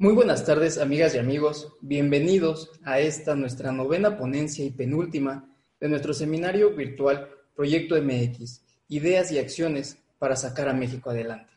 [0.00, 1.72] Muy buenas tardes, amigas y amigos.
[1.80, 9.32] Bienvenidos a esta nuestra novena ponencia y penúltima de nuestro seminario virtual Proyecto MX, Ideas
[9.32, 11.52] y Acciones para sacar a México adelante.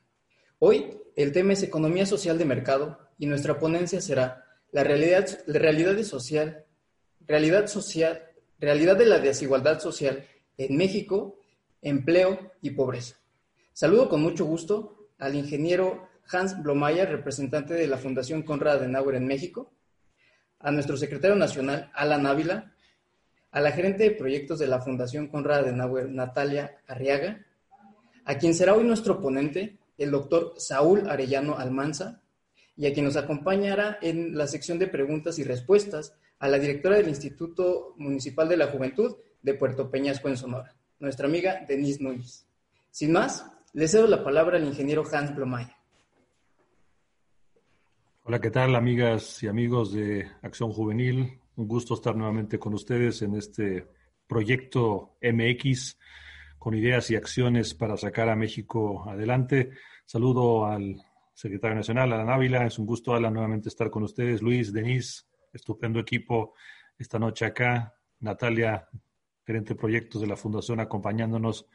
[0.58, 6.02] Hoy el tema es Economía Social de Mercado y nuestra ponencia será la realidad, realidad
[6.02, 6.66] social,
[7.20, 8.24] realidad social,
[8.58, 10.26] realidad de la desigualdad social
[10.58, 11.38] en México,
[11.84, 13.18] empleo y pobreza.
[13.72, 19.28] Saludo con mucho gusto al ingeniero Hans Blomayer, representante de la Fundación Conrad Adenauer en
[19.28, 19.72] México,
[20.60, 22.74] a nuestro secretario nacional, Alan Ávila,
[23.52, 27.46] a la gerente de proyectos de la Fundación Conrad Adenauer, Natalia Arriaga,
[28.26, 32.22] a quien será hoy nuestro ponente, el doctor Saúl Arellano Almanza,
[32.78, 36.96] y a quien nos acompañará en la sección de preguntas y respuestas a la directora
[36.96, 42.46] del Instituto Municipal de la Juventud de Puerto Peñasco en Sonora, nuestra amiga Denise Núñez.
[42.90, 45.81] Sin más, le cedo la palabra al ingeniero Hans Blomayer.
[48.24, 51.40] Hola, ¿qué tal amigas y amigos de Acción Juvenil?
[51.56, 53.88] Un gusto estar nuevamente con ustedes en este
[54.28, 55.98] proyecto MX
[56.60, 59.72] con ideas y acciones para sacar a México adelante.
[60.06, 62.68] Saludo al secretario nacional, Alan Ávila.
[62.68, 64.44] Es un gusto, Alan, nuevamente estar con ustedes.
[64.44, 66.54] Luis, Denise, estupendo equipo
[67.00, 67.96] esta noche acá.
[68.20, 68.88] Natalia,
[69.44, 71.66] gerente de proyectos de la Fundación, acompañándonos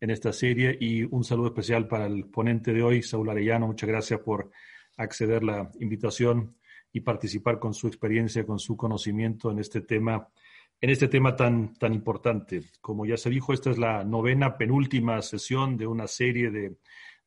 [0.00, 0.76] en esta serie.
[0.80, 3.68] Y un saludo especial para el ponente de hoy, Saúl Arellano.
[3.68, 4.50] Muchas gracias por
[4.96, 6.56] acceder la invitación
[6.92, 10.28] y participar con su experiencia, con su conocimiento en este tema,
[10.80, 12.62] en este tema tan, tan importante.
[12.80, 16.76] Como ya se dijo, esta es la novena, penúltima sesión de una serie de,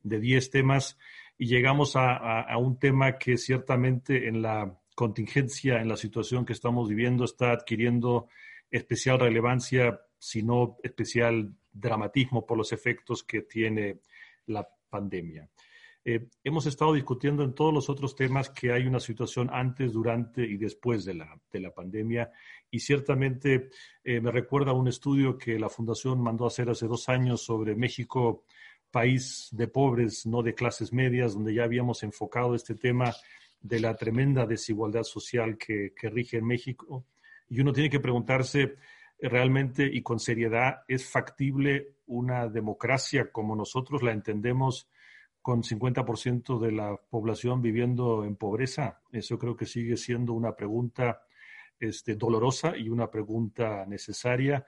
[0.02, 0.96] de diez temas
[1.36, 6.54] y llegamos a, a, un tema que ciertamente en la contingencia, en la situación que
[6.54, 8.28] estamos viviendo, está adquiriendo
[8.70, 14.00] especial relevancia, si no especial dramatismo por los efectos que tiene
[14.46, 15.48] la pandemia.
[16.08, 20.46] Eh, hemos estado discutiendo en todos los otros temas que hay una situación antes, durante
[20.46, 22.30] y después de la, de la pandemia
[22.70, 23.70] y ciertamente
[24.04, 27.74] eh, me recuerda un estudio que la Fundación mandó a hacer hace dos años sobre
[27.74, 28.44] México,
[28.92, 33.12] país de pobres, no de clases medias, donde ya habíamos enfocado este tema
[33.60, 37.04] de la tremenda desigualdad social que, que rige en México.
[37.48, 38.76] Y uno tiene que preguntarse
[39.18, 44.88] eh, realmente y con seriedad, ¿es factible una democracia como nosotros la entendemos?
[45.46, 49.00] Con 50% de la población viviendo en pobreza?
[49.12, 51.22] Eso creo que sigue siendo una pregunta
[51.78, 54.66] este, dolorosa y una pregunta necesaria,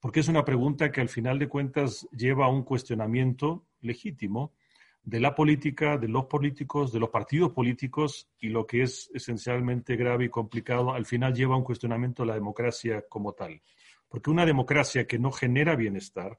[0.00, 4.54] porque es una pregunta que al final de cuentas lleva a un cuestionamiento legítimo
[5.02, 9.94] de la política, de los políticos, de los partidos políticos y lo que es esencialmente
[9.94, 13.60] grave y complicado, al final lleva a un cuestionamiento de la democracia como tal.
[14.08, 16.38] Porque una democracia que no genera bienestar,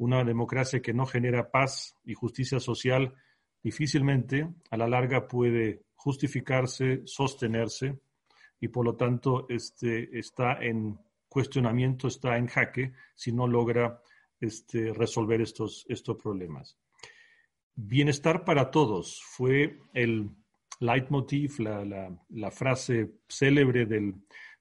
[0.00, 3.14] una democracia que no genera paz y justicia social
[3.62, 7.98] difícilmente a la larga puede justificarse, sostenerse
[8.58, 14.00] y por lo tanto este, está en cuestionamiento, está en jaque si no logra
[14.40, 16.78] este, resolver estos, estos problemas.
[17.74, 20.30] Bienestar para todos fue el
[20.80, 21.84] leitmotiv, la,
[22.30, 24.14] la, frase célebre del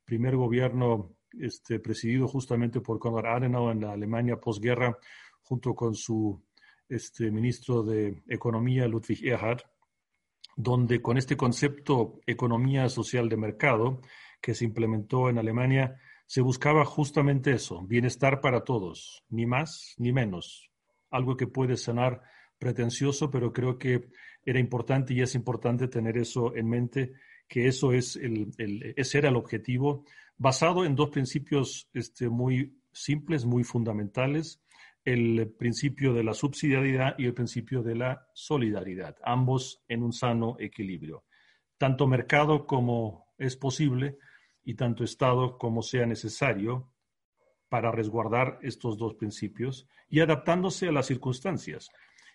[0.04, 4.98] primer gobierno este, presidido justamente por Konrad Adenauer en la Alemania posguerra,
[5.50, 6.42] junto con su
[6.88, 9.62] este ministro de Economía, Ludwig Erhard,
[10.56, 14.02] donde con este concepto economía social de mercado
[14.42, 20.14] que se implementó en Alemania, se buscaba justamente eso, bienestar para todos, ni más ni
[20.14, 20.70] menos.
[21.10, 22.22] Algo que puede sonar
[22.60, 24.10] pretencioso, pero creo que
[24.46, 27.14] era importante y es importante tener eso en mente,
[27.48, 28.52] que eso es el,
[28.96, 30.06] ese era el objetivo,
[30.38, 34.62] basado en dos principios este, muy simples, muy fundamentales
[35.06, 40.56] el principio de la subsidiariedad y el principio de la solidaridad, ambos en un sano
[40.60, 41.24] equilibrio.
[41.78, 44.18] Tanto mercado como es posible
[44.64, 46.92] y tanto Estado como sea necesario
[47.70, 51.90] para resguardar estos dos principios y adaptándose a las circunstancias.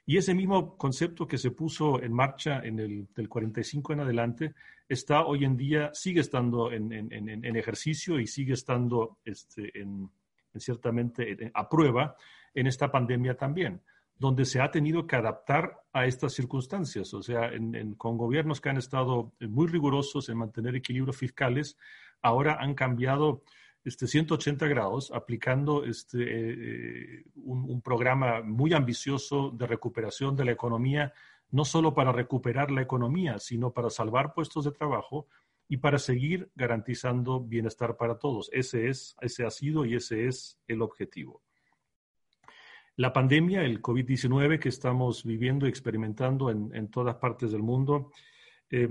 [0.06, 4.54] Y ese mismo concepto que se puso en marcha en el del 45 en adelante
[4.88, 10.11] está hoy en día, sigue estando en, ejercicio y sigue estando este, en,
[10.56, 12.16] ciertamente a prueba
[12.54, 13.82] en esta pandemia también,
[14.16, 17.50] donde se ha tenido que adaptar a estas circunstancias, o sea,
[17.96, 21.76] con gobiernos que han estado muy rigurosos en mantener equilibrios fiscales,
[22.22, 23.42] ahora han cambiado
[23.84, 30.52] este 180 grados, aplicando este, eh, un, un, programa muy ambicioso de recuperación de la
[30.52, 31.12] economía,
[31.50, 35.26] no solo para recuperar la economía, sino para salvar puestos de trabajo
[35.68, 38.48] y para seguir garantizando bienestar para todos.
[38.52, 41.42] Ese es, ese ha sido y ese es el objetivo.
[42.96, 48.12] La pandemia, el COVID-19 que estamos viviendo y experimentando en, todas partes del mundo,
[48.70, 48.88] eh,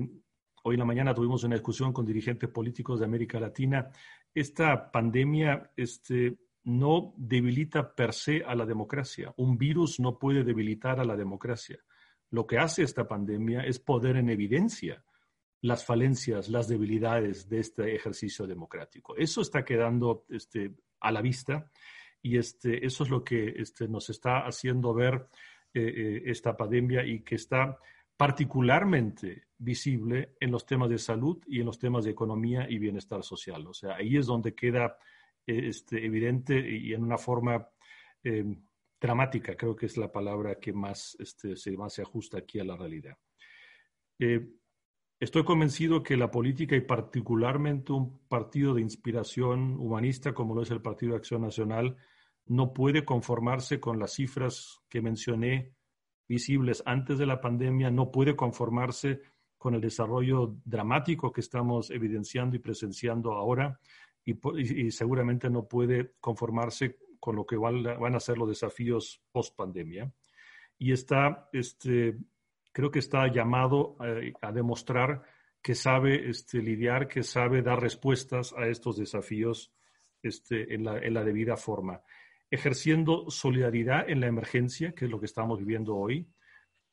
[0.63, 3.89] hoy en la mañana tuvimos una discusión con dirigentes políticos de América Latina.
[4.33, 9.33] Esta pandemia este, no debilita per se a la democracia.
[9.37, 11.79] Un virus no puede debilitar a la democracia.
[12.29, 15.01] Lo que hace esta pandemia es poner en evidencia
[15.61, 19.15] las falencias, las debilidades de este ejercicio democrático.
[19.15, 21.71] Eso está quedando este, a la vista
[22.23, 25.27] y este, eso es lo que este, nos está haciendo ver
[25.73, 27.77] eh, eh, esta pandemia y que está
[28.15, 33.23] particularmente visible en los temas de salud y en los temas de economía y bienestar
[33.23, 33.67] social.
[33.67, 34.97] O sea, ahí es donde queda
[35.45, 37.67] eh, este, evidente y en una forma
[39.01, 42.63] dramática, creo que es la palabra que más, este, se, más se ajusta aquí a
[42.63, 43.17] la realidad.
[45.19, 50.71] Estoy convencido que la política y particularmente un partido de inspiración humanista como lo es
[50.71, 51.97] el Partido de Acción Nacional
[52.45, 55.73] no puede conformarse con las cifras que mencioné
[56.27, 59.21] visibles antes de la pandemia, no puede conformarse
[59.57, 63.79] con el desarrollo dramático que estamos evidenciando y presenciando ahora
[64.25, 70.11] y, seguramente no puede conformarse con lo que van, a ser los desafíos post pandemia.
[70.77, 72.17] Y está este,
[72.73, 75.21] creo que está llamado eh, a, demostrar
[75.61, 79.71] que sabe este, lidiar, que sabe dar respuestas a estos desafíos
[80.21, 82.01] este, en, la, debida forma,
[82.53, 86.27] ejerciendo solidaridad en la emergencia, que es lo que estamos viviendo hoy,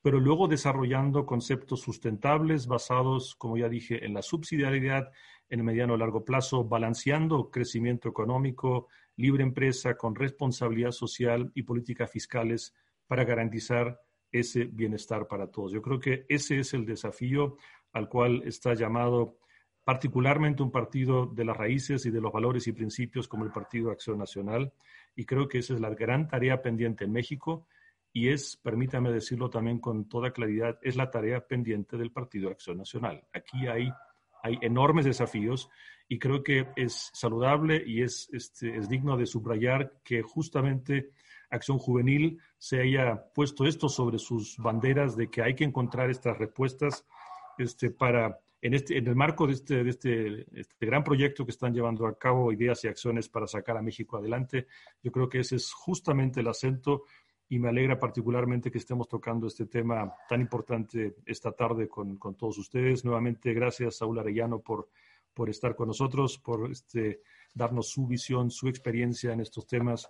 [0.01, 5.11] pero luego desarrollando conceptos sustentables basados, como ya dije, en la subsidiariedad
[5.51, 11.65] en el mediano o largo plazo, balanceando crecimiento económico, libre empresa con responsabilidad social y
[11.65, 12.75] políticas fiscales
[13.06, 14.01] para garantizar
[14.33, 15.73] ese bienestar para todos.
[15.73, 17.56] Yo creo que ese es el desafío
[17.93, 19.37] al cual está llamado
[19.85, 23.91] particularmente un partido de las raíces y de los valores y principios como el Partido
[23.91, 24.73] Acción Nacional.
[25.15, 27.67] Y creo que esa es la gran tarea pendiente en México
[28.12, 32.79] y es, permítame decirlo también con toda claridad, es la tarea pendiente del Partido Acción
[32.79, 33.25] Nacional.
[33.33, 33.93] Aquí hay,
[34.43, 35.69] hay enormes desafíos
[36.09, 41.11] y creo que es saludable y es, este, es digno de subrayar que justamente
[41.51, 46.37] Acción Juvenil se haya puesto esto sobre sus banderas de que hay que encontrar estas
[46.37, 47.06] respuestas
[47.59, 51.51] este, para, en, este, en el marco de este, de este, este gran proyecto que
[51.51, 54.67] están llevando a cabo, ideas y acciones para sacar a México adelante.
[55.03, 57.05] Yo creo que ese es justamente el acento
[57.49, 62.37] y me alegra particularmente que estemos tocando este tema tan importante esta tarde con, con
[62.37, 63.05] todos ustedes.
[63.05, 64.89] Nuevamente, gracias, Saúl Arellano, por,
[65.35, 67.23] por estar con nosotros, por este,
[67.55, 70.09] darnos su visión, su experiencia en estos temas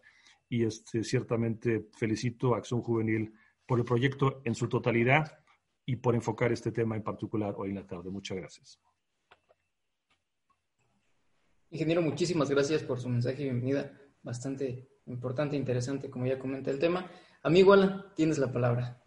[0.49, 3.33] y este, ciertamente felicito a Acción Juvenil
[3.65, 5.40] por el proyecto en su totalidad
[5.91, 8.11] y por enfocar este tema en particular hoy en la tarde.
[8.11, 8.81] Muchas gracias.
[11.71, 13.91] Ingeniero, muchísimas gracias por su mensaje y bienvenida.
[14.23, 17.11] Bastante importante interesante, como ya comenta el tema.
[17.43, 19.00] Amigo Alan, tienes la palabra.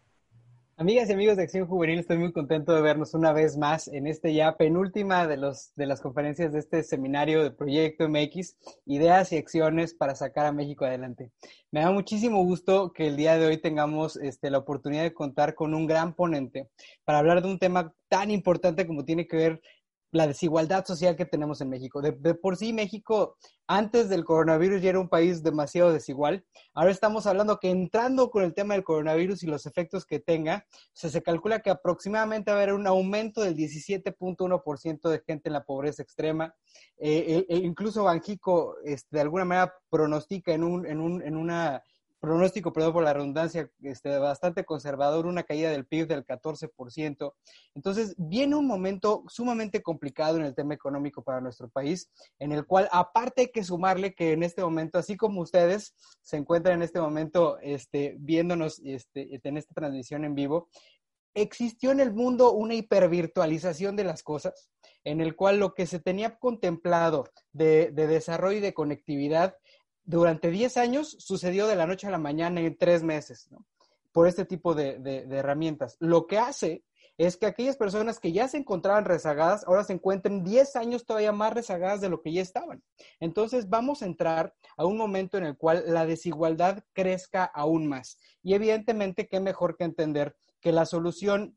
[0.76, 4.08] Amigas y amigos de Acción Juvenil, estoy muy contento de vernos una vez más en
[4.08, 9.30] este ya penúltima de, los, de las conferencias de este seminario de Proyecto MX, Ideas
[9.30, 11.30] y Acciones para sacar a México adelante.
[11.70, 15.54] Me da muchísimo gusto que el día de hoy tengamos este, la oportunidad de contar
[15.54, 16.68] con un gran ponente
[17.04, 19.62] para hablar de un tema tan importante como tiene que ver
[20.14, 22.00] la desigualdad social que tenemos en México.
[22.00, 26.44] De, por sí, México antes del coronavirus ya era un país demasiado desigual.
[26.72, 30.66] Ahora estamos hablando que entrando con el tema del coronavirus y los efectos que tenga,
[30.92, 35.64] se calcula que aproximadamente va a haber un aumento del 17.1% de gente en la
[35.64, 36.54] pobreza extrema.
[36.96, 41.82] Eh, incluso Banjico, este, de alguna manera, pronostica en, un, en, un, en una
[42.24, 47.34] pronóstico, perdón por la redundancia, este, bastante conservador, una caída del PIB del 14%.
[47.74, 52.66] Entonces, viene un momento sumamente complicado en el tema económico para nuestro país, en el
[52.66, 56.82] cual aparte hay que sumarle que en este momento, así como ustedes se encuentran en
[56.82, 60.68] este momento este, viéndonos este, en esta transmisión en vivo,
[61.34, 64.70] existió en el mundo una hipervirtualización de las cosas,
[65.02, 69.56] en el cual lo que se tenía contemplado de, de desarrollo y de conectividad
[70.04, 73.48] durante 10 años sucedió de la noche a la mañana en tres meses.
[74.12, 75.96] Por este tipo de, herramientas.
[75.98, 76.84] Lo que hace
[77.16, 81.32] es que aquellas personas que ya se encontraban rezagadas, ahora se encuentren 10 años todavía
[81.32, 82.82] más rezagadas de lo que ya estaban.
[83.20, 88.18] Entonces vamos a entrar a un momento en el cual la desigualdad crezca aún más.
[88.42, 91.56] Y evidentemente, qué mejor que entender que la solución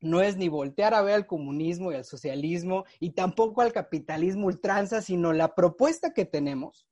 [0.00, 4.46] no es ni voltear a ver al comunismo y al socialismo y tampoco al capitalismo
[4.46, 6.86] ultranza, sino la propuesta que tenemos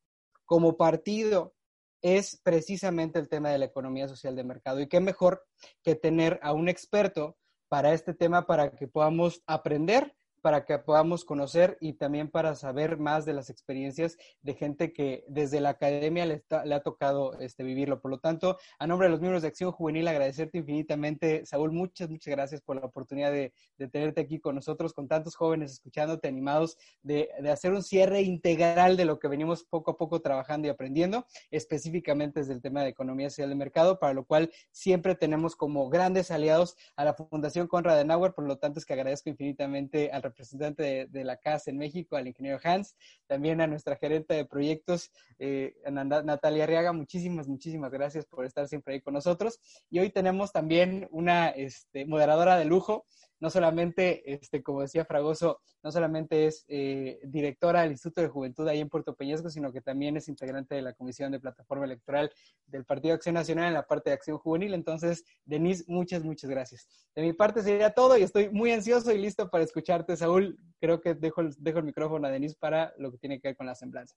[0.53, 1.55] como partido
[2.03, 4.81] es precisamente el tema de la economía social de mercado.
[4.81, 5.47] Y qué mejor
[5.83, 7.39] que tener a un experto
[7.71, 12.99] para este tema para que podamos aprender para que podamos conocer y también para saber
[12.99, 17.63] más de las experiencias de gente que desde la academia le, le ha tocado este,
[17.63, 18.01] vivirlo.
[18.01, 22.11] Por lo tanto, a nombre de los miembros de Acción Juvenil, agradecerte infinitamente, Saúl, muchas,
[22.11, 26.29] muchas gracias por la oportunidad de, de tenerte aquí con nosotros, con tantos jóvenes escuchándote,
[26.29, 30.67] animados de, de hacer un cierre integral de lo que venimos poco a poco trabajando
[30.67, 35.15] y aprendiendo, específicamente desde el tema de economía social de mercado, para lo cual siempre
[35.15, 39.31] tenemos como grandes aliados a la Fundación Conrad Adenauer, por lo tanto es que agradezco
[39.31, 42.97] infinitamente al representante de, la casa en México, al ingeniero Hans,
[43.27, 48.95] también a nuestra gerente de proyectos, eh, Natalia Arriaga, muchísimas, muchísimas gracias por estar siempre
[48.95, 49.61] ahí con nosotros.
[49.91, 53.07] Y hoy tenemos también una este, moderadora de lujo,
[53.43, 58.69] no solamente, este, como decía Fragoso, no solamente es eh, directora del Instituto de Juventud
[58.69, 62.31] ahí en Puerto Peñasco, sino que también es integrante de la Comisión de Plataforma Electoral
[62.67, 64.75] del Partido Acción Nacional en la parte de Acción Juvenil.
[64.75, 66.87] Entonces, Denise, muchas, muchas gracias.
[67.17, 70.57] De mi parte sería todo y estoy muy ansioso y listo para escucharte, Saúl.
[70.79, 73.67] Creo que dejo, dejo el micrófono a Denise para lo que tiene que ver con
[73.67, 74.15] la semblanza.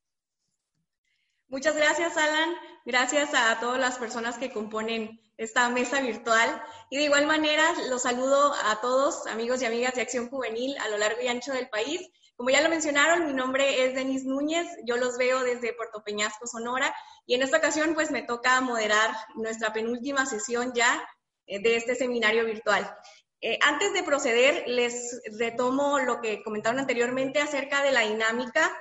[1.48, 2.56] Muchas gracias, Alan.
[2.86, 6.62] Gracias a todas las personas que componen esta mesa virtual.
[6.90, 10.90] Y de igual manera, los saludo a todos, amigos y amigas de Acción Juvenil a
[10.90, 12.10] lo largo y ancho del país.
[12.36, 16.48] Como ya lo mencionaron, mi nombre es Denise Núñez, yo los veo desde Puerto Peñasco,
[16.48, 16.94] Sonora,
[17.26, 21.08] y en esta ocasión pues me toca moderar nuestra penúltima sesión ya
[21.46, 22.92] eh, de este seminario virtual.
[23.40, 28.76] Eh, antes de proceder, les retomo lo que comentaron anteriormente acerca de la dinámica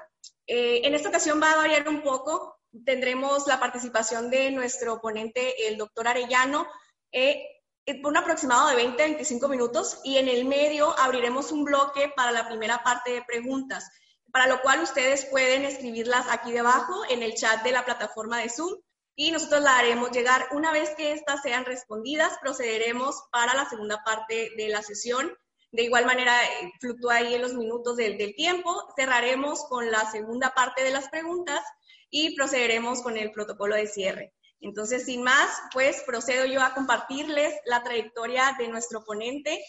[0.47, 2.54] eh, en esta ocasión va a variar un poco.
[2.85, 6.67] Tendremos la participación de nuestro ponente, el doctor Arellano,
[7.13, 7.47] eh,
[8.03, 12.13] por un aproximado de 20 a 25 minutos y en el medio abriremos un bloque
[12.17, 13.89] para la primera parte de preguntas,
[14.33, 18.49] para lo cual ustedes pueden escribirlas aquí debajo en el chat de la plataforma de
[18.49, 18.75] Zoom
[19.15, 20.49] y nosotros la haremos llegar.
[20.53, 25.33] Una vez que estas sean respondidas, procederemos para la segunda parte de la sesión
[25.75, 28.71] de igual manera, eh, fluctúa ahí en los minutos del, tiempo.
[28.95, 31.61] Cerraremos con la segunda parte de las preguntas
[32.11, 34.35] y procederemos con el protocolo de cierre.
[34.61, 39.63] Entonces, sin más, pues procedo yo a compartirles la trayectoria de nuestro ponente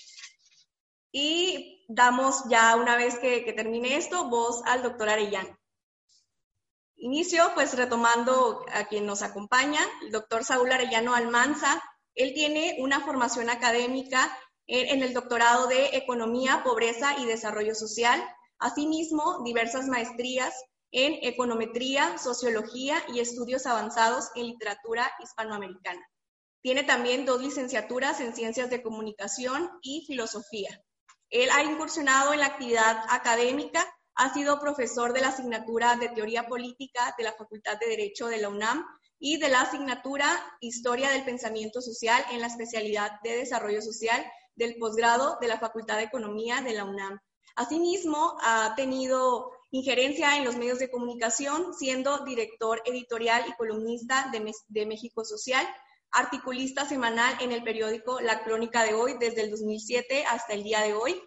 [1.11, 5.57] y damos ya una vez que, termine esto, voz al doctor Arellano.
[6.95, 11.83] Inicio pues retomando a quien nos acompaña, el doctor Saúl Arellano Almanza.
[12.15, 14.37] Él tiene una formación académica
[14.67, 18.23] en el doctorado de Economía, Pobreza y Desarrollo Social.
[18.59, 20.53] Asimismo, diversas maestrías
[20.97, 26.01] en Econometría, Sociología y Estudios Avanzados en Literatura Hispanoamericana.
[26.61, 30.81] Tiene también dos licenciaturas en Ciencias de Comunicación y Filosofía.
[31.29, 33.85] Él ha incursionado en la actividad académica,
[34.15, 38.37] ha sido profesor de la asignatura de Teoría Política de la Facultad de Derecho de
[38.37, 38.85] la UNAM
[39.19, 40.29] y de la asignatura
[40.61, 44.25] Historia del Pensamiento Social en la especialidad de Desarrollo Social
[44.55, 47.19] del posgrado de la Facultad de Economía de la UNAM.
[47.57, 54.85] Asimismo, ha tenido injerencia en los medios de comunicación, siendo director editorial y columnista de,
[54.85, 55.67] México Social,
[56.11, 60.81] articulista semanal en el periódico La Crónica de Hoy desde el 2007 hasta el día
[60.81, 61.21] de hoy,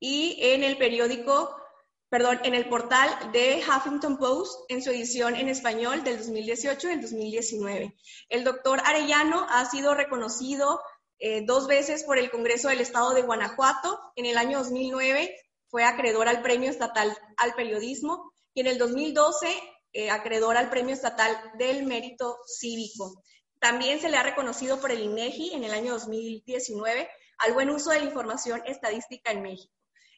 [0.00, 1.56] y en el periódico,
[2.10, 6.92] perdón, en el portal de Huffington Post en su edición en español del 2018 y
[6.92, 7.96] el 2019.
[8.28, 10.80] El doctor Arellano ha sido reconocido
[11.18, 13.98] eh, dos veces por el Congreso del Estado de Guanajuato.
[14.16, 15.34] En el año 2009
[15.68, 19.48] fue acreedor al Premio Estatal al Periodismo y en el 2012
[19.92, 23.22] eh, acreedor al Premio Estatal del Mérito Cívico.
[23.58, 27.08] También se le ha reconocido por el INEGI en el año 2019
[27.38, 29.72] al buen uso de la información estadística en México.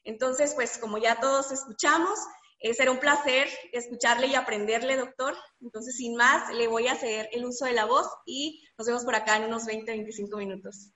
[0.05, 2.19] Entonces, pues como ya todos escuchamos,
[2.61, 5.37] eh, será un placer escucharle y aprenderle, doctor.
[5.61, 9.05] Entonces, sin más, le voy a hacer el uso de la voz y nos vemos
[9.05, 10.91] por acá en unos 20, 25 minutos.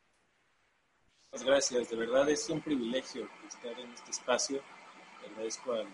[1.33, 1.89] Muchas gracias.
[1.89, 4.61] De verdad es un privilegio estar en este espacio.
[5.27, 5.87] agradezco al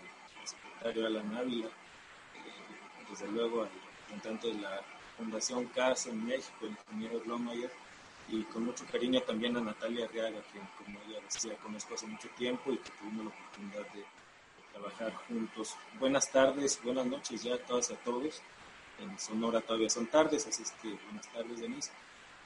[0.43, 4.81] secretario Alan Ávila, eh, desde luego al representante de la
[5.15, 7.71] Fundación CAS en México, el ingeniero Blomayer,
[8.27, 12.27] y con mucho cariño también a Natalia Arriaga, que como ella decía, conozco hace mucho
[12.37, 14.03] tiempo y que tuvimos la oportunidad de
[14.73, 15.73] trabajar juntos.
[16.01, 18.41] Buenas tardes, buenas noches ya a todas y a todos.
[18.99, 21.91] En Sonora todavía son tardes, así es que buenas tardes, Denise.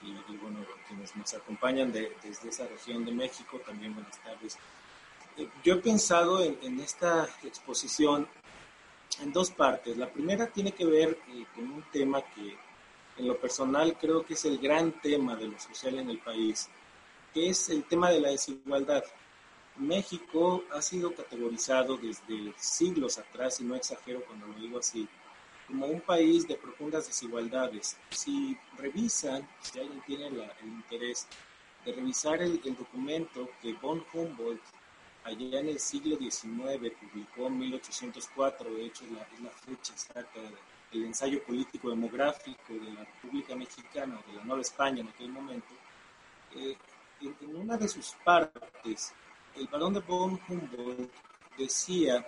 [0.03, 4.57] Y, bueno, quienes nos acompañan desde esa región de México, también buenas tardes.
[5.38, 8.27] Eh, yo he pensado en, esta exposición
[9.22, 9.98] en dos partes.
[9.98, 12.57] La primera tiene que ver eh, con un tema que
[13.17, 16.69] en lo personal creo que es el gran tema de lo social en el país,
[17.33, 19.03] que es el tema de la desigualdad.
[19.77, 25.07] México ha sido categorizado desde siglos atrás, y no exagero cuando lo digo así,
[25.73, 27.97] como un país de profundas desigualdades.
[28.11, 31.27] Si revisan, si alguien tiene el interés
[31.83, 34.61] de revisar el, documento que von Humboldt
[35.23, 40.39] allá en el siglo XIX, publicó en 1804, de hecho es la, la fecha exacta
[40.91, 45.73] del ensayo político demográfico de la República Mexicana de la Nueva España en aquel momento,
[46.55, 46.77] eh,
[47.19, 49.11] en, una de sus partes,
[49.55, 51.11] el barón de von Humboldt
[51.57, 52.23] decía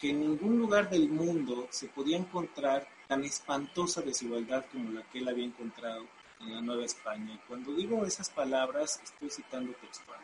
[0.00, 5.18] que en ningún lugar del mundo se podía encontrar tan espantosa desigualdad como la que
[5.18, 6.06] él había encontrado
[6.40, 7.34] en la Nueva España.
[7.34, 10.18] Y cuando digo esas palabras, estoy citando textual.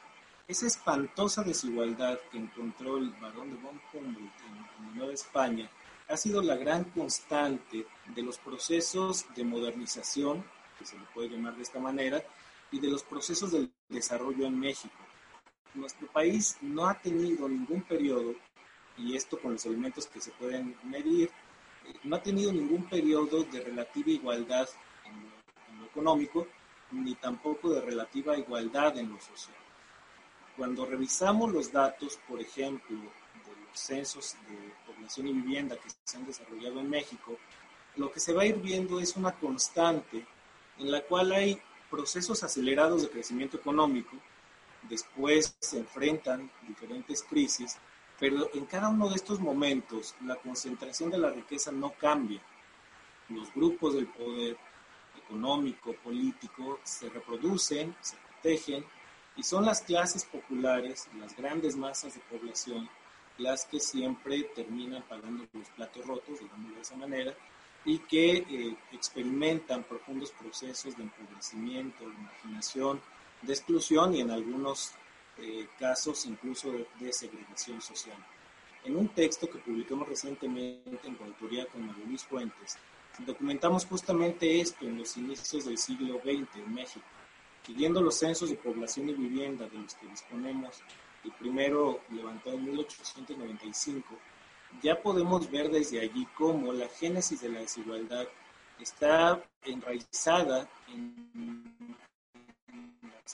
[0.49, 5.69] Esa espantosa desigualdad que encontró el barón de von en, la Nueva España
[6.09, 10.43] ha sido la gran constante de los procesos de modernización,
[10.79, 12.23] que se le puede llamar de esta manera,
[12.71, 14.97] y de los procesos del desarrollo en México.
[15.75, 18.35] Nuestro país no ha tenido ningún periodo,
[18.99, 21.31] y esto con los elementos que se pueden medir,
[21.87, 24.69] eh, no ha tenido ningún periodo de relativa igualdad
[25.05, 26.47] en lo, económico,
[26.91, 29.57] ni tampoco de relativa igualdad en lo social.
[30.57, 36.17] Cuando revisamos los datos, por ejemplo, de los censos de población y vivienda que se
[36.17, 37.37] han desarrollado en México,
[37.97, 40.27] lo que se va a ir viendo es una constante
[40.79, 41.61] en la cual hay
[41.91, 44.17] procesos acelerados de crecimiento económico,
[44.89, 47.77] después se enfrentan diferentes crisis,
[48.19, 52.41] pero en cada uno de estos momentos la concentración de la riqueza no cambia.
[53.29, 54.57] Los grupos del poder
[55.17, 58.85] económico, político, se reproducen, se protegen,
[59.37, 62.89] y son las clases populares, las grandes masas de población,
[63.39, 67.35] las que siempre terminan pagando los platos rotos, digamos de esa manera,
[67.85, 73.01] y que eh, experimentan profundos procesos de empobrecimiento, de marginación,
[73.43, 74.93] de exclusión y en algunos
[75.39, 78.17] eh, casos incluso de, segregación social.
[78.85, 82.77] En un texto que publicamos recientemente en coautoría con María Luis Fuentes,
[83.19, 87.07] documentamos justamente esto en los inicios del siglo XX en México.
[87.65, 90.83] Siguiendo los censos de población y vivienda de los que disponemos,
[91.25, 94.17] el primero levantado en 1895,
[94.83, 98.27] ya podemos ver desde allí cómo la génesis de la desigualdad
[98.79, 101.76] está enraizada en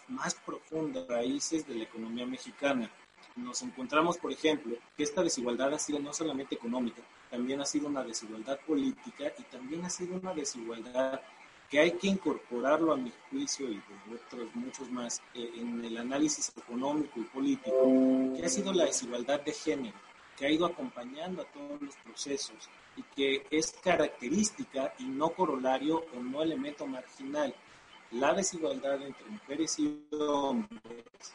[0.09, 2.91] más profundas raíces de la economía mexicana.
[3.37, 7.89] Nos encontramos, por ejemplo, que esta desigualdad ha sido no solamente económica, también ha sido
[7.89, 11.21] una desigualdad política y también ha sido una desigualdad
[11.71, 15.97] que hay que incorporarlo a mi juicio y de otros muchos más eh, en el
[15.97, 19.97] análisis económico y político, que ha sido la desigualdad de género
[20.37, 26.05] que ha ido acompañando a todos los procesos y que es característica y no corolario
[26.17, 27.55] o no elemento marginal.
[28.13, 31.35] La desigualdad entre mujeres y hombres,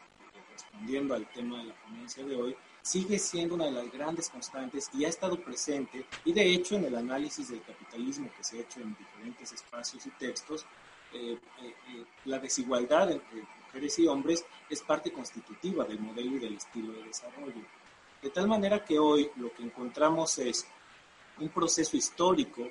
[0.52, 4.90] respondiendo al tema de la ponencia de hoy, sigue siendo una de las grandes constantes
[4.94, 8.62] y ha estado presente y de hecho en el análisis del capitalismo que se ha
[8.62, 10.66] hecho en diferentes espacios y textos,
[11.14, 16.40] eh, eh, eh, la desigualdad entre mujeres y hombres es parte constitutiva del modelo y
[16.40, 17.66] del estilo de desarrollo.
[18.22, 20.68] De tal manera que hoy lo que encontramos es
[21.40, 22.70] un proceso histórico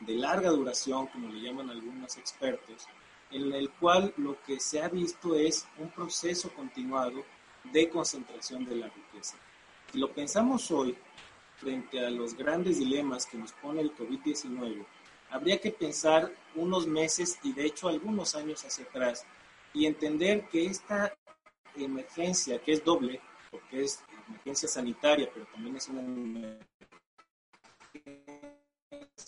[0.00, 2.86] de larga duración, como le llaman algunos expertos,
[3.30, 7.24] en el cual lo que se ha visto es un proceso continuado
[7.72, 9.36] de concentración de la riqueza.
[9.92, 10.96] Si lo pensamos hoy,
[11.56, 14.84] frente a los grandes dilemas que nos pone el COVID-19,
[15.30, 19.24] habría que pensar unos meses y de hecho algunos años hacia atrás
[19.72, 21.14] y entender que esta
[21.76, 26.60] emergencia, que es doble, porque es emergencia sanitaria, pero también es una emergencia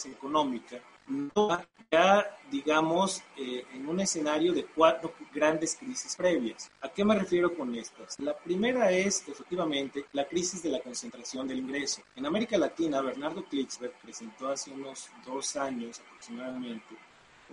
[0.07, 6.71] económica, no ya, digamos, eh, en un escenario de cuatro grandes crisis previas.
[6.83, 8.21] ¿A qué me refiero con estas?
[8.21, 12.03] La primera es, efectivamente, la crisis de la concentración del ingreso.
[12.15, 16.95] En América Latina, Bernardo Klicksberg presentó hace unos dos años aproximadamente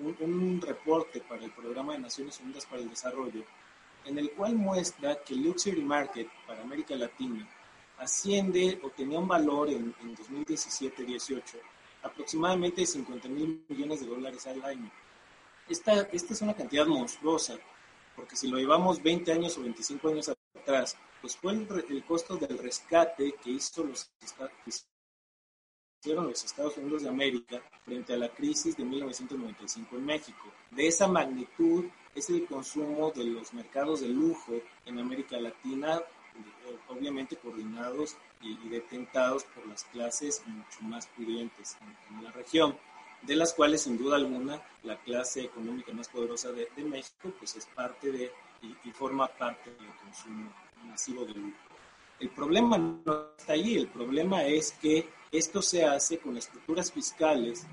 [0.04, 3.46] un, un reporte para el Programa de Naciones Unidas para el Desarrollo
[4.06, 7.48] en el cual muestra que el luxury market para América Latina
[7.98, 11.42] asciende o tenía un valor en, 2017-18
[12.06, 14.92] aproximadamente de 50 mil millones de dólares al año.
[15.68, 17.58] Esta, esta es una cantidad monstruosa,
[18.16, 22.58] porque si lo llevamos 20 años o 25 años atrás, pues fue el, costo del
[22.60, 24.12] rescate que hizo los,
[26.00, 30.52] hicieron los Estados Unidos de América frente a la crisis de 1995 en México.
[30.70, 34.54] De esa magnitud es el consumo de los mercados de lujo
[34.86, 36.00] en América Latina,
[36.90, 41.78] obviamente coordinados y, detentados por las clases mucho más pudientes
[42.12, 42.78] en, la región,
[43.22, 47.66] de las cuales sin duda alguna la clase económica más poderosa de, México pues es
[47.68, 50.52] parte de y, forma parte del consumo
[50.86, 51.58] masivo de lujo.
[52.20, 57.66] El problema no está ahí, el problema es que esto se hace con estructuras fiscales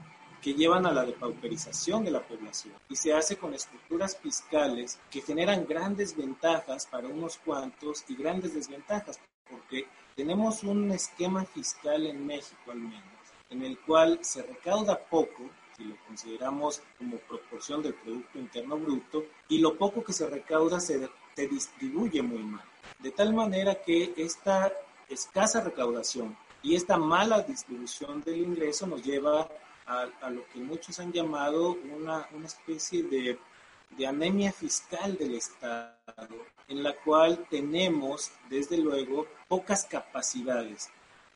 [0.43, 5.23] que llevan a la depauperización de la población y se hace con estructuras fiscales que
[5.23, 9.19] generan grandes ventajas para unos cuantos y grandes desventajas.
[9.49, 15.51] porque tenemos un esquema fiscal en México al menos, en el cual se recauda poco,
[15.77, 20.81] si lo consideramos como proporción del Producto Interno Bruto, y lo poco que se recauda
[20.81, 22.65] se, se distribuye muy mal.
[22.99, 24.73] De tal manera que esta
[25.09, 29.49] escasa recaudación y esta mala distribución del ingreso nos lleva a,
[30.01, 33.39] a lo que muchos han llamado una, una especie de,
[33.97, 36.37] de anemia fiscal del Estado,
[36.69, 40.91] en la cual tenemos, desde luego, pocas capacidades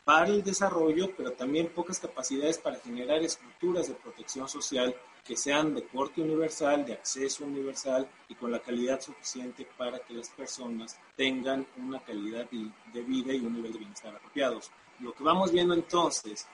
[0.05, 5.75] para el desarrollo, pero también pocas capacidades para generar estructuras de protección social que sean
[5.75, 10.97] de corte universal, de acceso universal y con la calidad suficiente para que las personas
[11.17, 14.71] tengan una calidad de vida y un nivel de bienestar apropiados.
[15.01, 16.47] Lo que vamos viendo entonces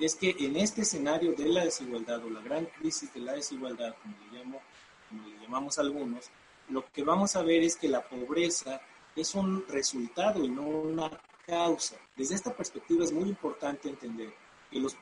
[0.00, 3.94] es que en este escenario de la desigualdad o la gran crisis de la desigualdad,
[4.02, 6.30] como le, llamamos algunos,
[6.70, 8.80] lo que vamos a ver es que la pobreza
[9.14, 11.10] es un resultado y no una
[11.46, 11.96] causa.
[12.16, 14.32] Desde esta perspectiva es muy importante entender
[14.70, 14.96] que los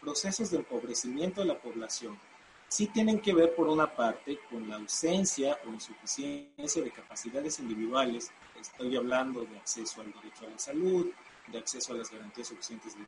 [0.00, 2.18] procesos de empobrecimiento de la población
[2.68, 8.30] sí tienen que ver por una parte con la ausencia o insuficiencia de capacidades individuales.
[8.58, 11.10] Estoy hablando de acceso al derecho a la salud,
[11.48, 13.04] de acceso a las garantías suficientes de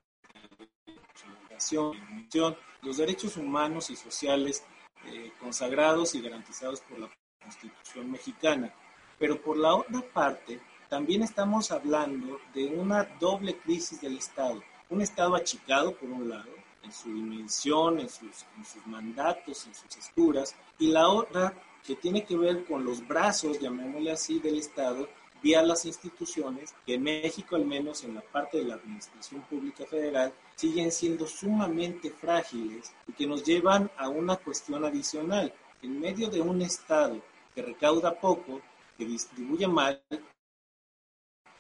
[1.43, 4.65] educación, los derechos humanos y sociales
[5.07, 8.73] eh, consagrados y garantizados por la Constitución mexicana.
[9.19, 14.63] Pero por la otra parte, también estamos hablando de una doble crisis del Estado.
[14.91, 16.51] Un Estado achicado, por un lado,
[16.83, 21.97] en su dimensión, en sus, en sus mandatos, en sus estructuras, y la otra que
[21.97, 25.09] tiene que ver con los brazos, llamémosle así, del Estado,
[25.43, 29.85] vía las instituciones, que en México, al menos en la parte de la Administración Pública
[29.87, 35.53] Federal, siguen siendo sumamente frágiles y que nos llevan a una cuestión adicional.
[35.83, 37.21] En medio de un Estado
[37.55, 38.61] que recauda poco,
[38.97, 40.01] que distribuye mal,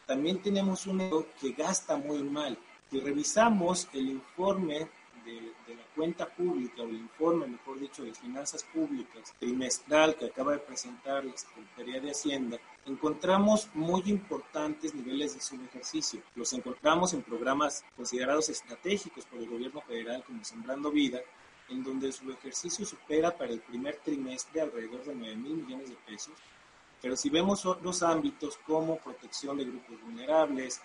[0.07, 2.57] también tenemos un Estado que gasta muy mal.
[2.90, 4.88] Si revisamos el informe
[5.25, 10.53] de, la cuenta pública, o el informe, mejor dicho, de finanzas públicas trimestral que acaba
[10.53, 16.23] de presentar la Secretaría de Hacienda, encontramos muy importantes niveles de subejercicio.
[16.35, 21.21] Los encontramos en programas considerados estratégicos por el gobierno federal como Sembrando Vida,
[21.69, 25.97] en donde el subejercicio supera para el primer trimestre alrededor de 9 mil millones de
[26.07, 26.35] pesos.
[27.01, 30.81] Pero si vemos otros ámbitos como protección de grupos vulnerables,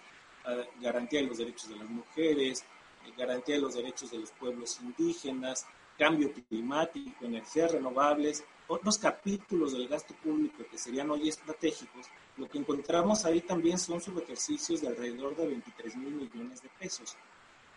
[0.48, 2.66] eh, garantía de los derechos de las mujeres,
[3.16, 5.66] garantía de los derechos de los pueblos indígenas,
[5.98, 12.60] cambio climático, energías renovables, otros capítulos del gasto público que serían hoy estratégicos, lo que
[12.60, 17.18] encontramos ahí también son subejercicios de alrededor de 23 mil millones de pesos.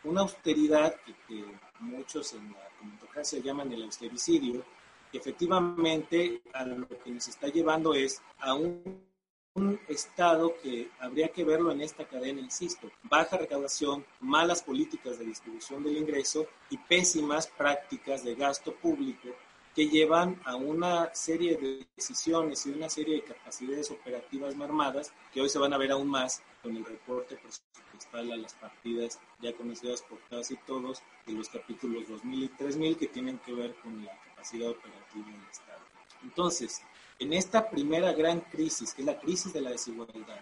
[0.04, 0.94] Una austeridad
[1.28, 1.44] que,
[1.80, 4.62] muchos en la democracia llaman el austericidio,
[5.10, 9.09] que efectivamente a lo que nos está llevando es a un
[9.54, 15.24] un Estado que habría que verlo en esta cadena, insisto, baja recaudación, malas políticas de
[15.24, 19.28] distribución del ingreso y pésimas prácticas de gasto público
[19.74, 25.40] que llevan a una serie de decisiones y una serie de capacidades operativas mermadas que
[25.40, 29.52] hoy se van a ver aún más con el reporte presupuestal a las partidas ya
[29.54, 34.04] conocidas por casi todos de los capítulos 2000 y 3000 que tienen que ver con
[34.04, 35.80] la capacidad operativa del Estado.
[36.22, 36.82] Entonces,
[37.20, 40.40] en esta primera gran crisis, que es la crisis de la desigualdad,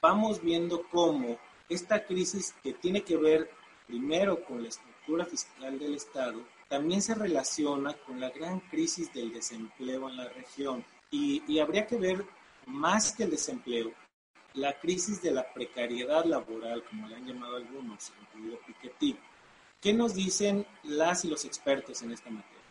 [0.00, 3.50] vamos viendo cómo esta crisis que tiene que ver
[3.86, 9.32] primero con la estructura fiscal del Estado, también se relaciona con la gran crisis del
[9.32, 10.84] desempleo en la región.
[11.10, 12.24] Y, habría que ver
[12.66, 13.92] más que el desempleo,
[14.54, 19.18] la crisis de la precariedad laboral, como le han llamado algunos, incluido Piketty.
[19.80, 22.62] ¿Qué nos dicen las y los expertos en esta materia?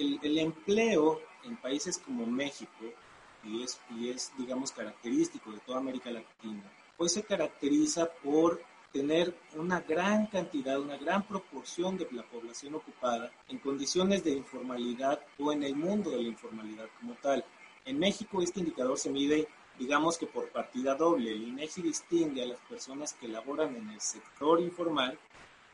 [0.00, 2.84] el, empleo en países como México,
[3.44, 6.62] y es, y es, digamos, característico de toda América Latina,
[6.96, 13.30] pues se caracteriza por tener una gran cantidad, una gran proporción de la población ocupada
[13.48, 17.44] en condiciones de informalidad o en el mundo de la informalidad como tal.
[17.84, 19.48] En México este indicador se mide,
[19.78, 21.30] digamos que por partida doble.
[21.30, 25.18] El INEGI distingue a las personas que laboran en el sector informal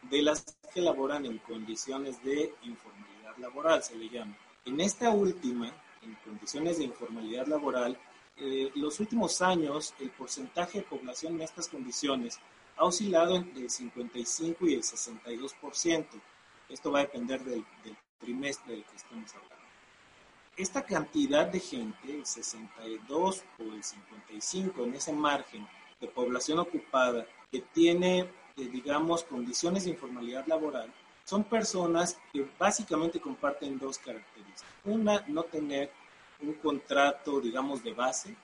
[0.03, 4.37] de las que laboran en condiciones de informalidad laboral, se le llama.
[4.67, 7.97] En esta última, en condiciones de informalidad laboral,
[8.37, 12.41] eh, los últimos años el porcentaje de población en estas condiciones
[12.77, 16.07] ha oscilado entre el 55 y el 62%.
[16.69, 19.57] Esto va a depender del, del trimestre del que estamos hablando.
[20.57, 25.67] Esta cantidad de gente, el 62 o el 55 en ese margen
[26.01, 30.93] de población ocupada que tiene, eh, digamos, condiciones de informalidad laboral,
[31.27, 34.65] son personas que básicamente comparten dos características.
[34.85, 35.91] Una, no tener
[36.41, 38.37] un contrato, digamos, de base.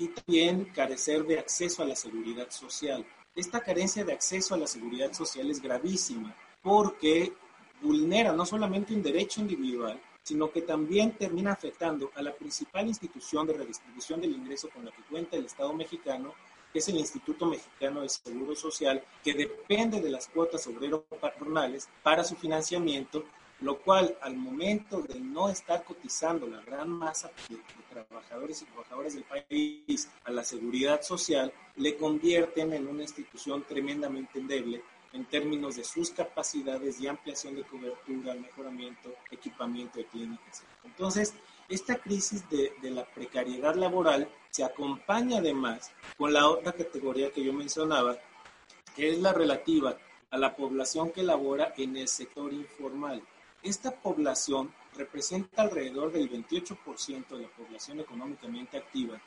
[0.00, 3.04] y también carecer de acceso a la seguridad social.
[3.34, 7.32] Esta carencia de acceso a la seguridad social es gravísima porque
[7.82, 13.46] vulnera no solamente un derecho individual, sino que también termina afectando a la principal institución
[13.48, 16.32] de redistribución del ingreso con la que cuenta el Estado mexicano,
[16.74, 22.36] es el Instituto Mexicano de Seguro Social, que depende de las cuotas obrero-patronales para su
[22.36, 23.24] financiamiento,
[23.60, 28.66] lo cual al momento de no estar cotizando la gran masa de, de trabajadores y
[28.66, 35.24] trabajadoras del país a la seguridad social, le convierten en una institución tremendamente endeble en
[35.24, 40.62] términos de sus capacidades de ampliación de cobertura, mejoramiento, equipamiento de clínicas.
[40.84, 41.34] Entonces,
[41.68, 47.52] esta crisis de, la precariedad laboral se acompaña además con la otra categoría que yo
[47.52, 48.16] mencionaba,
[48.96, 49.96] que es la relativa
[50.30, 53.22] a la población que labora en el sector informal.
[53.62, 59.20] Esta población representa alrededor del 28% de la población económicamente activa,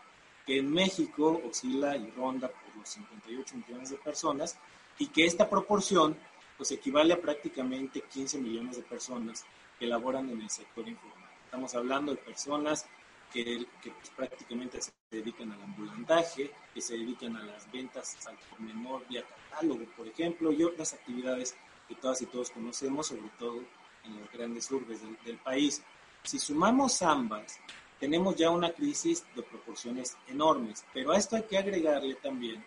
[0.45, 4.57] que en México oscila y ronda por los 58 millones de personas,
[4.97, 6.17] y que esta proporción
[6.57, 9.45] pues equivale a prácticamente 15 millones de personas
[9.79, 11.20] que laboran en el sector informal.
[11.51, 12.85] Estamos hablando de personas
[13.29, 13.43] que,
[13.81, 18.61] que pues, prácticamente se dedican al ambulantaje, que se dedican a las ventas al por
[18.61, 21.53] menor vía catálogo, por ejemplo, y otras actividades
[21.89, 23.59] que todas y todos conocemos, sobre todo
[24.05, 25.83] en las grandes urbes del, del país.
[26.23, 27.59] Si sumamos ambas,
[27.99, 32.63] tenemos ya una crisis de proporciones enormes, pero a esto hay que agregarle también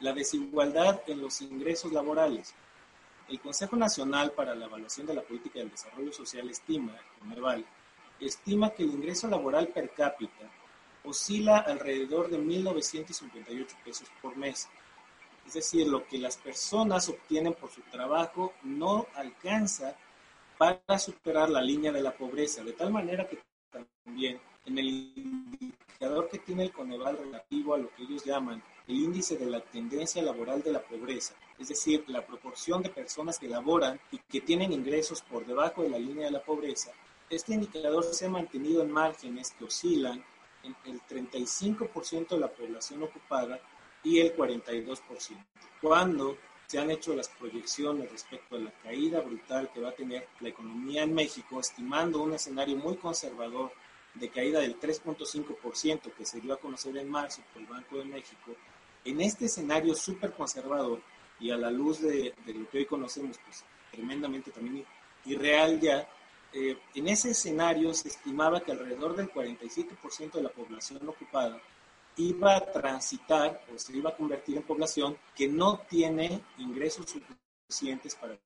[0.00, 2.54] la desigualdad en los ingresos laborales.
[3.30, 7.64] El Consejo Nacional para la Evaluación de la Política del Desarrollo Social estima, Coneval,
[8.20, 10.50] estima que el ingreso laboral per cápita
[11.04, 14.68] oscila alrededor de 1.958 pesos por mes.
[15.46, 19.96] Es decir, lo que las personas obtienen por su trabajo no alcanza
[20.58, 23.38] para superar la línea de la pobreza, de tal manera que
[23.70, 28.96] también en el indicador que tiene el Coneval relativo a lo que ellos llaman el
[28.96, 33.48] índice de la tendencia laboral de la pobreza, es decir, la proporción de personas que
[33.48, 36.92] laboran y que tienen ingresos por debajo de la línea de la pobreza,
[37.28, 40.24] este indicador se ha mantenido en márgenes que oscilan
[40.62, 43.60] entre el 35% de la población ocupada
[44.02, 45.00] y el 42%.
[45.80, 46.36] Cuando
[46.66, 50.48] se han hecho las proyecciones respecto a la caída brutal que va a tener la
[50.48, 53.72] economía en México, estimando un escenario muy conservador
[54.14, 58.04] de caída del 3.5% que se dio a conocer en marzo por el Banco de
[58.04, 58.56] México,
[59.04, 61.00] en este escenario súper conservador
[61.38, 64.84] y a la luz de, de, lo que hoy conocemos, pues tremendamente también
[65.26, 66.08] irreal ya,
[66.58, 71.60] eh, en ese escenario se estimaba que alrededor del 47% de la población ocupada
[72.16, 77.14] iba a transitar o se iba a convertir en población que no tiene ingresos
[77.68, 78.38] suficientes para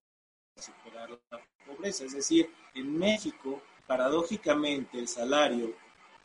[0.57, 2.05] superar la pobreza.
[2.05, 5.73] Es decir, en México, paradójicamente, el salario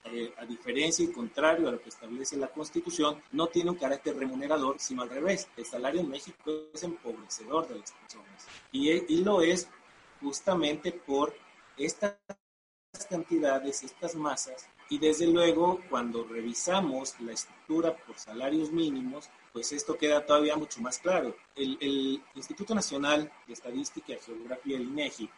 [0.06, 4.18] eh, a diferencia y contrario a lo que establece la Constitución, no tiene un carácter
[4.18, 5.48] remunerador, sino al revés.
[5.56, 9.68] El salario en México es empobrecedor de las personas y, y lo es
[10.20, 11.46] justamente por
[11.78, 12.18] estas
[13.10, 19.98] cantidades, estas masas, y desde luego cuando revisamos la estructura por salarios mínimos, pues esto
[19.98, 21.36] queda todavía mucho más claro.
[21.56, 25.30] El, el Instituto Nacional de Estadística y Geografía, el INEGI,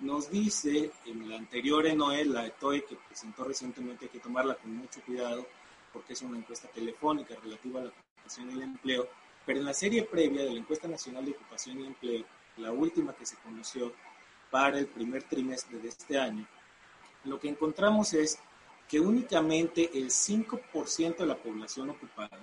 [0.00, 4.74] nos dice en la anterior ENOE, la ETOE que presentó recientemente, hay que tomarla con
[4.76, 5.46] mucho cuidado
[5.92, 9.08] porque es una encuesta telefónica relativa a la ocupación y el empleo,
[9.46, 12.24] pero en la serie previa de la encuesta nacional de ocupación y empleo,
[12.56, 13.92] la última que se conoció
[14.54, 16.46] para el primer trimestre de este año,
[17.24, 18.38] lo que encontramos es
[18.88, 22.38] que únicamente el 5% de la población ocupada,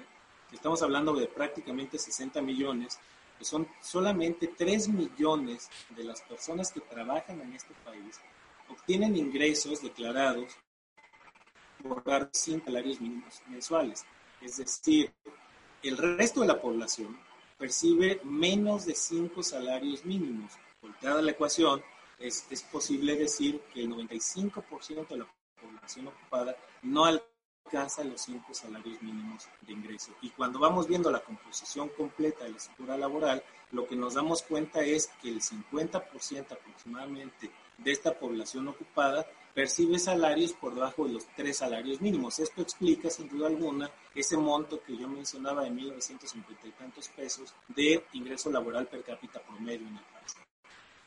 [0.52, 3.00] estamos hablando de prácticamente 60 millones,
[3.39, 8.19] que son solamente 3 millones de las personas que trabajan en este país,
[8.67, 10.52] obtienen ingresos declarados
[11.82, 14.04] por dar 5 salarios mínimos mensuales.
[14.41, 15.13] Es decir,
[15.82, 17.17] el resto de la población
[17.58, 20.52] percibe menos de 5 salarios mínimos.
[20.82, 21.82] Volteada la ecuación,
[22.22, 25.28] es, es posible decir que el 95% de la
[25.60, 30.14] población ocupada no alcanza los cinco salarios mínimos de ingreso.
[30.22, 34.42] Y cuando vamos viendo la composición completa de la estructura laboral, lo que nos damos
[34.44, 41.14] cuenta es que el 50% aproximadamente de esta población ocupada percibe salarios por debajo de
[41.14, 42.40] los tres salarios mínimos.
[42.40, 47.54] Esto explica sin duda alguna ese monto que yo mencionaba de 1.950 y tantos pesos
[47.68, 50.51] de ingreso laboral per cápita promedio en el país.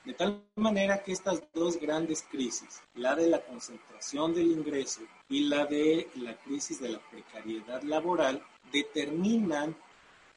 [0.05, 5.45] De tal manera que estas dos grandes crisis, la de la concentración del ingreso y
[5.45, 9.75] la de la crisis de la precariedad laboral, determinan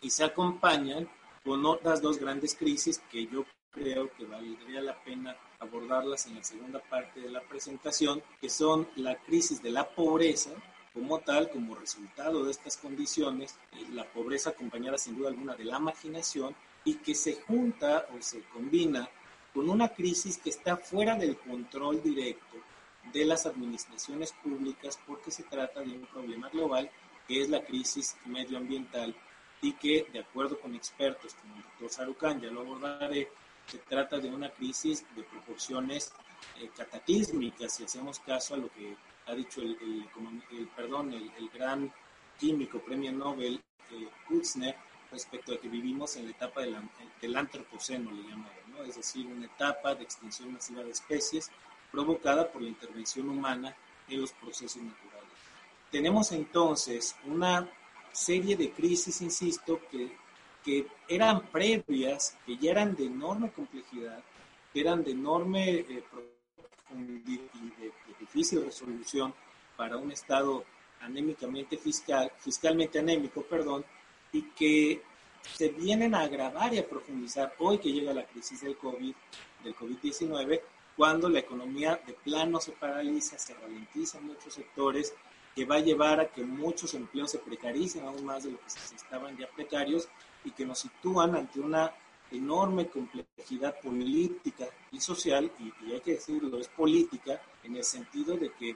[0.01, 1.09] y se acompañan
[1.43, 6.43] con otras dos grandes crisis que yo creo que valdría la pena abordarlas en la
[6.43, 10.51] segunda parte de la presentación, que son la crisis de la pobreza,
[10.93, 15.65] como tal, como resultado de estas condiciones, eh, la pobreza acompañada sin duda alguna de
[15.65, 19.09] la marginación y que se junta o se combina
[19.57, 22.57] con una crisis que está fuera del control directo
[23.11, 26.91] de las administraciones públicas porque se trata de un problema global
[27.27, 29.15] que es la crisis medioambiental
[29.59, 33.29] y que, de acuerdo con expertos como el doctor Sarucán, ya lo abordaré,
[33.65, 36.13] se trata de una crisis de proporciones
[36.59, 39.75] eh, cataclísmicas, si hacemos caso a lo que ha dicho el,
[40.51, 41.91] el, perdón, el, gran
[42.37, 44.75] químico, premio Nobel, eh,
[45.09, 46.77] respecto a que vivimos en la etapa del,
[47.19, 51.49] del antropoceno, le llamaron, es decir, una etapa de extinción masiva de especies
[51.91, 53.75] provocada por la intervención humana
[54.07, 55.29] en los procesos naturales.
[55.91, 57.69] Tenemos entonces una
[58.11, 60.15] serie de crisis, insisto, que,
[60.63, 64.21] que eran previas, que ya eran de enorme complejidad,
[64.73, 66.03] que eran de enorme eh,
[66.95, 69.33] y de, difícil resolución
[69.75, 70.65] para un Estado
[71.01, 73.85] anémicamente fiscal, fiscalmente anémico, perdón,
[74.31, 75.01] y que
[75.53, 79.13] se vienen a agravar y a profundizar hoy que llega la crisis del COVID,
[79.63, 80.61] del COVID-19,
[80.95, 85.13] cuando la economía de plano se paraliza, se ralentiza en muchos sectores,
[85.55, 88.69] que va a llevar a que muchos empleos se precaricen aún más de lo que
[88.69, 90.07] se estaban ya precarios
[90.43, 91.91] y que nos sitúan ante una
[92.31, 98.51] enorme complejidad política y social, y, hay que decirlo, es política, en el sentido de
[98.51, 98.75] que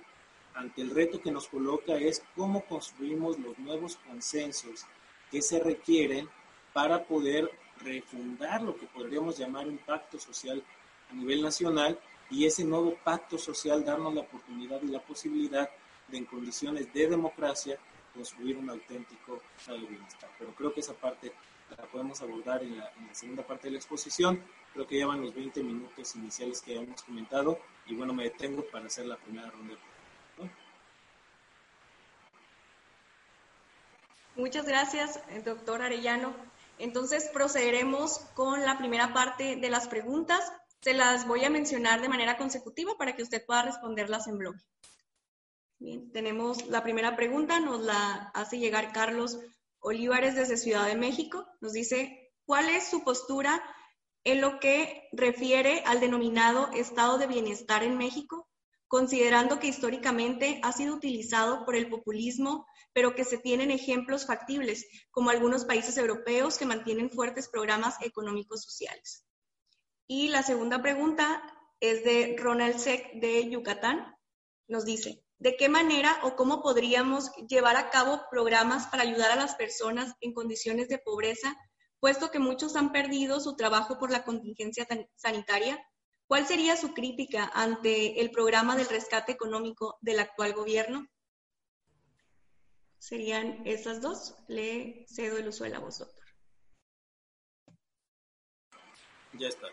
[0.56, 4.86] ante el reto que nos coloca es cómo construimos los nuevos consensos
[5.30, 6.30] que se requieren
[6.74, 7.52] para poder
[7.84, 10.64] refundar lo que podríamos llamar un pacto social
[11.10, 15.70] a nivel nacional y ese nuevo pacto social darnos la oportunidad y la posibilidad
[16.08, 17.78] de en condiciones de democracia
[18.14, 20.30] construir un auténtico estado de bienestar.
[20.38, 21.32] Pero creo que esa parte
[21.78, 24.44] la podemos abordar en la, segunda parte de la exposición.
[24.74, 28.88] Creo que llevan los 20 minutos iniciales que hemos comentado y bueno, me detengo para
[28.88, 29.76] hacer la primera ronda.
[34.36, 36.34] Muchas gracias, doctor Arellano.
[36.82, 40.52] Entonces procederemos con la primera parte de las preguntas.
[40.82, 44.64] Se las voy a mencionar de manera consecutiva para que usted pueda responderlas en bloque.
[45.78, 49.40] Bien, tenemos la primera pregunta, nos la hace llegar Carlos
[49.80, 51.48] Olivares desde Ciudad de México.
[51.60, 53.64] Nos dice, ¿cuál es su postura
[54.24, 58.48] en lo que refiere al denominado estado de bienestar en México,
[58.92, 64.86] considerando que históricamente ha sido utilizado por el populismo, pero que se tienen ejemplos factibles,
[65.12, 69.26] como algunos países europeos que mantienen fuertes programas económicos sociales?
[70.08, 71.42] Y la segunda pregunta
[71.80, 74.14] es de Ronald Sec de Yucatán.
[74.68, 79.38] Nos dice, de qué manera o cómo podríamos llevar a cabo programas para ayudar a
[79.38, 81.56] las personas en condiciones de pobreza,
[82.02, 85.82] puesto que muchos han perdido su trabajo por la contingencia sanitaria.
[86.32, 91.06] ¿Cuál sería su crítica ante el programa del rescate económico del actual gobierno?
[92.98, 94.36] Serían esas dos.
[94.48, 96.24] Le cedo el uso de la voz, doctor.
[99.34, 99.68] Ya está.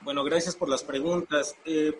[0.00, 1.56] Bueno, gracias por las preguntas.
[1.64, 1.96] Eh,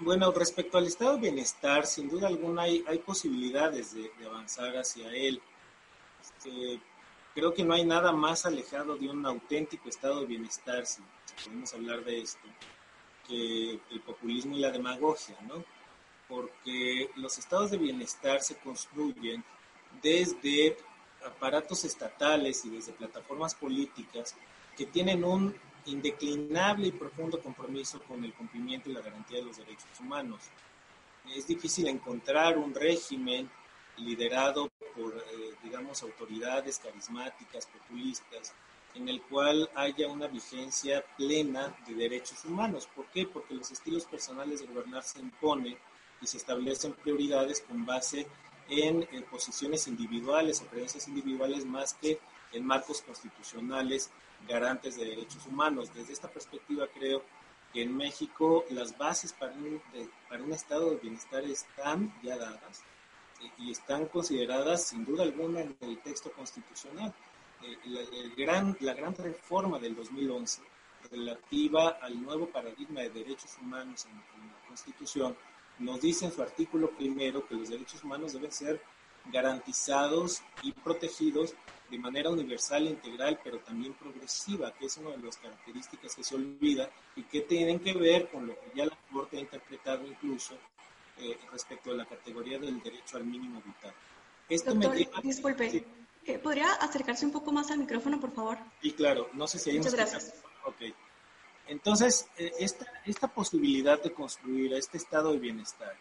[0.00, 5.40] bueno, respecto al estado de bienestar, sin duda alguna hay, posibilidades de, avanzar hacia él.
[6.20, 6.80] Este,
[7.36, 11.02] creo que no hay nada más alejado de un auténtico estado de bienestar, si,
[11.44, 12.48] podemos hablar de esto,
[13.26, 15.64] que el populismo y la demagogia, ¿no?
[16.28, 19.44] Porque los estados de bienestar se construyen
[20.02, 20.76] desde
[21.24, 24.34] aparatos estatales y desde plataformas políticas
[24.76, 25.54] que tienen un
[25.86, 30.40] indeclinable y profundo compromiso con el cumplimiento y la garantía de los derechos humanos.
[31.34, 33.50] Es difícil encontrar un régimen
[33.96, 38.54] liderado por, eh, digamos, autoridades carismáticas, populistas,
[38.94, 42.88] en el cual haya una vigencia plena de derechos humanos.
[42.94, 43.26] ¿Por qué?
[43.26, 45.76] Porque los estilos personales de gobernar se imponen
[46.20, 48.26] y se establecen prioridades con base
[48.68, 52.18] en, en posiciones individuales o creencias individuales más que
[52.52, 54.10] en marcos constitucionales
[54.46, 55.92] garantes de derechos humanos.
[55.94, 57.22] Desde esta perspectiva creo
[57.72, 59.80] que en México las bases para un,
[60.28, 62.82] para un estado de bienestar están ya dadas
[63.58, 67.12] y están consideradas sin duda alguna en el texto constitucional.
[67.86, 70.62] La, el gran, la gran reforma del 2011
[71.10, 75.36] relativa al nuevo paradigma de derechos humanos en, en la Constitución
[75.78, 78.80] nos dice en su artículo primero que los derechos humanos deben ser
[79.30, 81.54] garantizados y protegidos
[81.90, 86.24] de manera universal e integral, pero también progresiva, que es una de las características que
[86.24, 90.06] se olvida y que tienen que ver con lo que ya la Corte ha interpretado
[90.06, 90.54] incluso
[91.18, 93.92] eh, respecto a la categoría del derecho al mínimo vital.
[94.48, 95.84] Esto Doctor, me disculpe,
[96.24, 98.58] eh, ¿podría acercarse un poco más al micrófono, por favor?
[98.80, 100.34] Sí, claro, no sé si hay Muchas gracias.
[100.64, 100.94] Ok.
[101.66, 105.96] Entonces, eh, esta, esta posibilidad de construir este estado de bienestar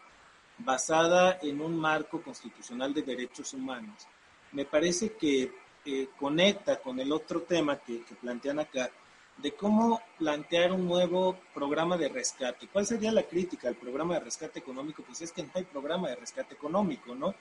[0.58, 4.08] basada en un marco constitucional de derechos humanos,
[4.52, 5.52] me parece que
[5.86, 8.92] eh, conecta con el otro tema que, que, plantean acá,
[9.38, 12.68] de cómo plantear un nuevo programa de rescate.
[12.68, 15.04] ¿Cuál sería la crítica al programa de rescate económico?
[15.04, 17.34] Pues es que no hay programa de rescate económico, ¿no?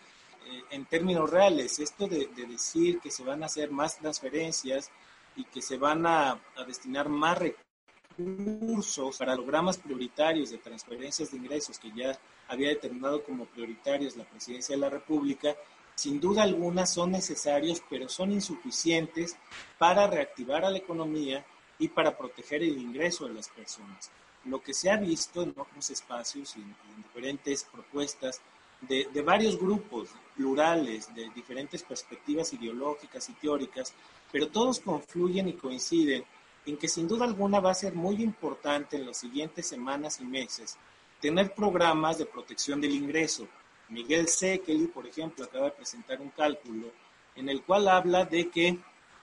[0.46, 4.90] Eh, en términos reales, esto de, de, decir que se van a hacer más transferencias
[5.36, 11.36] y que se van a, a destinar más recursos para programas prioritarios de transferencias de
[11.36, 12.18] ingresos que ya
[12.48, 15.54] había determinado como prioritarios la Presidencia de la República,
[15.94, 19.36] sin duda alguna son necesarios, pero son insuficientes
[19.78, 21.44] para reactivar a la economía
[21.78, 24.10] y para proteger el ingreso de las personas.
[24.44, 28.40] Lo que se ha visto en otros espacios y en, diferentes propuestas
[28.82, 33.92] de, de, varios grupos plurales, de diferentes perspectivas ideológicas y teóricas,
[34.32, 36.24] pero todos confluyen y coinciden
[36.66, 40.24] en que sin duda alguna va a ser muy importante en las siguientes semanas y
[40.24, 40.78] meses
[41.20, 43.46] tener programas de protección del ingreso.
[43.90, 46.88] Miguel Sekeli, por ejemplo, acaba de presentar un cálculo
[47.34, 48.78] en el cual habla de que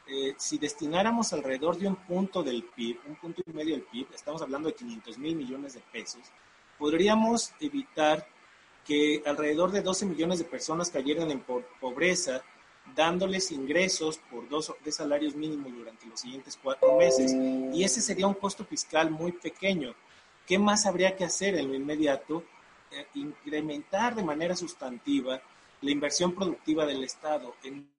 [0.08, 4.08] eh, si destináramos alrededor de un punto del PIB, un punto y medio del PIB,
[4.14, 6.22] estamos hablando de 500 mil millones de pesos,
[6.78, 8.26] podríamos evitar
[8.88, 11.44] que alrededor de 12 millones de personas cayeran en
[11.82, 12.42] pobreza,
[12.96, 17.34] dándoles ingresos por dos de salarios mínimos durante los siguientes cuatro meses.
[17.74, 19.94] Y ese sería un costo fiscal muy pequeño.
[20.46, 22.44] ¿Qué más habría que hacer en lo inmediato?
[22.92, 25.42] Eh, incrementar de manera sustantiva
[25.82, 27.54] la inversión productiva del Estado.
[27.64, 27.90] En,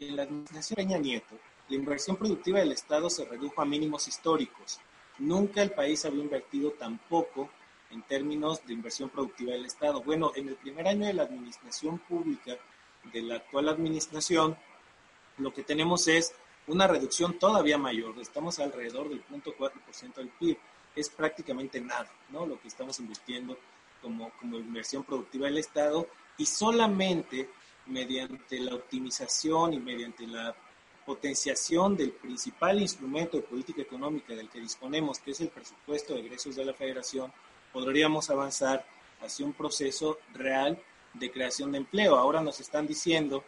[0.00, 1.36] la administración Peña Nieto,
[1.68, 4.80] la inversión productiva del Estado se redujo a mínimos históricos.
[5.18, 7.48] Nunca el país había invertido tan poco
[7.90, 10.02] en términos de inversión productiva del Estado.
[10.02, 12.56] Bueno, en el primer año de la administración pública
[13.12, 14.56] de la actual administración,
[15.38, 16.34] lo que tenemos es
[16.66, 18.18] una reducción todavía mayor.
[18.18, 20.58] Estamos alrededor del 0.4% del PIB
[20.96, 22.46] es prácticamente nada, ¿no?
[22.46, 23.58] Lo que estamos invirtiendo
[24.00, 26.06] como, como inversión productiva del Estado
[26.38, 27.50] y solamente
[27.86, 30.54] mediante la optimización y mediante la
[31.04, 36.20] potenciación del principal instrumento de política económica del que disponemos, que es el presupuesto de
[36.20, 37.32] egresos de la Federación,
[37.74, 38.86] podríamos avanzar
[39.20, 40.80] hacia un proceso real
[41.12, 42.16] de creación de empleo.
[42.16, 43.44] Ahora nos están diciendo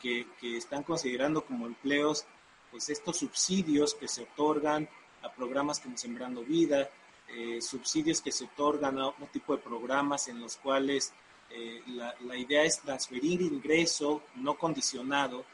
[0.00, 2.26] que, que están considerando como empleos
[2.70, 4.88] pues estos subsidios que se otorgan
[5.22, 6.88] a programas como Sembrando Vida,
[7.28, 11.12] eh, subsidios que se otorgan a otro tipo de programas en los cuales
[11.50, 15.44] eh, la, la, idea es transferir ingreso no condicionado,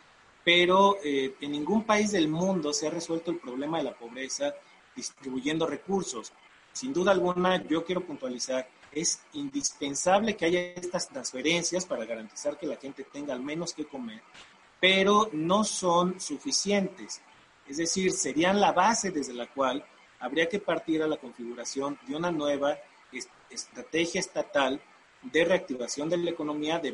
[0.44, 4.54] pero eh, en ningún país del mundo se ha resuelto el problema de la pobreza
[4.94, 6.32] distribuyendo recursos.
[6.76, 12.66] Sin duda alguna, yo quiero puntualizar, es indispensable que haya estas transferencias para garantizar que
[12.66, 14.20] la gente tenga al menos que comer,
[14.78, 17.22] pero no son suficientes.
[17.66, 19.86] Es decir, serían la base desde la cual
[20.20, 22.76] habría que partir a la configuración de una nueva
[23.48, 24.78] estrategia estatal
[25.22, 26.92] de reactivación de la economía de,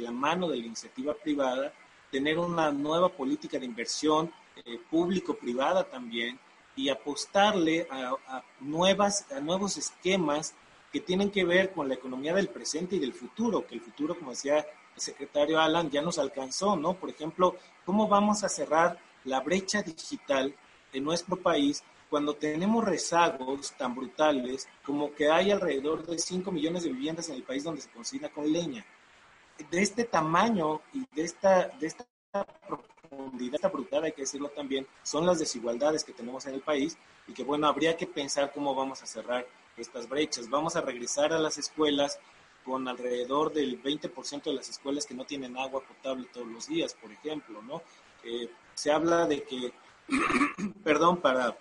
[0.00, 1.72] la mano de la iniciativa privada,
[2.08, 4.32] tener una nueva política de inversión
[4.64, 6.38] eh, público-privada también
[6.76, 10.54] y apostarle a, a, nuevas, a nuevos esquemas
[10.92, 14.16] que tienen que ver con la economía del presente y del futuro, que el futuro,
[14.16, 16.94] como decía el secretario Alan, ya nos alcanzó, ¿no?
[16.94, 20.54] Por ejemplo, ¿cómo vamos a cerrar la brecha digital
[20.92, 26.84] en nuestro país cuando tenemos rezagos tan brutales como que hay alrededor de 5 millones
[26.84, 28.86] de viviendas en el país donde se cocina con leña.
[29.70, 32.06] De este tamaño y de esta, de esta
[33.14, 36.96] profundidad brutal, hay que decirlo también, son las desigualdades que tenemos en el país
[37.26, 39.46] y que bueno, habría que pensar cómo vamos a cerrar
[39.76, 40.48] estas brechas.
[40.48, 42.18] Vamos a regresar a las escuelas
[42.64, 46.94] con alrededor del 20% de las escuelas que no tienen agua potable todos los días,
[46.94, 47.82] por ejemplo, ¿no?
[48.24, 49.72] Eh, se habla de que,
[50.84, 51.56] perdón, para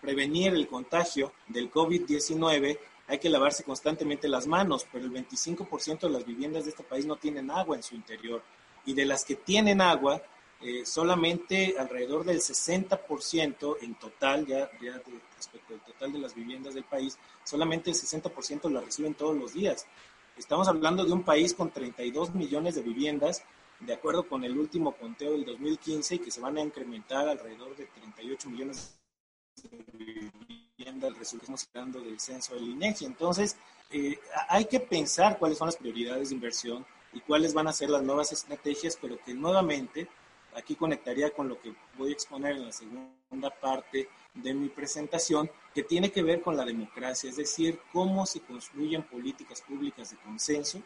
[0.00, 6.10] prevenir el contagio del COVID-19 hay que lavarse constantemente las manos, pero el 25% de
[6.10, 8.40] las viviendas de este país no tienen agua en su interior
[8.86, 10.22] y de las que tienen agua,
[10.62, 15.00] eh, solamente alrededor del 60% en total, ya, ya
[15.36, 19.54] respecto al total de las viviendas del país, solamente el 60% la reciben todos los
[19.54, 19.86] días.
[20.36, 23.42] Estamos hablando de un país con 32 millones de viviendas
[23.80, 27.74] de acuerdo con el último conteo del 2015 y que se van a incrementar alrededor
[27.76, 28.94] de 38 millones
[29.62, 30.30] de
[30.76, 33.06] viviendas, resultamos hablando del censo del INEGI.
[33.06, 33.56] Entonces,
[33.90, 37.90] eh, hay que pensar cuáles son las prioridades de inversión y cuáles van a ser
[37.90, 40.08] las nuevas estrategias, pero que nuevamente
[40.54, 45.50] aquí conectaría con lo que voy a exponer en la segunda parte de mi presentación,
[45.74, 50.16] que tiene que ver con la democracia, es decir, cómo se construyen políticas públicas de
[50.18, 50.82] consenso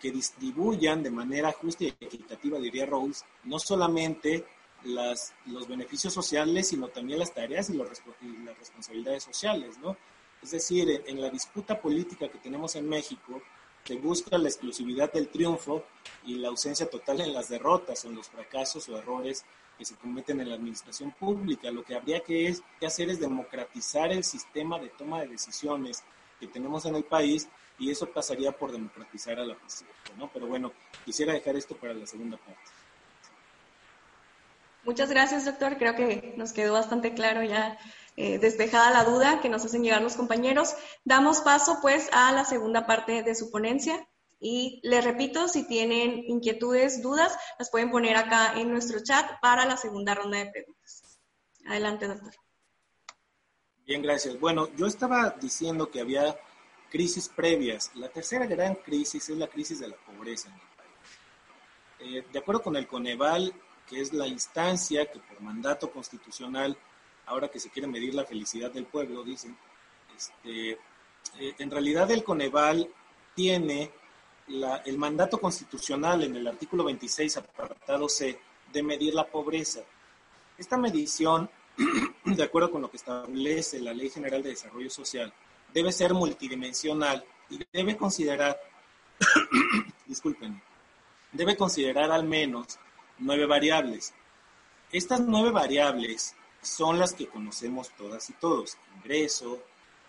[0.00, 4.44] que distribuyan de manera justa y equitativa, diría Rawls, no solamente
[4.84, 9.96] los beneficios sociales, sino también las tareas y, las responsabilidades sociales, ¿no?
[10.42, 13.40] Es decir, en, la disputa política que tenemos en México,
[13.84, 15.84] se busca la exclusividad del triunfo
[16.24, 19.44] y la ausencia total en las derrotas o en los fracasos o errores
[19.76, 21.70] que se cometen en la administración pública.
[21.70, 26.02] Lo que habría que, es, que hacer es democratizar el sistema de toma de decisiones
[26.40, 30.30] que tenemos en el país y eso pasaría por democratizar a la presidencia, ¿no?
[30.32, 30.72] Pero bueno,
[31.04, 32.60] quisiera dejar esto para la segunda parte.
[34.84, 35.76] Muchas gracias, doctor.
[35.76, 37.78] Creo que nos quedó bastante claro ya
[38.16, 40.74] eh, despejada la duda que nos hacen llegar los compañeros.
[41.04, 44.08] Damos paso pues a la segunda parte de su ponencia.
[44.40, 49.64] Y les repito, si tienen inquietudes, dudas, las pueden poner acá en nuestro chat para
[49.64, 51.18] la segunda ronda de preguntas.
[51.66, 52.34] Adelante, doctor.
[53.86, 54.38] Bien, gracias.
[54.38, 56.38] Bueno, yo estaba diciendo que había
[56.90, 57.90] crisis previas.
[57.94, 62.16] La tercera gran crisis es la crisis de la pobreza en el país.
[62.16, 63.52] Eh, de acuerdo con el Coneval,
[63.88, 66.76] que es la instancia que por mandato constitucional,
[67.26, 69.56] ahora que se quiere medir la felicidad del pueblo, dicen,
[70.16, 70.72] este,
[71.38, 72.88] eh, en realidad el Coneval
[73.34, 73.90] tiene
[74.46, 78.38] el mandato constitucional en el artículo 26, apartado C,
[78.72, 79.80] de medir la pobreza.
[80.58, 81.48] Esta medición,
[82.24, 85.32] de acuerdo con lo que establece la Ley General de Desarrollo Social,
[85.72, 88.60] debe ser multidimensional y debe considerar,
[90.06, 90.60] disculpen,
[91.32, 92.78] debe considerar al menos
[93.18, 94.12] nueve variables.
[94.92, 99.62] Estas nueve variables son las que conocemos todas y todos, ingreso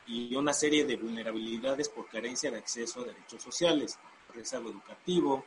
[0.07, 3.97] y una serie de vulnerabilidades por carencia de acceso a derechos sociales,
[4.33, 5.45] rezago educativo,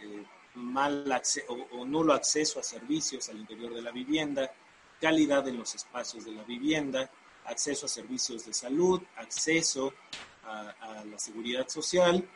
[0.00, 0.24] eh,
[0.54, 1.04] mal
[1.48, 4.52] o, nulo acceso a servicios al interior de la vivienda,
[5.00, 7.10] calidad en los espacios de la vivienda,
[7.46, 9.92] acceso a servicios de salud, acceso
[10.44, 12.28] a la seguridad social,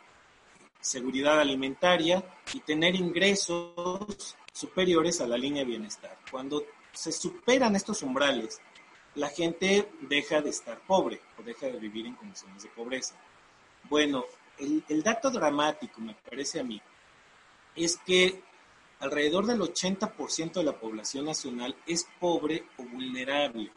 [0.81, 6.19] seguridad alimentaria y tener ingresos superiores a la línea de bienestar.
[6.31, 6.64] Cuando
[6.99, 8.61] se superan estos umbrales,
[9.15, 13.15] la gente deja de estar pobre o deja de vivir en condiciones de pobreza.
[13.85, 14.25] Bueno,
[14.59, 16.83] el, dato dramático, me parece a mí,
[17.77, 18.43] es que
[18.99, 23.71] alrededor del 80% de la población nacional es pobre o vulnerable.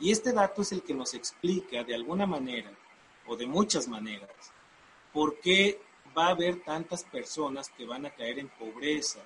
[0.00, 2.70] Y este dato es el que nos explica de alguna manera,
[3.26, 4.30] o de muchas maneras,
[5.12, 5.78] por qué
[6.16, 9.20] va a haber tantas personas que van a caer en pobreza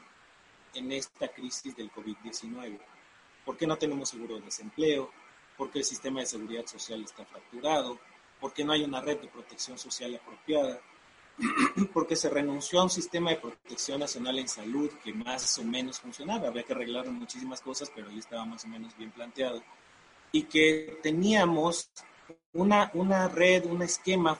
[0.75, 2.90] en esta crisis del COVID-19.
[3.45, 5.11] ¿Por qué no tenemos seguro de desempleo?
[5.57, 7.99] ¿Por qué el sistema de seguridad social está fracturado?
[8.41, 10.81] ¿Por qué no hay una red de protección social apropiada?
[11.93, 16.01] Porque se renunció a un sistema de protección nacional en salud que más o menos
[16.01, 16.49] funcionaba.
[16.49, 19.63] Había que arreglar muchísimas cosas, pero ahí estaba más o menos bien planteado.
[20.33, 21.91] Y que teníamos
[22.53, 24.39] una, una red, un esquema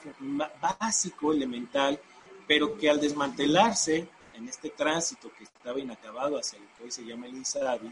[0.79, 1.99] básico, elemental,
[2.47, 7.05] pero que al desmantelarse en este tránsito que estaba inacabado hacia lo que hoy se
[7.05, 7.91] llama el INSABI,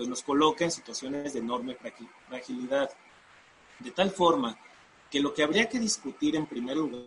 [0.00, 1.76] pues nos coloca en situaciones de enorme
[2.26, 2.88] fragilidad.
[3.80, 4.58] De tal forma
[5.10, 7.04] que lo que habría que discutir en primer lugar,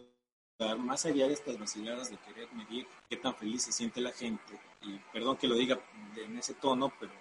[0.77, 4.59] más allá de estas vaciladas de querer medir qué tan feliz se siente la gente,
[4.83, 5.79] y perdón que lo diga
[6.17, 7.11] en ese tono, pero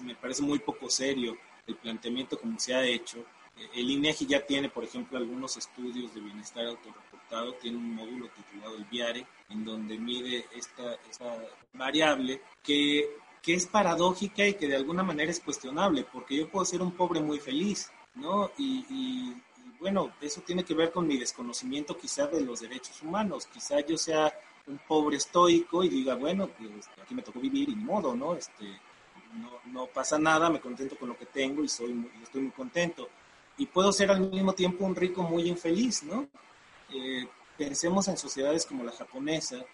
[0.00, 3.24] me parece muy poco serio el planteamiento como se ha hecho.
[3.72, 8.74] El INEGI ya tiene, por ejemplo, algunos estudios de bienestar autorreportado, tiene un módulo titulado
[8.74, 11.40] el VIARE, en donde mide esta, esta
[11.72, 16.64] variable que, que, es paradójica y que de alguna manera es cuestionable, porque yo puedo
[16.64, 18.50] ser un pobre muy feliz, ¿no?
[18.58, 19.34] Y,
[19.80, 23.98] bueno, eso tiene que ver con mi desconocimiento quizá de los derechos humanos, quizá yo
[23.98, 24.32] sea
[24.66, 28.34] un pobre estoico y diga, bueno, pues aquí me tocó vivir y modo, ¿no?
[28.34, 28.64] Este,
[29.34, 32.52] no, no, pasa nada, me contento con lo que tengo y soy muy, estoy muy
[32.52, 33.10] contento.
[33.58, 36.26] Y puedo ser al mismo tiempo un rico muy infeliz, ¿no?
[36.90, 37.26] Eh,
[37.58, 39.64] pensemos en sociedades como la japonesa,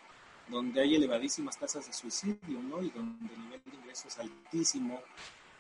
[0.51, 2.83] donde hay elevadísimas tasas de suicidio, ¿no?
[2.83, 5.01] Y donde el nivel de ingreso es altísimo,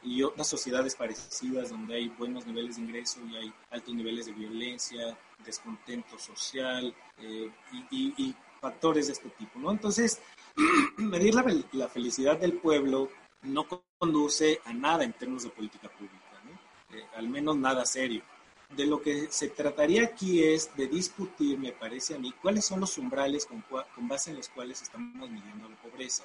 [0.02, 4.32] y otras sociedades parecidas donde hay buenos niveles de ingreso y hay altos niveles de
[4.32, 7.50] violencia, descontento social eh,
[7.90, 9.70] y, factores de este tipo, ¿no?
[9.70, 10.20] Entonces,
[10.98, 13.08] medir la, felicidad del pueblo
[13.42, 13.66] no
[13.98, 16.94] conduce a nada en términos de política pública, ¿no?
[16.94, 18.22] Eh, al menos nada serio
[18.76, 22.80] de lo que se trataría aquí es de discutir, me parece a mí, cuáles son
[22.80, 23.64] los umbrales con,
[24.08, 26.24] base en los cuales estamos midiendo la pobreza.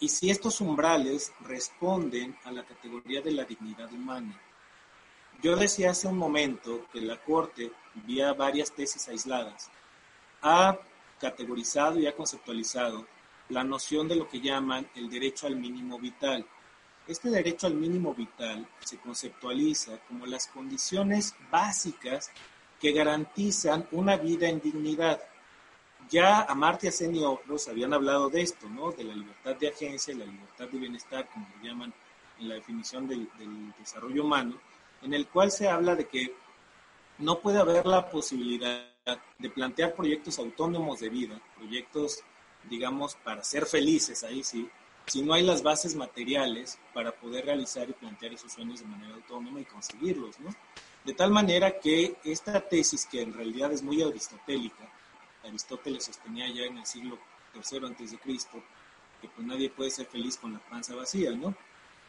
[0.00, 4.40] Y si estos umbrales responden a la categoría de la dignidad humana.
[5.42, 7.70] Yo decía hace un momento que la Corte,
[8.06, 9.70] vía varias tesis aisladas,
[10.40, 10.78] ha
[11.20, 13.06] categorizado y ha conceptualizado
[13.48, 16.46] la noción de lo que llaman el derecho al mínimo vital,
[17.06, 22.30] este derecho al mínimo vital se conceptualiza como las condiciones básicas
[22.80, 25.20] que garantizan una vida en dignidad.
[26.10, 28.92] Ya Amartya Sen y otros habían hablado de esto, ¿no?
[28.92, 31.94] De la libertad de agencia la libertad de bienestar, como lo llaman
[32.38, 33.28] en la definición del
[33.78, 34.60] desarrollo humano,
[35.02, 36.34] en el cual se habla de que
[37.18, 38.88] no puede haber la posibilidad
[39.38, 42.20] de plantear proyectos autónomos de vida, proyectos,
[42.68, 44.68] digamos, para ser felices, ahí sí,
[45.06, 49.14] si no hay las bases materiales para poder realizar y plantear esos sueños de manera
[49.14, 50.54] autónoma y conseguirlos, ¿no?
[51.04, 54.88] De tal manera que esta tesis, que en realidad es muy aristotélica,
[55.44, 57.18] Aristóteles sostenía ya en el siglo
[57.54, 58.62] III antes de Cristo,
[59.20, 61.54] que pues nadie puede ser feliz con la panza vacía, ¿no?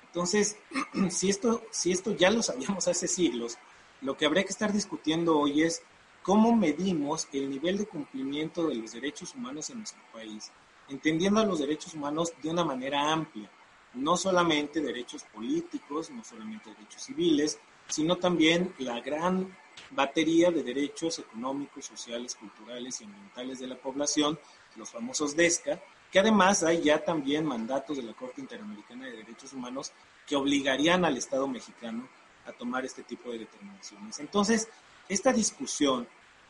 [0.05, 0.57] Entonces,
[1.09, 3.57] si esto, si esto ya lo sabíamos hace siglos,
[4.01, 5.81] lo que habría que estar discutiendo hoy es
[6.21, 10.51] cómo medimos el nivel de cumplimiento de los derechos humanos en nuestro país,
[10.89, 13.49] entendiendo los derechos humanos de una manera amplia,
[13.93, 19.55] no solamente derechos políticos, no solamente derechos civiles, sino también la gran
[19.91, 24.39] batería de derechos económicos, sociales, culturales y ambientales de la población,
[24.75, 25.81] los famosos DESCA,
[26.11, 29.91] que además hay ya también mandatos de la Corte Interamericana de Derechos Humanos
[30.27, 32.07] que obligarían al Estado mexicano
[32.45, 34.19] a tomar este tipo de determinaciones.
[34.19, 34.69] Entonces,
[35.09, 36.07] esta discusión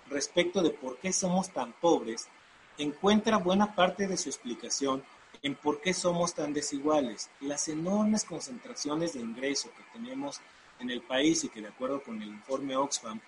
[0.10, 2.28] respecto de por qué somos tan pobres
[2.78, 5.04] encuentra buena parte de su explicación
[5.42, 7.30] en por qué somos tan desiguales.
[7.42, 10.40] Las enormes concentraciones de ingreso que tenemos
[10.80, 13.20] en el país y que de acuerdo con el informe Oxfam,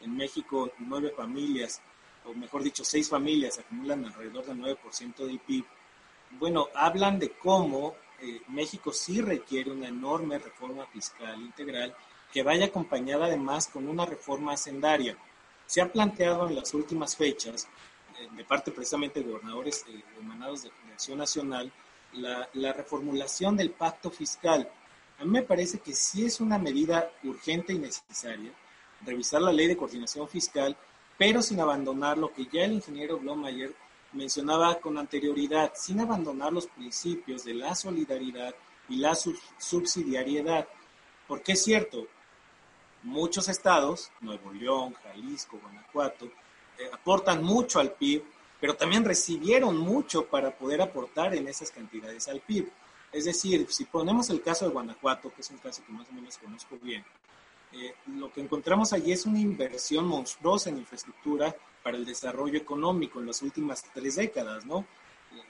[0.00, 1.80] en México nueve familias,
[2.24, 5.64] o mejor dicho, seis familias acumulan alrededor del 9% del PIB.
[6.38, 11.94] Bueno, hablan de cómo eh, México sí requiere una enorme reforma fiscal integral
[12.32, 15.16] que vaya acompañada además con una reforma hacendaria.
[15.66, 17.68] Se ha planteado en las últimas fechas,
[18.36, 21.72] de parte precisamente de gobernadores eh, emanados de, Acción Nacional,
[22.12, 24.70] la, la reformulación del pacto fiscal
[25.22, 28.50] a mí me parece que sí es una medida urgente y necesaria,
[29.06, 30.76] revisar la ley de coordinación fiscal,
[31.16, 33.72] pero sin abandonar lo que ya el ingeniero Blomayer
[34.12, 38.52] mencionaba con anterioridad, sin abandonar los principios de la solidaridad
[38.88, 39.14] y la
[39.58, 40.66] subsidiariedad.
[41.28, 42.08] Porque es cierto,
[43.04, 46.32] muchos estados, Nuevo León, Jalisco, Guanajuato, eh,
[46.92, 48.22] aportan mucho al PIB,
[48.60, 52.70] pero también recibieron mucho para poder aportar en esas cantidades al PIB.
[53.12, 56.12] Es decir, si ponemos el caso de Guanajuato, que es un caso que más o
[56.12, 57.04] menos conozco bien,
[57.72, 63.20] eh, lo que encontramos allí es una inversión monstruosa en infraestructura para el desarrollo económico
[63.20, 64.86] en las últimas tres décadas, ¿no?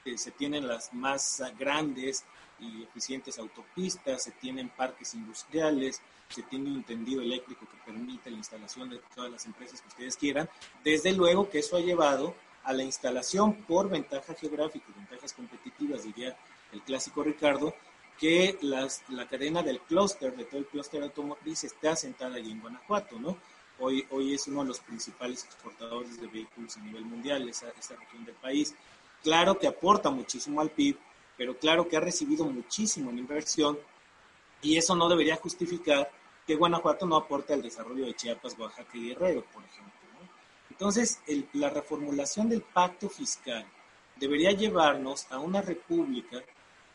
[0.05, 2.24] Eh, se tienen las más grandes
[2.61, 6.01] y eficientes autopistas, se tienen parques industriales,
[6.33, 10.16] se tiene un tendido eléctrico que permite la instalación de todas las empresas que ustedes
[10.16, 10.49] quieran.
[10.83, 16.37] Desde luego que eso ha llevado a la instalación por ventaja geográfica ventajas competitivas, diría
[16.72, 17.74] el clásico Ricardo,
[18.18, 22.61] que las, la cadena del clúster, de todo el clúster automotriz, está asentada allí en
[22.61, 23.37] Guanajuato, ¿no?
[23.80, 27.97] Hoy, hoy es uno de los principales exportadores de vehículos a nivel mundial, esa, esa
[27.97, 28.74] región del país.
[29.22, 30.97] Claro que aporta muchísimo al PIB,
[31.37, 33.78] pero claro que ha recibido muchísimo en inversión
[34.62, 36.11] y eso no debería justificar
[36.47, 39.93] que Guanajuato no aporte al desarrollo de Chiapas, Oaxaca y Guerrero, por ejemplo.
[40.70, 41.20] Entonces,
[41.53, 43.64] la reformulación del pacto fiscal
[44.16, 46.43] debería llevarnos a una república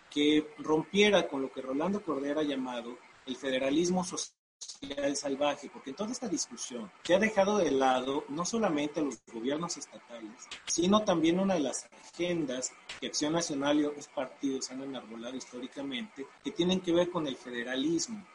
[0.10, 4.34] que rompiera con lo que Rolando Cordera ha llamado el federalismo social
[5.16, 9.78] salvaje, porque en toda esta discusión se ha dejado de lado no solamente los gobiernos
[9.78, 15.36] estatales, sino también una de las agendas que Acción Nacional y otros partidos han enarbolado
[15.36, 18.26] históricamente, que tienen que ver con el federalismo.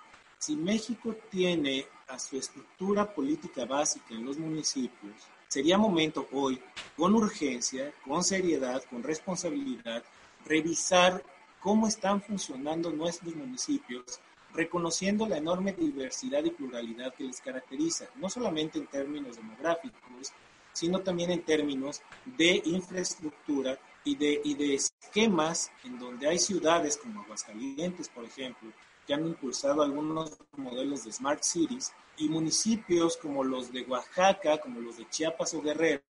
[0.43, 5.15] Si México tiene a su estructura política básica en los municipios,
[5.47, 6.61] sería momento hoy,
[6.97, 10.03] con urgencia, con seriedad, con responsabilidad,
[10.45, 11.23] revisar
[11.61, 14.19] cómo están funcionando nuestros municipios,
[14.53, 20.33] reconociendo la enorme diversidad y pluralidad que les caracteriza, no solamente en términos demográficos,
[20.73, 26.97] sino también en términos de infraestructura y de, y de esquemas en donde hay ciudades
[26.97, 28.73] como Aguascalientes, por ejemplo,
[29.07, 34.81] que han impulsado algunos modelos de Smart Cities y municipios como los de Oaxaca, como
[34.81, 36.03] los de Chiapas o Guerrero,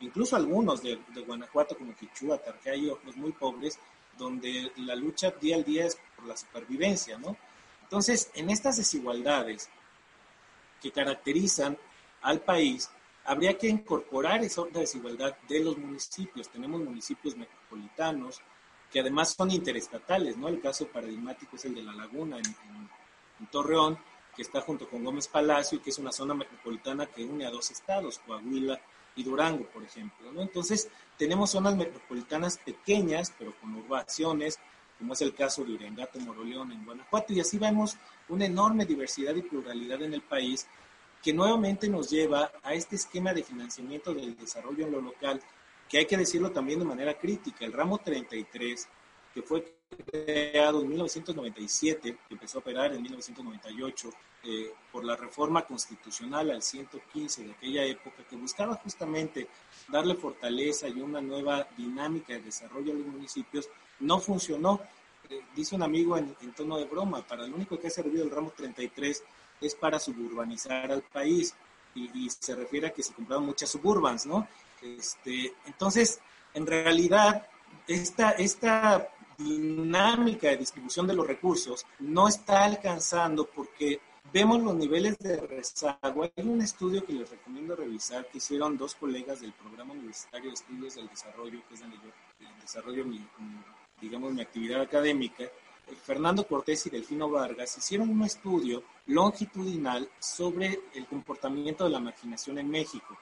[0.00, 3.78] incluso algunos de, de Guanajuato como Quichua, Tarjay otros muy pobres,
[4.16, 7.36] donde la lucha día al día es por la supervivencia, ¿no?
[7.82, 9.70] Entonces, en estas desigualdades
[10.82, 11.78] que caracterizan
[12.22, 12.90] al país,
[13.24, 16.48] habría que incorporar esa desigualdad de los municipios.
[16.48, 18.40] Tenemos municipios metropolitanos
[18.90, 20.48] que además son interestatales, ¿no?
[20.48, 23.98] El caso paradigmático es el de La Laguna en, Torreón,
[24.34, 27.50] que está junto con Gómez Palacio y que es una zona metropolitana que une a
[27.50, 28.80] dos estados, Coahuila
[29.14, 30.32] y Durango, por ejemplo.
[30.32, 30.42] ¿no?
[30.42, 34.58] Entonces, tenemos zonas metropolitanas pequeñas, pero con urbaciones,
[34.98, 37.96] como es el caso de Urengato, Moroleón, en Guanajuato, y así vemos
[38.28, 40.66] una enorme diversidad y pluralidad en el país
[41.22, 45.40] que nuevamente nos lleva a este esquema de financiamiento del desarrollo en lo local,
[45.88, 47.64] que hay que decirlo también de manera crítica.
[47.64, 48.88] El ramo 33,
[49.34, 49.78] que fue
[50.10, 54.10] creado en 1997, que empezó a operar en 1998
[54.44, 59.48] eh, por la reforma constitucional al 115 de aquella época, que buscaba justamente
[59.88, 63.68] darle fortaleza y una nueva dinámica de desarrollo a los municipios,
[64.00, 64.80] no funcionó.
[65.28, 68.30] Eh, dice un amigo en, tono de broma, para lo único que ha servido el
[68.30, 69.24] ramo 33
[69.60, 71.54] es para suburbanizar al país
[71.94, 74.46] y, se refiere a que se compraron muchas suburbans, ¿no?
[74.82, 76.20] Este, entonces,
[76.54, 77.46] en realidad,
[77.86, 79.08] esta, esta
[79.38, 84.00] dinámica de distribución de los recursos no está alcanzando porque
[84.32, 86.24] vemos los niveles de rezago.
[86.24, 90.54] Hay un estudio que les recomiendo revisar que hicieron dos colegas del Programa Universitario de
[90.54, 92.10] Estudios del Desarrollo, que es donde yo
[92.60, 93.26] desarrollo mi,
[94.00, 95.44] digamos, mi actividad académica.
[95.44, 95.50] Eh,
[96.02, 102.58] Fernando Cortés y Delfino Vargas hicieron un estudio longitudinal sobre el comportamiento de la marginación
[102.58, 103.16] en México.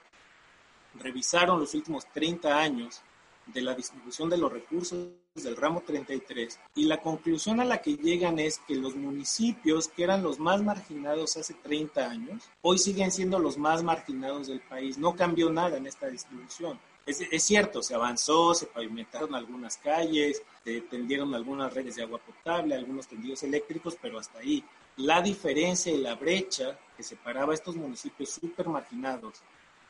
[0.98, 3.02] Revisaron los últimos 30 años
[3.46, 7.96] de la distribución de los recursos del ramo 33 y la conclusión a la que
[7.96, 13.12] llegan es que los municipios que eran los más marginados hace 30 años, hoy siguen
[13.12, 14.98] siendo los más marginados del país.
[14.98, 16.78] No cambió nada en esta distribución.
[17.06, 22.74] Es, cierto, se avanzó, se pavimentaron algunas calles, se tendieron algunas redes de agua potable,
[22.74, 24.64] algunos tendidos eléctricos, pero hasta ahí.
[24.96, 29.40] La diferencia y la brecha que separaba estos municipios súper marginados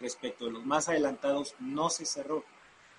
[0.01, 2.45] respecto de los más adelantados no se cerró.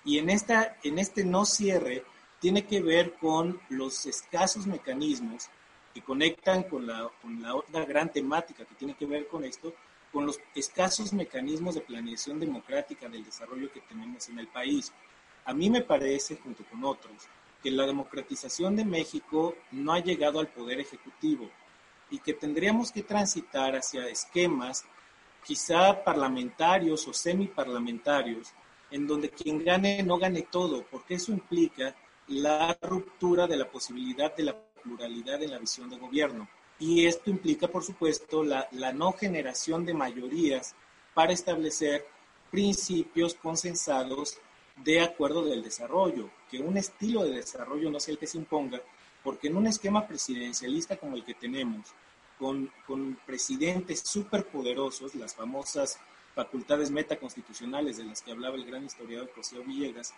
[0.04, 2.04] Y en, esta, en este no cierre
[2.40, 5.48] tiene que ver con los escasos mecanismos
[5.92, 9.74] que conectan con la, con la otra gran temática que tiene que ver con esto,
[10.12, 14.92] con los escasos mecanismos de planeación democrática del desarrollo que tenemos en el país.
[15.44, 17.28] A mí me parece, junto con otros,
[17.62, 21.50] que la democratización de México no ha llegado al poder ejecutivo
[22.10, 24.84] y que tendríamos que transitar hacia esquemas
[25.48, 28.52] quizá parlamentarios o semiparlamentarios
[28.90, 31.96] en donde quien gane no gane todo, porque eso implica
[32.26, 36.46] la ruptura de la posibilidad de la pluralidad en la visión de gobierno.
[36.78, 40.74] Y esto implica, por supuesto, la, la no generación de mayorías
[41.14, 42.06] para establecer
[42.50, 44.36] principios consensados
[44.76, 48.82] de acuerdo del desarrollo, que un estilo de desarrollo no sea el que se imponga,
[49.24, 51.94] porque en un esquema presidencialista como el que tenemos,
[52.38, 55.98] con, con presidentes superpoderosos, las famosas
[56.34, 60.14] facultades metaconstitucionales de las que hablaba el gran historiador José Villegas,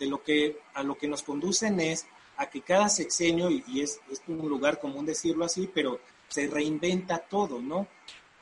[0.00, 2.06] de lo que a lo que nos conducen es
[2.36, 7.18] a que cada sexenio, y, es, es, un lugar común decirlo así, pero se reinventa
[7.18, 7.86] todo, ¿no?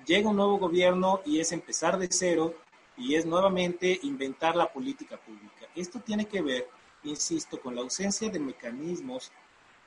[0.06, 2.54] Llega un nuevo gobierno y es empezar de cero
[2.96, 5.66] y es nuevamente inventar la política pública.
[5.74, 6.68] Esto tiene que ver,
[7.04, 9.32] insisto, con la ausencia de mecanismos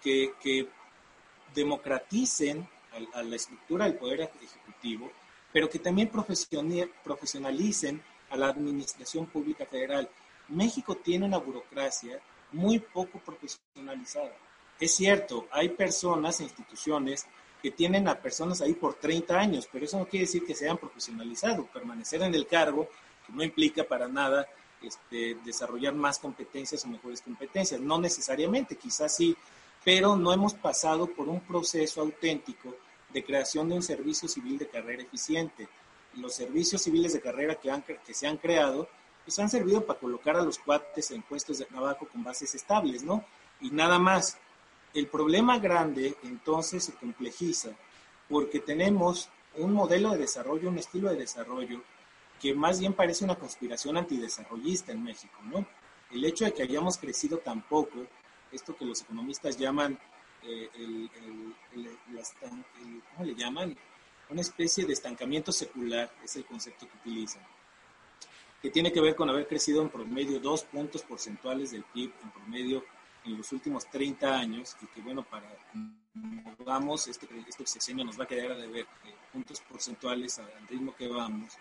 [0.01, 0.67] que, que
[1.55, 5.11] democraticen a, a la estructura del poder ejecutivo
[5.51, 10.09] pero que también profesionalicen a la Administración Pública Federal.
[10.49, 12.19] México tiene una burocracia
[12.51, 14.31] muy poco profesionalizada.
[14.79, 17.25] Es cierto, hay personas e instituciones
[17.61, 20.65] que tienen a personas ahí por 30 años, pero eso no quiere decir que se
[20.65, 21.65] hayan profesionalizado.
[21.67, 22.89] Permanecer en el cargo
[23.25, 24.47] que no implica para nada
[24.81, 27.79] este, desarrollar más competencias o mejores competencias.
[27.79, 29.35] No necesariamente, quizás sí,
[29.83, 32.75] pero no hemos pasado por un proceso auténtico
[33.09, 35.67] de creación de un servicio civil de carrera eficiente.
[36.15, 38.87] Los servicios civiles de carrera que, se han creado,
[39.23, 43.03] pues han servido para colocar a los cuates en puestos de trabajo con bases estables,
[43.03, 43.23] ¿no?
[43.59, 44.37] Y nada más.
[44.93, 47.69] El problema grande entonces se complejiza
[48.27, 51.81] porque tenemos un modelo de desarrollo, un estilo de desarrollo
[52.41, 55.65] que más bien parece una conspiración antidesarrollista en México, ¿no?
[56.11, 58.05] El hecho de que hayamos crecido tan poco,
[58.51, 59.97] esto que los economistas llaman
[60.43, 61.09] eh, el,
[63.11, 63.77] ¿cómo le llaman?
[64.29, 67.43] Una especie de estancamiento secular es el concepto que utilizan,
[68.61, 72.31] que tiene que ver con haber crecido en promedio dos puntos porcentuales del PIB en
[72.31, 72.85] promedio
[73.25, 75.47] en los últimos 30 años y que bueno, para
[76.59, 80.95] vamos, este, este sexenio nos va a quedar a deber eh, puntos porcentuales al ritmo
[80.95, 81.53] que vamos.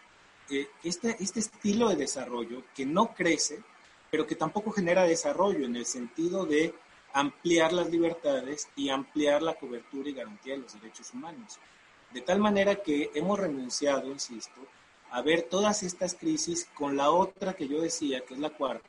[0.48, 3.62] Eh, este, este estilo de desarrollo que no crece,
[4.10, 6.74] pero que tampoco genera desarrollo en el sentido de
[7.12, 11.58] ampliar las libertades y ampliar la cobertura y garantía de los derechos humanos.
[12.12, 14.60] De tal manera que hemos renunciado, insisto,
[15.10, 18.88] a ver todas estas crisis con la otra que yo decía, que es la cuarta,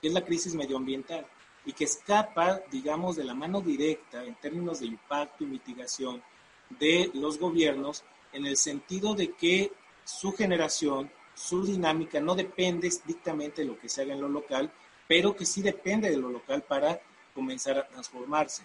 [0.00, 1.26] que es la crisis medioambiental,
[1.66, 6.22] y que escapa, digamos, de la mano directa en términos de impacto y mitigación
[6.68, 9.72] de los gobiernos, en el sentido de que
[10.04, 14.72] su generación, su dinámica no depende estrictamente de lo que se haga en lo local,
[15.06, 17.00] pero que sí depende de lo local para
[17.34, 18.64] comenzar a transformarse.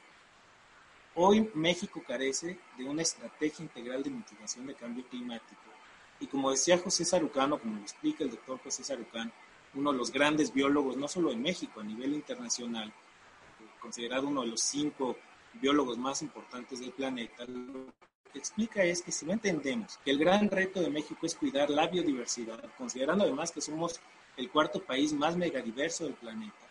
[1.16, 5.62] Hoy México carece de una estrategia integral de mitigación de cambio climático.
[6.20, 9.32] Y como decía José Sarucano, como lo explica el doctor José Sarucán,
[9.74, 12.94] uno de los grandes biólogos, no solo en México, a nivel internacional,
[13.82, 15.18] considerado uno de los cinco
[15.54, 17.86] biólogos más importantes del planeta, lo
[18.32, 21.70] que explica es que si no entendemos que el gran reto de México es cuidar
[21.70, 24.00] la biodiversidad, considerando además que somos
[24.38, 26.70] el cuarto país más megadiverso del planeta,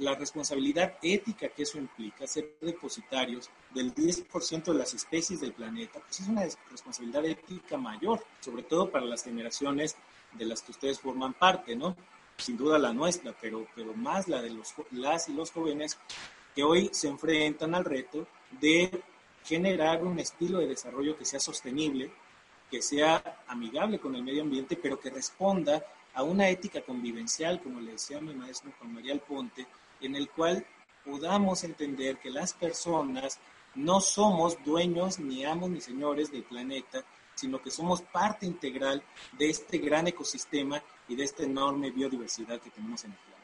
[0.00, 6.00] la responsabilidad ética que eso implica, ser depositarios del 10% de las especies del planeta,
[6.00, 9.96] pues es una responsabilidad ética mayor, sobre todo para las generaciones
[10.32, 11.96] de las que ustedes forman parte, ¿no?
[12.38, 15.98] Sin duda la nuestra, pero, pero más la de los, las y los jóvenes
[16.54, 18.26] que hoy se enfrentan al reto
[18.60, 19.02] de
[19.44, 22.10] generar un estilo de desarrollo que sea sostenible,
[22.70, 25.84] que sea amigable con el medio ambiente, pero que responda
[26.14, 29.66] a una ética convivencial, como le decía mi maestro Juan María Alponte,
[30.00, 30.64] en el cual
[31.04, 33.38] podamos entender que las personas
[33.74, 39.48] no somos dueños ni amos ni señores del planeta, sino que somos parte integral de
[39.50, 43.40] este gran ecosistema y de esta enorme biodiversidad que tenemos en el planeta.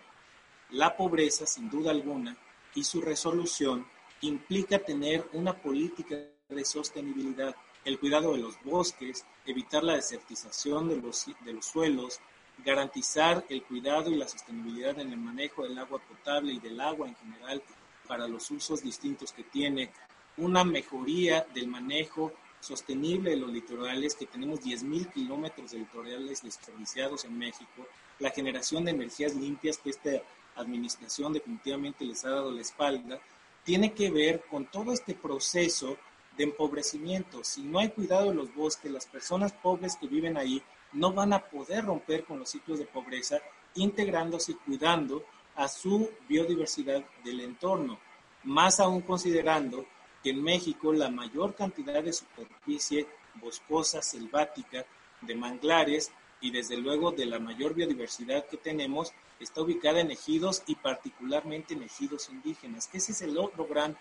[0.71, 2.37] La pobreza, sin duda alguna,
[2.77, 3.85] y su resolución
[4.21, 6.17] implica tener una política
[6.49, 12.21] de sostenibilidad, el cuidado de los bosques, evitar la desertización de los, de los suelos,
[12.65, 17.09] garantizar el cuidado y la sostenibilidad en el manejo del agua potable y del agua
[17.09, 17.63] en general
[18.07, 19.91] para los usos distintos que tiene,
[20.37, 27.25] una mejoría del manejo sostenible de los litorales, que tenemos 10.000 kilómetros de litorales desperdiciados
[27.25, 27.87] en México,
[28.19, 30.11] la generación de energías limpias, que esta
[30.57, 33.21] administración definitivamente les ha dado la espalda,
[33.65, 35.97] tiene que ver con todo este proceso
[36.37, 37.43] de empobrecimiento.
[37.43, 41.33] Si no hay cuidado de los bosques, las personas pobres que viven ahí no van
[41.33, 43.39] a poder romper con los ciclos de pobreza,
[43.75, 45.25] integrándose y cuidando
[45.57, 47.99] a su biodiversidad del entorno,
[48.45, 49.87] más aún considerando
[50.23, 53.07] que en México la mayor cantidad de superficie
[53.41, 54.85] boscosa, selvática,
[55.21, 59.13] de manglares y desde luego de la mayor biodiversidad que tenemos
[59.45, 63.97] está ubicada en ejidos y particularmente en ejidos indígenas, que ese es el otro gran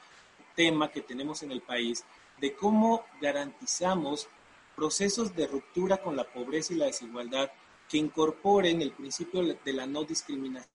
[0.56, 2.06] tema que tenemos en el país,
[2.40, 4.28] de cómo garantizamos
[4.76, 7.52] procesos de ruptura con la pobreza y la desigualdad
[7.90, 10.68] que incorporen el principio de la no discriminación.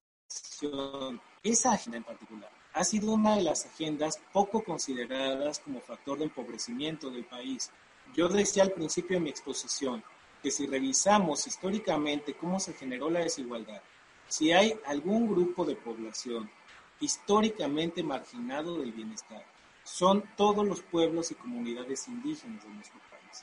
[1.42, 6.24] Esa agenda en particular ha sido una de las agendas poco consideradas como factor de
[6.24, 7.70] empobrecimiento del país.
[8.14, 10.04] Yo decía al principio de mi exposición
[10.42, 13.82] que si revisamos históricamente cómo se generó la desigualdad,
[14.30, 16.48] si hay algún grupo de población
[17.00, 19.44] históricamente marginado del bienestar,
[19.82, 23.42] son todos los pueblos y comunidades indígenas de nuestro país.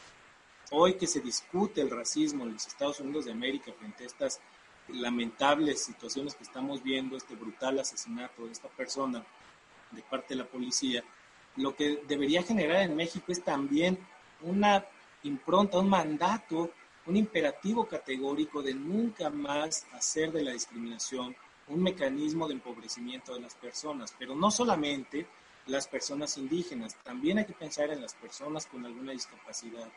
[0.71, 4.39] Hoy que se discute el racismo en los Estados Unidos de América frente a estas
[4.87, 9.25] lamentables situaciones que estamos viendo, este brutal asesinato de esta persona
[9.91, 11.03] de parte de la policía,
[11.57, 13.97] lo que debería generar en México es también
[14.41, 14.85] una
[15.23, 16.71] impronta, un mandato,
[17.07, 21.35] un imperativo categórico de nunca más hacer de la discriminación
[21.67, 25.25] un mecanismo de empobrecimiento de las personas, pero no solamente
[25.67, 29.87] las personas indígenas, también hay que pensar en las personas con alguna discapacidad,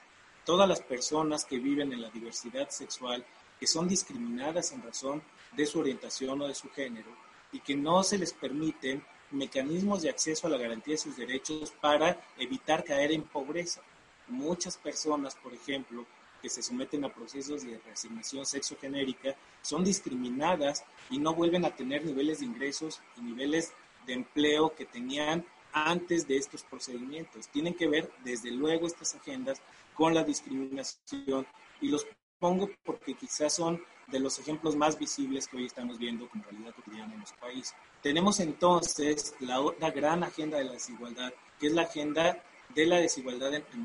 [0.45, 3.25] todas las personas que viven en la diversidad sexual,
[3.59, 7.11] que son discriminadas en razón de su orientación o de su género
[7.53, 11.73] y que no se les permiten mecanismos de acceso a la garantía de sus derechos
[11.81, 13.83] para evitar caer en pobreza.
[14.29, 16.07] Muchas personas, por ejemplo,
[16.41, 22.05] que se someten a procesos de reasignación sexogenérica son discriminadas y no vuelven a tener
[22.05, 23.73] niveles de ingresos y niveles
[24.07, 27.49] de empleo que tenían antes de estos procedimientos.
[27.49, 29.61] Tienen que ver, desde luego, estas agendas
[29.95, 31.47] con la discriminación
[31.81, 32.07] y los
[32.39, 36.75] pongo porque quizás son de los ejemplos más visibles que hoy estamos viendo con realidad
[36.75, 37.75] cotidiana en nuestro país.
[38.03, 42.43] Tenemos entonces la otra gran agenda de la desigualdad, que es la agenda
[42.75, 43.79] de la desigualdad entre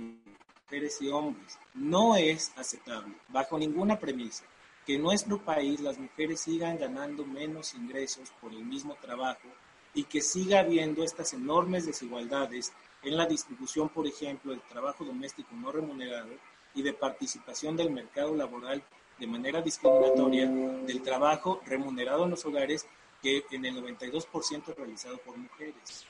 [0.65, 1.59] mujeres y hombres.
[1.75, 4.43] No es aceptable, bajo ninguna premisa,
[4.85, 9.47] que en nuestro país las mujeres sigan ganando menos ingresos por el mismo trabajo
[9.93, 15.49] y que siga habiendo estas enormes desigualdades en la distribución, por ejemplo, del trabajo doméstico
[15.53, 16.31] no remunerado
[16.73, 18.83] y de participación del mercado laboral
[19.19, 22.87] de manera discriminatoria del trabajo remunerado en los hogares
[23.21, 26.05] que en el 92% es realizado por mujeres.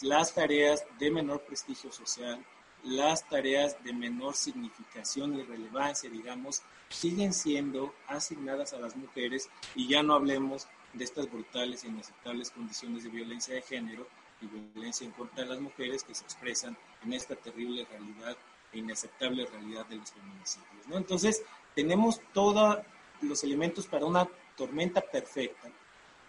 [0.00, 2.44] Las tareas de menor prestigio social,
[2.84, 9.88] las tareas de menor significación y relevancia, digamos, siguen siendo asignadas a las mujeres y
[9.88, 14.06] ya no hablemos de estas brutales e inaceptables condiciones de violencia de género
[14.40, 18.36] y violencia en contra de las mujeres que se expresan en esta terrible realidad
[18.72, 20.86] e inaceptable realidad de los feminicidios.
[20.88, 20.96] ¿no?
[20.96, 21.42] Entonces,
[21.74, 22.78] tenemos todos
[23.20, 25.70] los elementos para una tormenta perfecta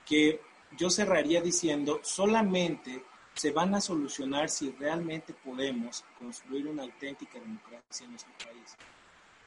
[0.05, 0.39] que
[0.77, 3.03] yo cerraría diciendo solamente
[3.34, 8.75] se van a solucionar si realmente podemos construir una auténtica democracia en nuestro país.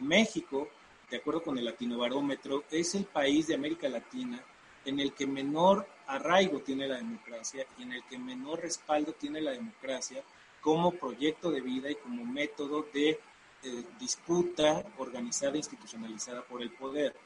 [0.01, 0.69] México,
[1.11, 4.43] de acuerdo con el Latino Barómetro, es el país de América Latina
[4.85, 9.41] en el que menor arraigo tiene la democracia y en el que menor respaldo tiene
[9.41, 10.23] la democracia
[10.61, 13.11] como proyecto de vida y como método de
[13.63, 17.17] eh, disputa organizada e institucionalizada por el poder.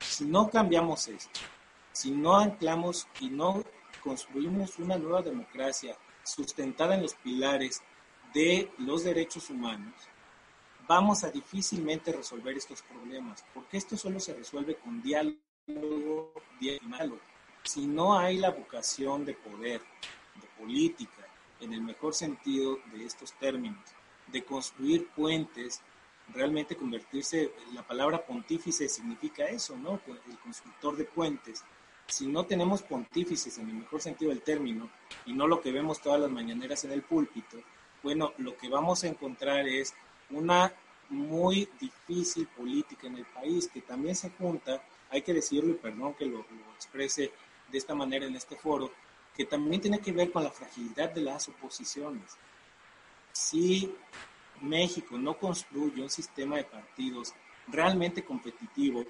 [0.00, 1.40] Si no cambiamos esto,
[1.92, 3.64] si no anclamos y no
[4.06, 7.82] construimos una nueva democracia sustentada en los pilares
[8.32, 9.94] de los derechos humanos,
[10.86, 17.18] vamos a difícilmente resolver estos problemas, porque esto solo se resuelve con diálogo, diálogo.
[17.64, 19.80] Si no hay la vocación de poder,
[20.40, 21.26] de política,
[21.58, 23.82] en el mejor sentido de estos términos,
[24.28, 25.80] de construir puentes,
[26.32, 30.00] realmente convertirse, la palabra pontífice significa eso, ¿no?
[30.28, 31.64] El constructor de puentes.
[32.08, 34.88] Si no tenemos pontífices en el mejor sentido del término,
[35.26, 37.58] y no lo que vemos todas las mañaneras en el púlpito,
[38.02, 39.94] bueno, lo que vamos a encontrar es
[40.30, 40.72] una
[41.08, 46.14] muy difícil política en el país que también se junta, hay que decirlo y perdón
[46.14, 46.44] que lo,
[46.74, 47.32] exprese
[47.70, 48.92] de esta manera en este foro,
[49.34, 52.36] que también tiene que ver con la fragilidad de las oposiciones.
[53.32, 53.94] Si
[54.62, 57.34] México no construye un sistema de partidos
[57.68, 59.04] realmente competitivo,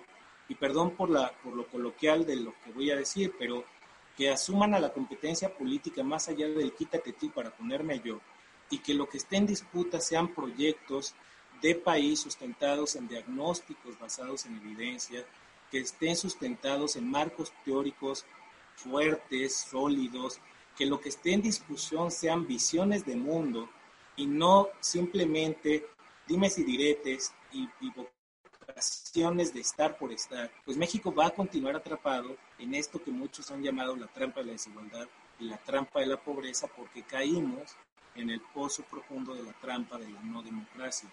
[0.48, 3.64] y perdón por, la, por lo coloquial de lo que voy a decir, pero
[4.16, 8.20] que asuman a la competencia política más allá del quítate tú para ponerme yo,
[8.70, 11.14] y que lo que esté en disputa sean proyectos
[11.60, 15.24] de país sustentados en diagnósticos basados en evidencia,
[15.70, 18.24] que estén sustentados en marcos teóricos
[18.74, 20.40] fuertes, sólidos,
[20.76, 23.68] que lo que esté en discusión sean visiones de mundo
[24.16, 25.86] y no simplemente
[26.26, 27.90] dimes y diretes y, y
[28.76, 33.50] vocaciones de estar por estar, pues México va a continuar atrapado en esto que muchos
[33.50, 35.08] han llamado la trampa de la desigualdad
[35.40, 37.74] y la trampa de la pobreza porque caímos
[38.14, 41.08] en el pozo profundo de la trampa de la no democracia.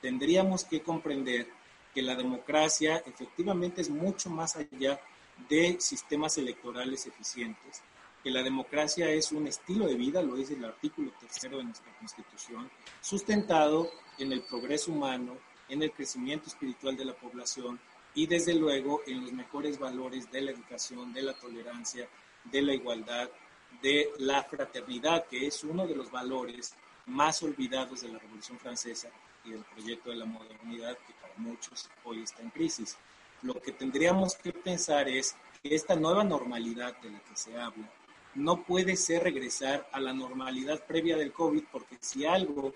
[0.00, 1.46] Tendríamos que comprender
[1.94, 4.98] que la democracia efectivamente es mucho más allá
[5.48, 7.82] de sistemas electorales eficientes,
[8.22, 11.94] que la democracia es un estilo de vida, lo dice el artículo tercero de nuestra
[11.98, 12.70] Constitución,
[13.02, 15.36] sustentado en el progreso humano,
[15.68, 17.80] en el crecimiento espiritual de la población
[18.14, 22.08] y desde luego en los mejores valores de la educación, de la tolerancia,
[22.44, 23.28] de la igualdad,
[23.82, 26.74] de la fraternidad, que es uno de los valores
[27.06, 29.08] más olvidados de la Revolución Francesa
[29.44, 32.96] y del proyecto de la modernidad que para muchos hoy está en crisis.
[33.42, 37.90] Lo que tendríamos que pensar es que esta nueva normalidad de la que se habla
[38.34, 42.74] no puede ser regresar a la normalidad previa del COVID, porque si algo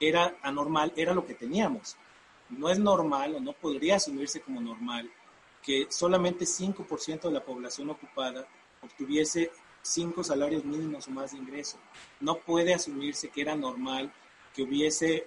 [0.00, 1.96] era anormal, era lo que teníamos.
[2.50, 5.10] No es normal o no podría asumirse como normal
[5.62, 8.46] que solamente 5% de la población ocupada
[8.82, 9.50] obtuviese
[9.82, 11.78] cinco salarios mínimos o más de ingreso.
[12.20, 14.12] No puede asumirse que era normal
[14.54, 15.26] que hubiese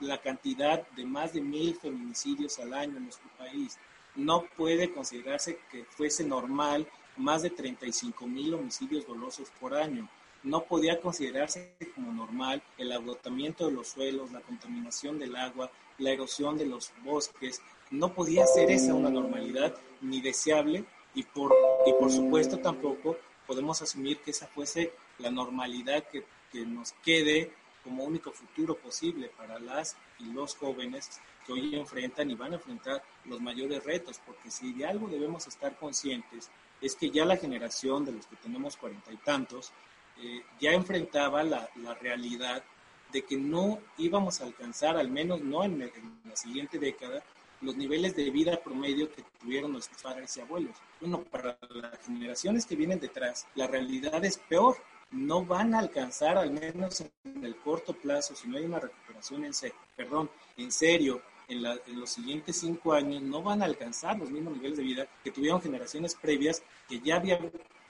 [0.00, 3.78] la cantidad de más de mil feminicidios al año en nuestro país.
[4.14, 10.08] No puede considerarse que fuese normal más de 35 mil homicidios dolosos por año.
[10.42, 16.10] No podía considerarse como normal el agotamiento de los suelos, la contaminación del agua, la
[16.10, 17.60] erosión de los bosques.
[17.90, 20.84] No podía ser esa una normalidad ni deseable
[21.14, 21.52] y por,
[21.86, 23.16] y por supuesto tampoco
[23.46, 29.30] podemos asumir que esa fuese la normalidad que, que nos quede como único futuro posible
[29.36, 34.20] para las y los jóvenes que hoy enfrentan y van a enfrentar los mayores retos,
[34.24, 38.36] porque si de algo debemos estar conscientes es que ya la generación de los que
[38.36, 39.72] tenemos cuarenta y tantos
[40.20, 42.64] eh, ya enfrentaba la, la, realidad
[43.12, 45.90] de que no íbamos a alcanzar, al menos no en,
[46.24, 47.22] la siguiente década,
[47.60, 50.76] los niveles de vida promedio que tuvieron nuestros padres y abuelos.
[51.00, 54.76] Bueno, para las generaciones que vienen detrás, la realidad es peor.
[55.10, 59.44] No van a alcanzar, al menos en el corto plazo, si no hay una recuperación
[59.44, 64.18] en serio, perdón, en serio, en, en, los siguientes cinco años no van a alcanzar
[64.18, 67.38] los mismos niveles de vida que tuvieron generaciones previas que ya, había,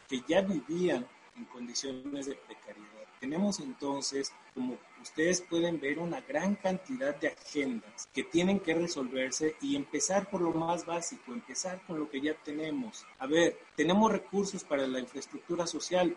[0.08, 1.04] que ya vivían
[1.38, 2.88] en condiciones de precariedad.
[3.20, 9.56] Tenemos entonces, como ustedes pueden ver, una gran cantidad de agendas que tienen que resolverse
[9.60, 13.04] y empezar por lo más básico, empezar con lo que ya tenemos.
[13.18, 16.16] A ver, tenemos recursos para la infraestructura social,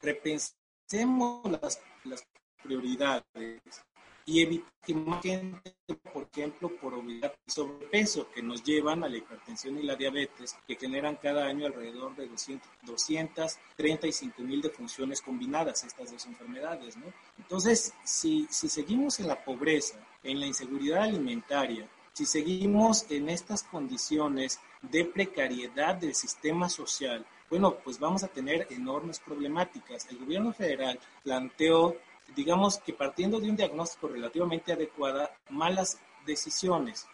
[0.00, 2.24] repensemos las, las
[2.62, 3.84] prioridades
[4.26, 4.62] y
[4.94, 5.74] más gente,
[6.12, 10.56] por ejemplo, por obesidad y sobrepeso, que nos llevan a la hipertensión y la diabetes,
[10.66, 17.06] que generan cada año alrededor de 200, 235 mil defunciones combinadas, estas dos enfermedades, ¿no?
[17.38, 23.62] Entonces, si, si seguimos en la pobreza, en la inseguridad alimentaria, si seguimos en estas
[23.62, 30.06] condiciones de precariedad del sistema social, bueno, pues vamos a tener enormes problemáticas.
[30.10, 31.96] El gobierno federal planteó
[32.34, 37.06] digamos que partiendo de un diagnóstico relativamente adecuada, malas decisiones.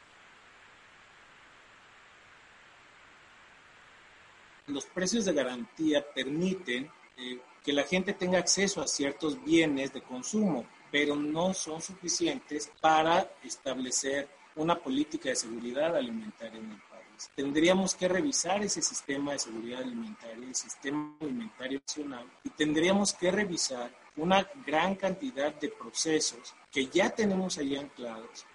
[4.66, 10.02] los precios de garantía permiten eh, que la gente tenga acceso a ciertos bienes de
[10.02, 16.86] consumo, pero no son suficientes para establecer una política de seguridad alimentaria en el.
[17.34, 23.30] Tendríamos que revisar ese sistema de seguridad alimentaria, el sistema alimentario nacional, y tendríamos que
[23.30, 28.46] revisar una gran cantidad de procesos que ya tenemos ahí anclados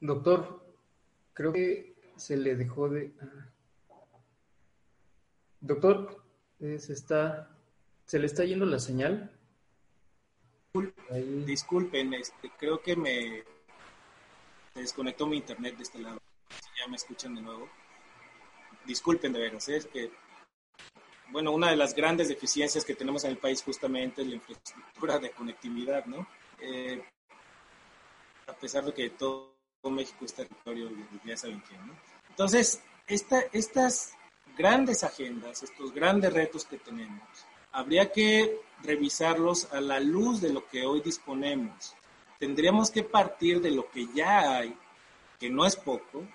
[0.00, 0.64] Doctor,
[1.34, 3.12] creo que se le dejó de...
[3.20, 3.50] Ah.
[5.60, 6.19] Doctor,
[6.60, 7.48] se está...
[8.06, 9.30] ¿Se le está yendo la señal?
[11.46, 13.44] Disculpen, este, creo que me
[14.74, 16.20] desconectó mi internet de este lado.
[16.48, 17.68] Si ya me escuchan de nuevo.
[18.84, 19.76] Disculpen de veras, ¿eh?
[19.76, 20.10] es que,
[21.30, 25.18] bueno, una de las grandes deficiencias que tenemos en el país justamente es la infraestructura
[25.18, 26.26] de conectividad, ¿no?
[26.60, 27.02] Eh,
[28.46, 29.54] a pesar de que todo
[29.84, 30.90] México es territorio,
[31.24, 31.94] ya saben quién, ¿no?
[32.30, 34.14] Entonces, esta, estas
[34.56, 37.22] grandes agendas, estos grandes retos que tenemos,
[37.72, 41.94] habría que revisarlos a la luz de lo que hoy disponemos.
[42.38, 44.74] Tendríamos que partir de lo que ya hay,
[45.38, 46.26] que no es poco,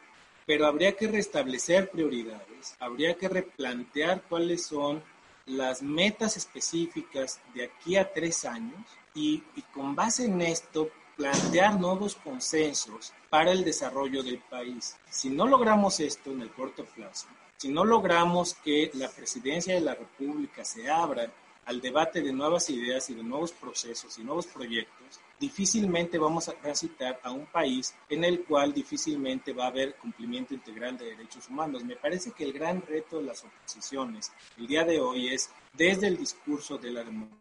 [0.45, 5.03] pero habría que restablecer prioridades, habría que replantear cuáles son
[5.47, 8.82] las metas específicas de aquí a tres años
[9.13, 14.97] y, y con base en esto plantear nuevos consensos para el desarrollo del país.
[15.09, 17.28] Si no logramos esto en el corto plazo,
[17.66, 21.32] si no logramos que la presidencia de la República se abra
[21.66, 26.53] al debate de nuevas ideas y de nuevos procesos y nuevos proyectos, difícilmente vamos a
[26.53, 31.49] transitar a un país en el cual difícilmente va a haber cumplimiento integral de derechos
[31.49, 31.84] humanos.
[31.84, 36.05] Me parece que el gran reto de las oposiciones el día de hoy es desde
[36.05, 37.36] el discurso de la democracia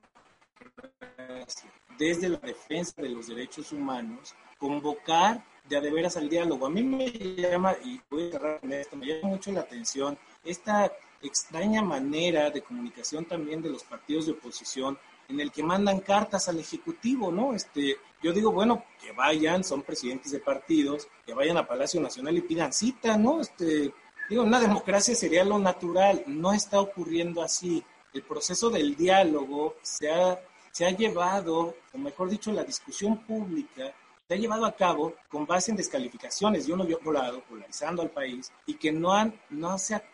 [1.98, 4.34] desde la defensa de los derechos humanos,
[4.64, 6.64] convocar de a de veras al diálogo.
[6.64, 10.16] A mí me llama, y voy a cerrar con esto, me llama mucho la atención
[10.42, 10.90] esta
[11.20, 14.98] extraña manera de comunicación también de los partidos de oposición
[15.28, 17.54] en el que mandan cartas al Ejecutivo, ¿no?
[17.54, 22.34] Este, yo digo, bueno, que vayan, son presidentes de partidos, que vayan a Palacio Nacional
[22.38, 23.42] y pidan cita, ¿no?
[23.42, 23.92] Este,
[24.30, 27.84] digo, una democracia sería lo natural, no está ocurriendo así.
[28.14, 30.40] El proceso del diálogo se ha
[30.74, 33.94] se ha llevado, o mejor dicho, la discusión pública
[34.26, 38.50] se ha llevado a cabo con base en descalificaciones de otro lado, polarizando al país,
[38.64, 40.04] y que no, han, no se ha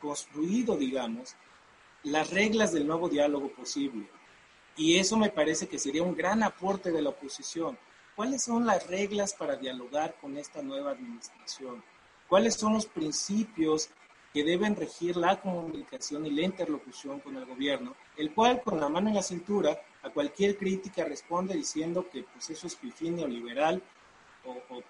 [0.00, 1.34] construido, digamos,
[2.04, 4.08] las reglas del nuevo diálogo posible.
[4.76, 7.76] Y eso me parece que sería un gran aporte de la oposición.
[8.14, 11.82] ¿Cuáles son las reglas para dialogar con esta nueva administración?
[12.28, 13.90] ¿Cuáles son los principios
[14.32, 18.88] que deben regir la comunicación y la interlocución con el gobierno, el cual con la
[18.88, 23.82] mano en la cintura a cualquier crítica responde diciendo que pues eso es fifín neoliberal
[24.44, 24.82] o, o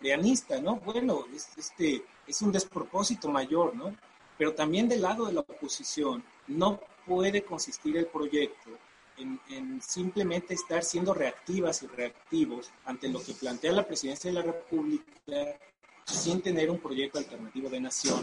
[0.63, 0.77] ¿no?
[0.77, 1.25] Bueno,
[1.57, 3.97] este es un despropósito mayor, ¿no?
[4.37, 8.71] Pero también del lado de la oposición no puede consistir el proyecto
[9.17, 14.35] en, en, simplemente estar siendo reactivas y reactivos ante lo que plantea la presidencia de
[14.35, 15.59] la República
[16.07, 18.23] sin tener un proyecto alternativo de nación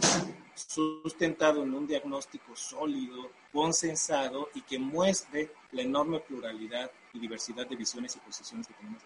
[0.55, 7.75] sustentado en un diagnóstico sólido, consensado y que muestre la enorme pluralidad y diversidad de
[7.75, 9.01] visiones y posiciones que tenemos.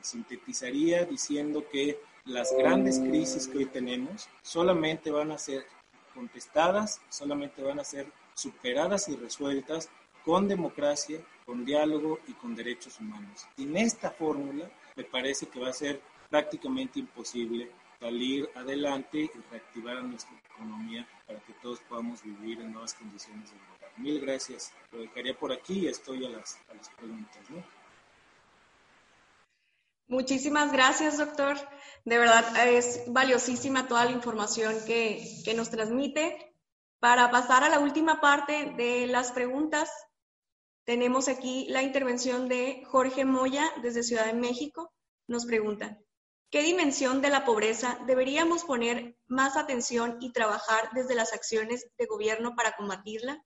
[0.00, 5.64] Sintetizaría diciendo que las grandes crisis que hoy tenemos solamente van a ser
[6.14, 9.90] contestadas, solamente van a ser superadas y resueltas
[10.24, 13.46] con democracia, con diálogo y con derechos humanos.
[13.56, 16.00] Sin esta fórmula, me parece que va a ser
[16.32, 17.70] prácticamente imposible
[18.00, 23.56] salir adelante y reactivar nuestra economía para que todos podamos vivir en nuevas condiciones de
[23.56, 23.92] vida.
[23.98, 24.72] Mil gracias.
[24.92, 27.50] Lo dejaría por aquí y estoy a las, a las preguntas.
[27.50, 27.62] ¿no?
[30.08, 31.58] Muchísimas gracias, doctor.
[32.06, 36.56] De verdad es valiosísima toda la información que, que nos transmite.
[36.98, 39.90] Para pasar a la última parte de las preguntas,
[40.84, 44.94] tenemos aquí la intervención de Jorge Moya desde Ciudad de México.
[45.28, 45.98] Nos pregunta,
[46.52, 52.04] ¿Qué dimensión de la pobreza deberíamos poner más atención y trabajar desde las acciones de
[52.04, 53.42] gobierno para combatirla?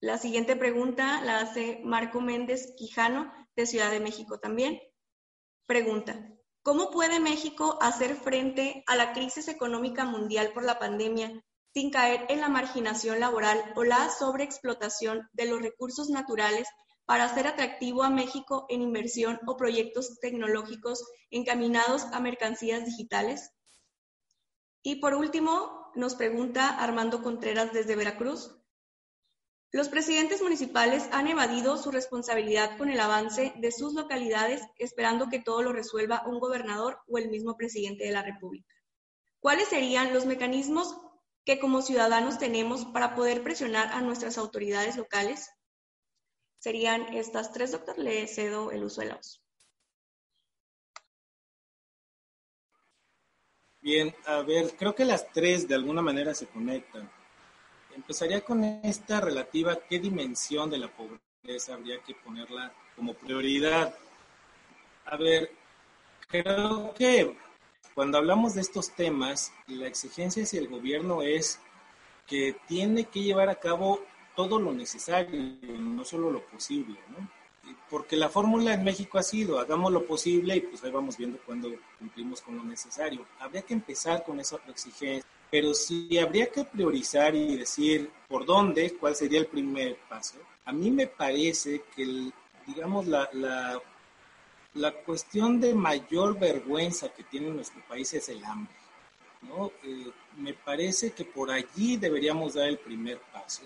[0.00, 4.80] La siguiente pregunta la hace Marco Méndez Quijano, de Ciudad de México también.
[5.66, 6.34] Pregunta,
[6.64, 11.44] ¿cómo puede México hacer frente a la crisis económica mundial por la pandemia
[11.74, 16.66] sin caer en la marginación laboral o la sobreexplotación de los recursos naturales
[17.08, 23.50] para hacer atractivo a México en inversión o proyectos tecnológicos encaminados a mercancías digitales?
[24.82, 28.54] Y por último, nos pregunta Armando Contreras desde Veracruz,
[29.70, 35.40] Los presidentes municipales han evadido su responsabilidad con el avance de sus localidades, esperando que
[35.40, 38.74] todo lo resuelva un gobernador o el mismo presidente de la República.
[39.40, 40.94] ¿Cuáles serían los mecanismos
[41.44, 45.48] que como ciudadanos tenemos para poder presionar a nuestras autoridades locales?
[46.58, 47.98] Serían estas tres, doctor.
[47.98, 49.40] Le cedo el uso de la voz.
[53.80, 57.10] Bien, a ver, creo que las tres de alguna manera se conectan.
[57.94, 63.94] Empezaría con esta relativa, ¿qué dimensión de la pobreza habría que ponerla como prioridad?
[65.04, 65.50] A ver,
[66.28, 67.36] creo que
[67.94, 71.60] cuando hablamos de estos temas, la exigencia hacia el gobierno es
[72.26, 74.00] que tiene que llevar a cabo
[74.38, 75.36] todo lo necesario,
[75.80, 77.28] no solo lo posible, ¿no?
[77.90, 81.40] Porque la fórmula en México ha sido, hagamos lo posible y pues ahí vamos viendo
[81.44, 83.26] cuando cumplimos con lo necesario.
[83.40, 88.94] Habría que empezar con esa exigencia pero si habría que priorizar y decir por dónde,
[88.94, 92.30] cuál sería el primer paso, a mí me parece que,
[92.64, 93.80] digamos, la, la,
[94.74, 98.74] la, cuestión de mayor vergüenza que tiene nuestro país es el hambre.
[99.42, 99.72] ¿no?
[99.82, 103.62] Eh, me parece que por allí deberíamos dar el primer paso,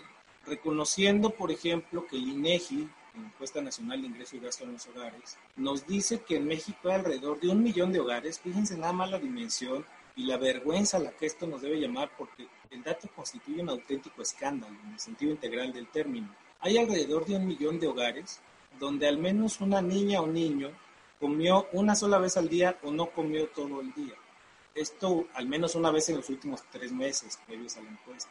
[0.46, 4.86] reconociendo, por ejemplo, que el INEGI, la Encuesta Nacional de Ingreso y Gasto en los
[4.86, 8.92] Hogares, nos dice que en México hay alrededor de un millón de hogares, fíjense nada
[8.92, 9.84] más la dimensión,
[10.16, 13.70] y la vergüenza a la que esto nos debe llamar porque el dato constituye un
[13.70, 16.28] auténtico escándalo en el sentido integral del término.
[16.60, 18.40] Hay alrededor de un millón de hogares
[18.78, 20.70] donde al menos una niña o niño
[21.18, 24.14] comió una sola vez al día o no comió todo el día.
[24.74, 28.30] Esto al menos una vez en los últimos tres meses previos a la encuesta.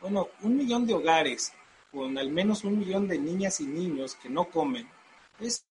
[0.00, 1.52] Bueno, un millón de hogares
[1.90, 4.88] con al menos un millón de niñas y niños que no comen
[5.40, 5.64] es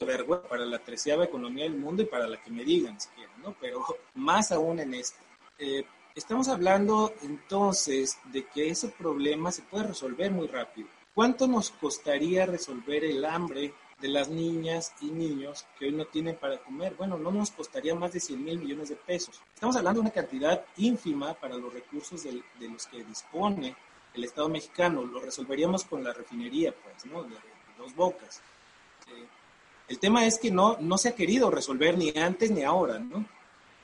[0.00, 3.42] vergüenza para la treceava economía del mundo y para la que me digan si quieren,
[3.42, 3.56] ¿no?
[3.60, 3.84] Pero
[4.14, 5.18] más aún en esto.
[5.58, 5.84] Eh,
[6.14, 10.88] estamos hablando entonces de que ese problema se puede resolver muy rápido.
[11.14, 16.36] ¿Cuánto nos costaría resolver el hambre de las niñas y niños que hoy no tienen
[16.36, 16.94] para comer?
[16.98, 19.40] Bueno, no nos costaría más de 100 mil millones de pesos.
[19.54, 23.76] Estamos hablando de una cantidad ínfima para los recursos de, los que dispone
[24.12, 25.04] el Estado mexicano.
[25.04, 27.22] Lo resolveríamos con la refinería, pues, ¿no?
[27.22, 27.36] de
[27.78, 28.42] dos bocas.
[29.88, 33.24] El tema es que no, no se ha querido resolver ni antes ni ahora, ¿no?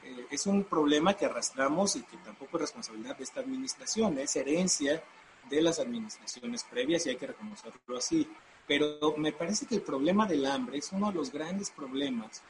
[0.03, 4.35] Eh, es un problema que arrastramos y que tampoco es responsabilidad de esta administración, es
[4.37, 5.03] herencia
[5.49, 8.29] de las administraciones previas y hay que reconocerlo así.
[8.69, 12.43] Pero me parece que el problema del hambre es uno de los grandes problemas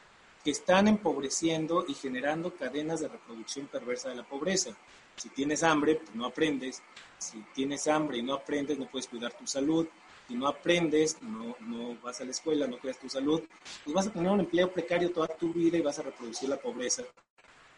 [0.44, 4.76] que están empobreciendo y generando cadenas de reproducción perversa de la pobreza.
[5.16, 6.82] Si tienes hambre, pues no aprendes.
[7.16, 9.88] Si tienes hambre y no aprendes, no puedes cuidar tu salud
[10.28, 13.42] si no aprendes, no, no vas a la escuela, no cuidas tu salud,
[13.82, 16.58] pues vas a tener un empleo precario toda tu vida y vas a reproducir la
[16.58, 17.02] pobreza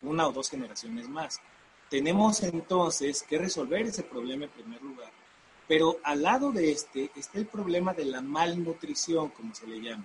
[0.03, 1.41] una o dos generaciones más.
[1.89, 4.80] Tenemos entonces que resolver ese problema en primer.
[5.71, 10.05] Pero al lado de este está el problema de la malnutrición, como se le llama,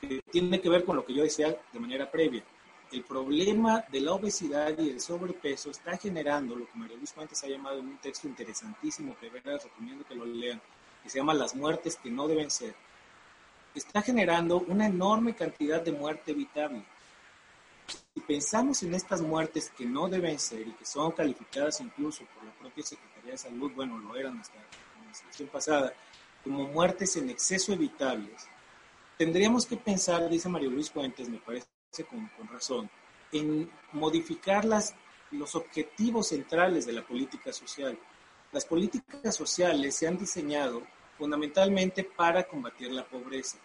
[0.00, 2.42] que tiene que ver con lo que yo decía de manera previa.
[2.90, 7.44] El problema de la obesidad y el sobrepeso está generando lo que María Luis Fuentes
[7.44, 10.60] ha llamado en un texto interesantísimo que les recomiendo que lo lean,
[11.00, 12.74] que se llama Las muertes que no deben ser,
[13.72, 16.82] está generando una enorme cantidad de muerte evitable.
[18.14, 22.44] Si pensamos en estas muertes que no deben ser y que son calificadas incluso por
[22.44, 24.64] la propia Secretaría de Salud, bueno, lo eran hasta la
[24.98, 25.92] administración pasada,
[26.42, 28.46] como muertes en exceso evitables,
[29.18, 31.66] tendríamos que pensar, dice Mario Luis Fuentes, me parece
[32.08, 32.90] con, con razón,
[33.32, 34.94] en modificar las,
[35.30, 37.98] los objetivos centrales de la política social.
[38.52, 40.82] Las políticas sociales se han diseñado
[41.18, 43.58] fundamentalmente para combatir la pobreza.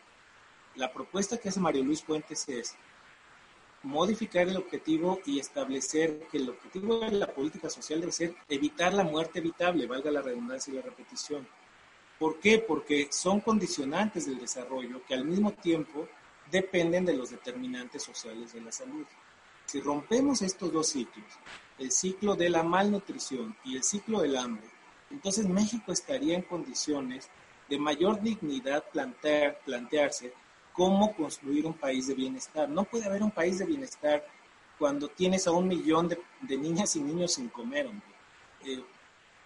[0.76, 2.76] La propuesta que hace Mario Luis Fuentes es
[3.84, 8.94] modificar el objetivo y establecer que el objetivo de la política social debe ser evitar
[8.94, 11.48] la muerte evitable, valga la redundancia y la repetición.
[12.20, 12.60] ¿Por qué?
[12.60, 16.08] Porque son condicionantes del desarrollo que al mismo tiempo
[16.52, 19.06] dependen de los determinantes sociales de la salud.
[19.66, 21.26] Si rompemos estos dos ciclos,
[21.80, 24.70] el ciclo de la malnutrición y el ciclo del hambre,
[25.10, 27.30] entonces México estaría en condiciones
[27.70, 30.34] de mayor dignidad plantear, plantearse
[30.74, 32.70] cómo construir un país de bienestar.
[32.70, 34.26] No puede haber un país de bienestar
[34.78, 37.90] cuando tienes a un millón de, niñas y niños sin comer.
[38.66, 38.84] Eh,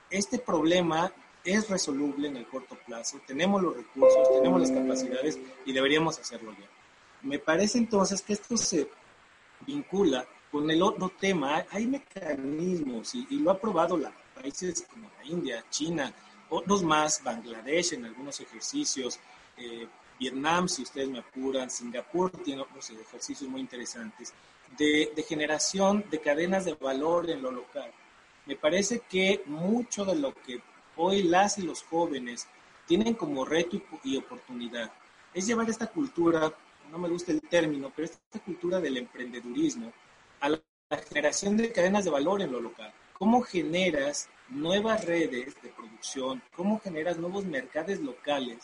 [0.10, 1.11] este problema
[1.43, 6.52] es resoluble en el corto plazo, tenemos los recursos, tenemos las capacidades y deberíamos hacerlo
[6.53, 6.68] ya.
[7.22, 8.89] Me parece entonces que esto se
[9.65, 11.65] vincula con el otro tema.
[11.72, 16.14] Hay mecanismos y, y lo ha probado la países como la India, China,
[16.49, 19.19] otros más, Bangladesh en algunos ejercicios,
[19.57, 19.88] eh,
[20.19, 24.33] Vietnam, si ustedes me apuran, Singapur tiene otros ejercicios muy interesantes,
[24.77, 27.91] de, de, generación de cadenas de valor en lo local.
[28.45, 30.61] Me parece que mucho de lo que
[30.95, 32.47] hoy las y los jóvenes
[32.85, 34.91] tienen como reto y oportunidad
[35.33, 36.53] es llevar esta cultura,
[36.91, 39.91] no me gusta el término, pero esta cultura del emprendedurismo
[40.39, 40.61] a la
[41.09, 42.93] generación de cadenas de valor en lo local.
[43.13, 46.41] ¿Cómo generas nuevas redes de producción?
[46.55, 48.59] ¿Cómo generas nuevos mercados locales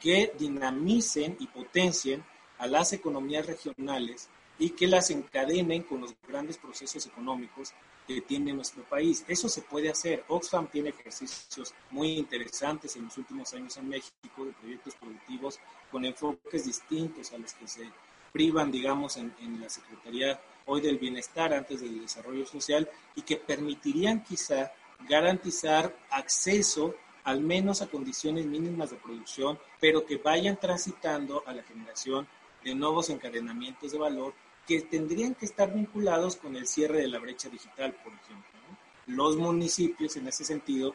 [0.00, 2.24] que dinamicen y potencien
[2.58, 4.28] a las economías regionales
[4.58, 7.72] y que las encadenen con los grandes procesos económicos
[8.06, 9.24] que tiene nuestro país.
[9.28, 10.24] Eso se puede hacer.
[10.28, 15.58] Oxfam tiene ejercicios muy interesantes en los últimos años en México de proyectos productivos
[15.90, 17.90] con enfoques distintos a los que se
[18.32, 23.36] privan, digamos, en, en la Secretaría hoy del Bienestar, antes del Desarrollo Social, y que
[23.36, 24.72] permitirían quizá
[25.08, 26.94] garantizar acceso
[27.26, 32.28] al menos a condiciones mínimas de producción, pero que vayan transitando a la generación
[32.62, 34.32] de nuevos encadenamientos de valor
[34.64, 38.60] que tendrían que estar vinculados con el cierre de la brecha digital, por ejemplo.
[39.08, 40.94] Los municipios, en ese sentido,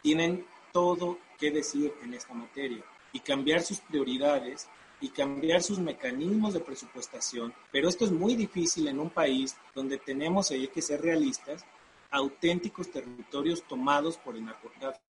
[0.00, 4.66] tienen todo que decir en esta materia y cambiar sus prioridades
[5.02, 9.98] y cambiar sus mecanismos de presupuestación, pero esto es muy difícil en un país donde
[9.98, 11.66] tenemos, hay que ser realistas,
[12.10, 15.03] auténticos territorios tomados por el narcotráfico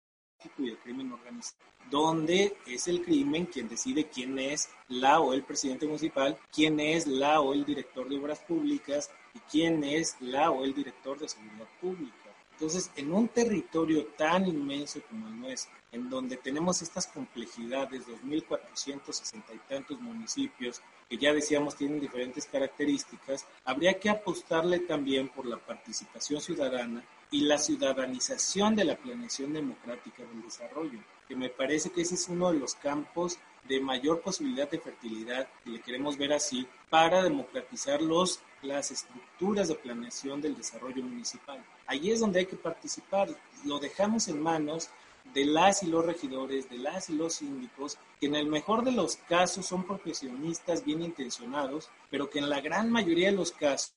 [0.58, 1.58] y el crimen organizado,
[1.90, 7.08] donde es el crimen quien decide quién es la o el presidente municipal, quién es
[7.08, 11.30] la o el director de obras públicas y quién es la o el director de
[11.30, 12.21] seguridad pública.
[12.62, 19.42] Entonces, en un territorio tan inmenso como el nuestro, en donde tenemos estas complejidades, 2.460
[19.56, 20.80] y tantos municipios,
[21.10, 27.42] que ya decíamos tienen diferentes características, habría que apostarle también por la participación ciudadana y
[27.42, 31.00] la ciudadanización de la planeación democrática del desarrollo,
[31.32, 35.48] que me parece que ese es uno de los campos de mayor posibilidad de fertilidad,
[35.66, 41.64] y le queremos ver así, para democratizar los, las estructuras de planeación del desarrollo municipal.
[41.88, 43.30] Allí es donde hay que participar.
[43.64, 44.90] Lo dejamos en manos
[45.34, 48.92] de las y los regidores, de las y los síndicos, que en el mejor de
[48.92, 53.94] los casos son profesionistas bien intencionados, pero que en la gran mayoría de los casos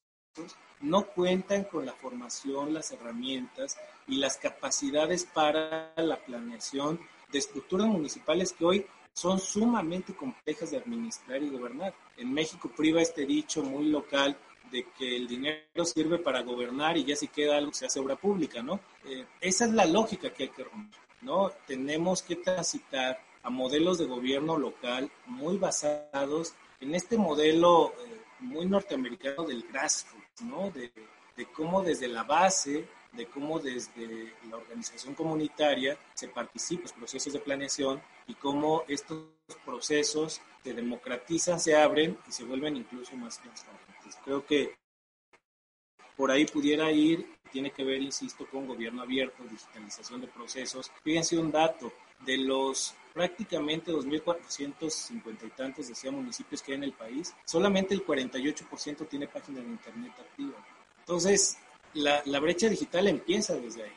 [0.81, 7.01] no cuentan con la formación, las herramientas y las capacidades para la planeación
[7.35, 11.93] de estructuras municipales que hoy son sumamente complejas de administrar y gobernar.
[12.17, 14.37] En México priva este dicho muy local
[14.71, 18.15] de que el dinero sirve para gobernar y ya si queda algo se hace obra
[18.15, 18.79] pública, ¿no?
[19.05, 21.51] Eh, esa es la lógica que hay que romper, ¿no?
[21.67, 28.67] Tenemos que transitar a modelos de gobierno local muy basados en este modelo eh, muy
[28.67, 30.71] norteamericano del grassroots, ¿no?
[30.71, 30.93] De,
[31.37, 32.85] de cómo desde la base,
[33.17, 38.85] de cómo desde la organización comunitaria se participa en los procesos de planeación y cómo
[38.89, 39.27] estos
[39.65, 44.17] procesos se democratizan, se abren y se vuelven incluso más transparentes.
[44.25, 44.75] Creo que
[46.17, 50.91] por ahí pudiera ir, tiene que ver, insisto, con gobierno abierto, digitalización de procesos.
[51.03, 51.93] Fíjense un dato,
[52.25, 58.05] de los prácticamente 2.450 y tantos, decía, municipios que hay en el país, solamente el
[58.05, 60.55] 48% tiene página de internet activa.
[61.01, 61.59] Entonces,
[61.95, 63.93] la, la brecha digital empieza desde ahí.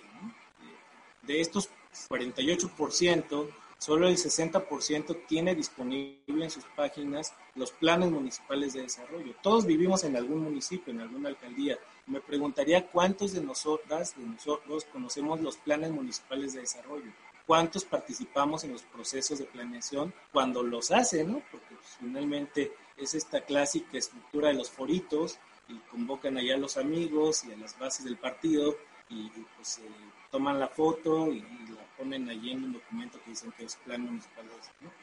[1.23, 1.69] De estos
[2.09, 9.35] 48%, solo el 60% tiene disponible en sus páginas los planes municipales de desarrollo.
[9.41, 11.77] Todos vivimos en algún municipio, en alguna alcaldía.
[12.05, 17.11] Me preguntaría cuántos de nosotras, de nosotros, conocemos los planes municipales de desarrollo
[17.47, 21.41] cuántos participamos en los procesos de planeación cuando los hacen, ¿no?
[21.49, 27.43] Porque finalmente es esta clásica estructura de los foritos y convocan allá a los amigos
[27.45, 28.75] y a las bases del partido
[29.09, 29.89] y, pues eh,
[30.31, 34.01] toman la foto y, la ponen allí en un documento que dicen que es plan
[34.01, 34.45] municipal.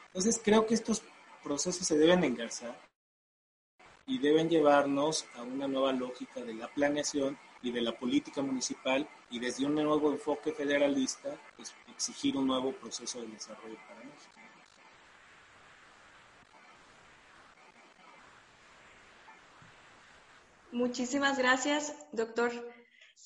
[0.06, 1.02] Entonces creo que estos
[1.42, 2.78] procesos se deben engarzar
[4.06, 9.08] y deben llevarnos a una nueva lógica de la planeación y de la política municipal
[9.30, 14.43] y desde un nuevo enfoque federalista pues, exigir un nuevo proceso de desarrollo para México.
[20.74, 22.50] Muchísimas gracias, doctor.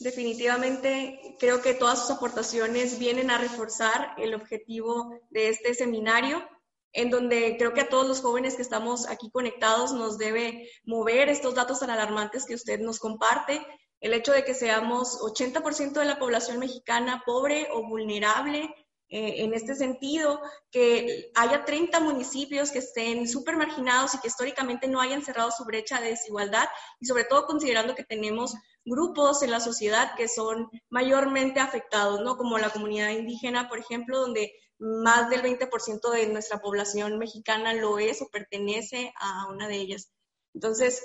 [0.01, 6.47] Definitivamente creo que todas sus aportaciones vienen a reforzar el objetivo de este seminario,
[6.93, 11.31] en donde creo que a todos los jóvenes que estamos aquí conectados nos debe mover
[11.31, 13.67] estos datos tan alarmantes que usted nos comparte,
[14.01, 18.69] el hecho de que seamos 80% de la población mexicana pobre o vulnerable
[19.11, 20.41] eh, en este sentido,
[20.71, 25.65] que haya 30 municipios que estén súper marginados y que históricamente no hayan cerrado su
[25.65, 26.69] brecha de desigualdad
[27.01, 28.55] y sobre todo considerando que tenemos
[28.85, 32.37] grupos en la sociedad que son mayormente afectados, ¿no?
[32.37, 37.99] Como la comunidad indígena, por ejemplo, donde más del 20% de nuestra población mexicana lo
[37.99, 40.11] es o pertenece a una de ellas.
[40.55, 41.03] Entonces,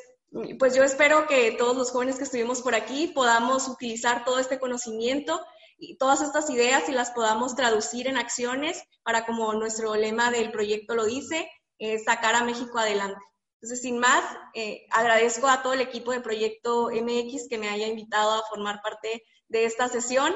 [0.59, 4.59] pues yo espero que todos los jóvenes que estuvimos por aquí podamos utilizar todo este
[4.59, 5.39] conocimiento
[5.99, 10.95] todas estas ideas y las podamos traducir en acciones para, como nuestro lema del proyecto
[10.95, 13.19] lo dice, eh, sacar a México adelante.
[13.55, 14.23] Entonces, sin más,
[14.53, 18.81] eh, agradezco a todo el equipo de Proyecto MX que me haya invitado a formar
[18.81, 20.33] parte de esta sesión.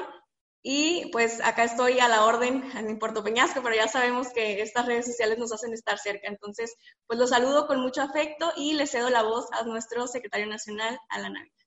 [0.62, 4.86] Y pues acá estoy a la orden en Puerto Peñasco, pero ya sabemos que estas
[4.86, 6.28] redes sociales nos hacen estar cerca.
[6.28, 6.74] Entonces,
[7.06, 10.98] pues los saludo con mucho afecto y le cedo la voz a nuestro secretario nacional,
[11.10, 11.57] Alan Ávila.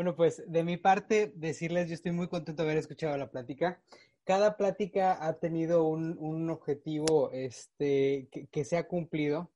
[0.00, 3.82] Bueno, pues de mi parte, decirles, yo estoy muy contento de haber escuchado la plática.
[4.24, 9.50] Cada plática ha tenido un, objetivo este, que, se ha cumplido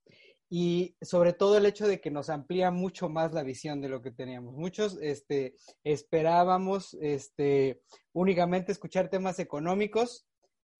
[0.50, 4.02] y sobre todo el hecho de que nos amplía mucho más la visión de lo
[4.02, 4.54] que teníamos.
[4.54, 7.80] Muchos este, esperábamos este,
[8.12, 10.26] únicamente escuchar temas económicos,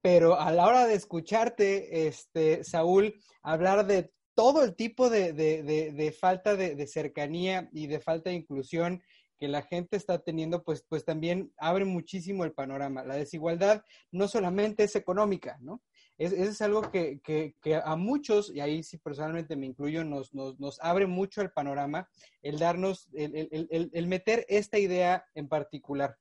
[0.03, 6.13] pero a la hora de escucharte, este, Saúl, hablar de todo el tipo de, de
[6.13, 9.03] falta de, cercanía y de falta de inclusión
[9.45, 13.05] que la gente está teniendo, pues, pues también abre muchísimo el panorama.
[13.05, 15.83] La desigualdad no solamente es económica, ¿no?
[16.17, 20.33] Es, es algo que, que, que, a muchos, y ahí sí personalmente me incluyo, nos,
[20.33, 22.09] nos, nos abre mucho el panorama,
[22.41, 26.17] el darnos, el, el, el, meter esta idea en particular.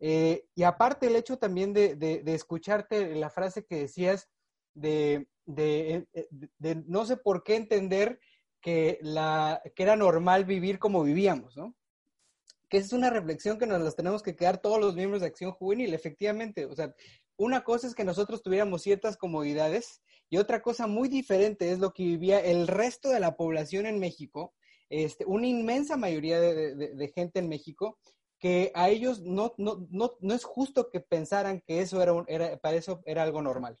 [0.00, 4.30] Eh, y aparte el hecho también de, de, de escucharte la frase que decías
[4.72, 6.06] de, de,
[6.58, 8.18] de, no sé por qué entender
[8.62, 11.76] que, la, que era normal vivir como vivíamos, ¿no?
[12.72, 15.52] Que es una reflexión que nos las tenemos que quedar todos los miembros de Acción
[15.52, 16.64] Juvenil, efectivamente.
[16.64, 16.94] O sea,
[17.36, 20.00] una cosa es que nosotros tuviéramos ciertas comodidades
[20.30, 23.98] y otra cosa muy diferente es lo que vivía el resto de la población en
[24.00, 24.54] México,
[24.88, 27.98] este, una inmensa mayoría de, gente en México,
[28.38, 32.56] que a ellos no, no, no, no, es justo que pensaran que eso era, era,
[32.56, 33.78] para eso era algo normal.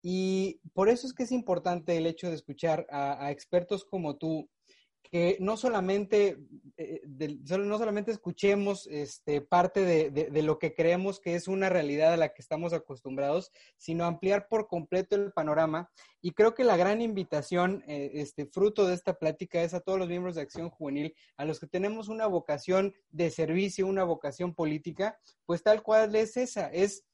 [0.00, 4.48] Y por eso es que es importante el hecho de escuchar a expertos como tú,
[5.10, 6.38] que no solamente,
[6.76, 12.16] eh, no solamente escuchemos este, parte de, lo que creemos que es una realidad a
[12.16, 15.90] la que estamos acostumbrados, sino ampliar por completo el panorama.
[16.22, 19.98] Y creo que la gran invitación, eh, este, fruto de esta plática, es a todos
[19.98, 24.54] los miembros de Acción Juvenil, a los que tenemos una vocación de servicio, una vocación
[24.54, 27.04] política, pues tal cual es esa, es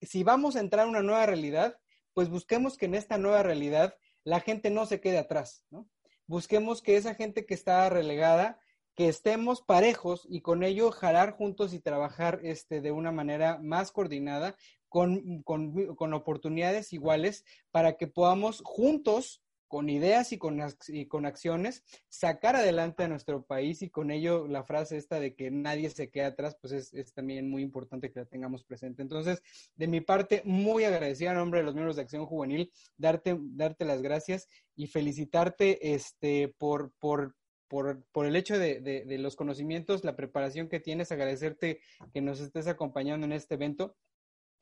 [0.00, 1.76] si vamos a entrar a una nueva realidad,
[2.12, 5.88] pues busquemos que en esta nueva realidad la gente no se quede atrás, ¿no?
[6.26, 8.58] Busquemos que esa gente que está relegada,
[8.94, 13.92] que estemos parejos y con ello jalar juntos y trabajar este, de una manera más
[13.92, 14.56] coordinada,
[14.88, 19.43] con, con oportunidades iguales, para que podamos juntos
[19.74, 24.96] con ideas y con, acciones, sacar adelante a nuestro país y con ello la frase
[24.96, 28.62] esta de que nadie se queda atrás, pues es, también muy importante que la tengamos
[28.62, 29.02] presente.
[29.02, 29.42] Entonces,
[29.74, 33.84] de mi parte, muy agradecida en nombre de los miembros de Acción Juvenil, darte, darte
[33.84, 34.46] las gracias
[34.76, 37.34] y felicitarte este, por, por,
[37.66, 41.80] por, por, el hecho de, de, los conocimientos, la preparación que tienes, agradecerte
[42.12, 43.96] que nos estés acompañando en este evento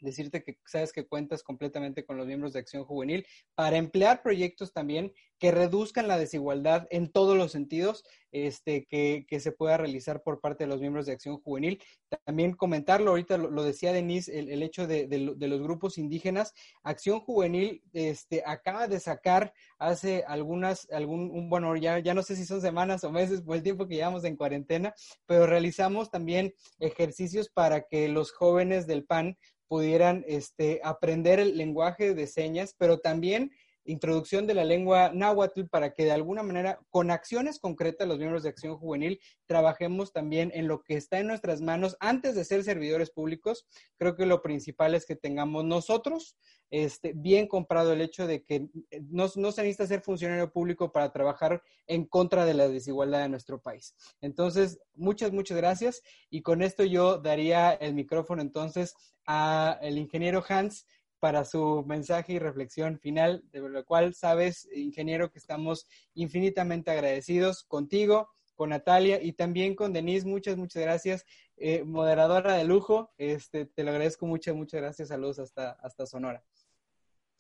[0.03, 4.73] decirte que sabes que cuentas completamente con los miembros de Acción Juvenil para emplear proyectos
[4.73, 10.23] también que reduzcan la desigualdad en todos los sentidos este, que, que se pueda realizar
[10.23, 11.83] por parte de los miembros de Acción Juvenil.
[12.25, 16.55] También comentarlo, ahorita lo, decía Denise, el, hecho de, de, de, los grupos indígenas.
[16.83, 22.37] Acción Juvenil este, acaba de sacar hace algunas, algún, un, bueno, ya, ya no sé
[22.37, 24.95] si son semanas o meses por el tiempo que llevamos en cuarentena,
[25.27, 29.37] pero realizamos también ejercicios para que los jóvenes del PAN
[29.73, 33.53] pudieran este, aprender el lenguaje de señas, pero también
[33.85, 38.43] introducción de la lengua náhuatl para que de alguna manera, con acciones concretas, los miembros
[38.43, 42.65] de Acción Juvenil, trabajemos también en lo que está en nuestras manos antes de ser
[42.65, 43.67] servidores públicos.
[43.97, 46.37] Creo que lo principal es que tengamos nosotros
[46.71, 48.69] este, bien comprado el hecho de que
[49.03, 53.29] no, no se necesita ser funcionario público para trabajar en contra de la desigualdad de
[53.29, 53.95] nuestro país.
[54.21, 56.03] Entonces, muchas, muchas gracias.
[56.31, 58.95] Y con esto yo daría el micrófono entonces
[59.27, 60.87] a el ingeniero Hans
[61.23, 67.63] para su mensaje y reflexión final, de lo cual sabes, ingeniero, que estamos infinitamente agradecidos
[67.63, 70.27] contigo, con Natalia y también con Denise.
[70.27, 71.25] Muchas, muchas gracias.
[71.57, 75.11] Eh, moderadora de lujo, este, te lo agradezco mucho, muchas gracias.
[75.11, 76.43] Saludos hasta, hasta Sonora.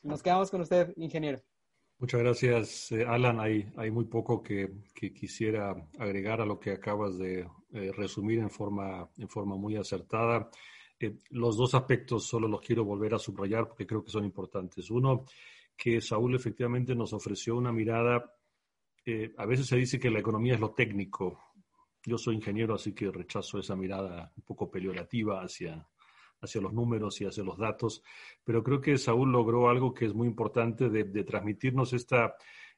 [0.02, 1.40] Nos quedamos con usted, ingeniero.
[1.98, 3.40] Muchas gracias, eh, Alan.
[3.40, 8.38] Hay, hay muy poco que, que, quisiera agregar a lo que acabas de eh, resumir
[8.38, 10.48] en forma, en forma muy acertada
[11.30, 14.90] los dos aspectos solo los quiero volver a subrayar porque creo que son importantes.
[14.90, 15.24] Uno,
[15.76, 18.34] que Saúl efectivamente nos ofreció una mirada,
[19.04, 21.40] eh, a veces se dice que la economía es lo técnico.
[22.04, 25.86] Yo soy ingeniero, así que rechazo esa mirada un poco peyorativa hacia,
[26.42, 28.02] hacia los números y hacia los datos,
[28.44, 32.36] pero creo que Saúl logró algo que es muy importante de, transmitirnos esta,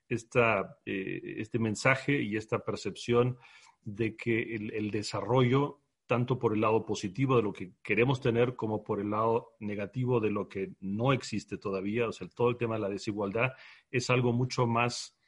[0.08, 3.38] eh, este mensaje y esta percepción
[3.82, 8.84] de que el, desarrollo tanto por el lado positivo de lo que queremos tener como
[8.84, 12.08] por el lado negativo de lo que no existe todavía.
[12.08, 13.52] O sea, todo el tema de la desigualdad
[13.90, 15.18] es algo mucho más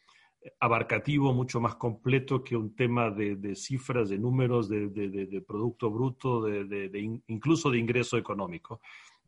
[0.60, 7.20] abarcativo, mucho más completo que un tema de, cifras, de números, de, producto bruto, de,
[7.26, 8.80] incluso de ingreso económico.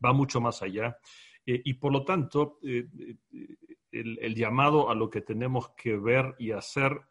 [0.03, 0.97] Va mucho más allá.
[1.45, 2.87] Eh, y por lo tanto, eh,
[3.31, 3.47] eh,
[3.91, 7.01] el, llamado a lo que tenemos que ver y hacer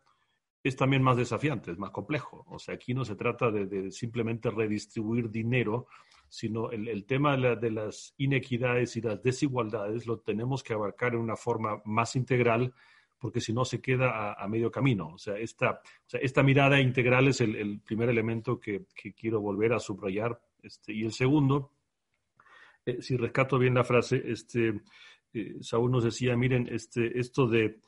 [0.63, 2.45] es también más desafiante, es más complejo.
[2.49, 5.87] O sea, aquí no se trata de, simplemente redistribuir dinero,
[6.29, 11.37] sino el, tema de, las inequidades y las desigualdades lo tenemos que abarcar en una
[11.37, 12.75] forma más integral,
[13.19, 15.09] porque si no se queda a, medio camino.
[15.09, 15.81] O sea, esta,
[16.13, 18.85] esta mirada integral es el, primer elemento que,
[19.17, 20.41] quiero volver a subrayar.
[20.63, 21.73] Este, y el segundo,
[22.85, 24.83] eh, si rescato bien la frase, este,
[25.33, 27.79] eh, Saúl nos decía, miren, este, esto de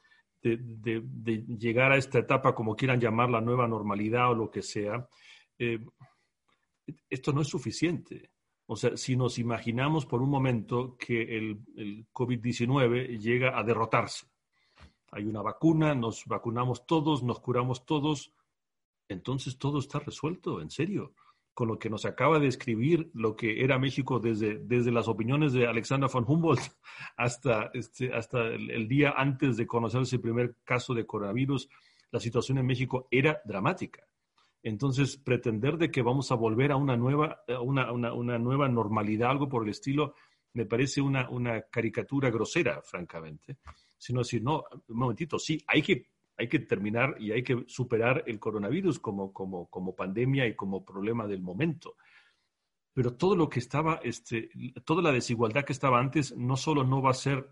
[0.42, 5.08] de, llegar a esta etapa, como quieran llamar la nueva normalidad o lo que sea,
[5.58, 5.78] eh,
[7.08, 8.30] esto no es suficiente.
[8.66, 14.26] O sea, si nos imaginamos por un momento que el, el COVID-19 llega a derrotarse,
[15.12, 18.32] hay una vacuna, nos vacunamos todos, nos curamos todos,
[19.08, 21.14] entonces todo está resuelto, en serio
[21.61, 25.53] con lo que nos acaba de escribir lo que era México desde, desde las opiniones
[25.53, 26.62] de Alexander von Humboldt
[27.19, 31.69] hasta, este, hasta el, día antes de conocerse el primer caso de coronavirus,
[32.12, 34.03] la situación en México era dramática.
[34.62, 39.31] Entonces, pretender de que vamos a volver a una nueva, una, una, una nueva normalidad,
[39.31, 40.15] algo por el estilo,
[40.55, 43.59] me parece una, una caricatura grosera, francamente.
[43.99, 46.07] Sino decir, no, un momentito, sí, hay que
[46.40, 50.86] hay que terminar y hay que superar el coronavirus como, como, como pandemia y como
[50.86, 51.96] problema del momento.
[52.94, 54.48] Pero todo lo que estaba, este,
[54.86, 57.46] toda la desigualdad que estaba antes, no solo no va a ser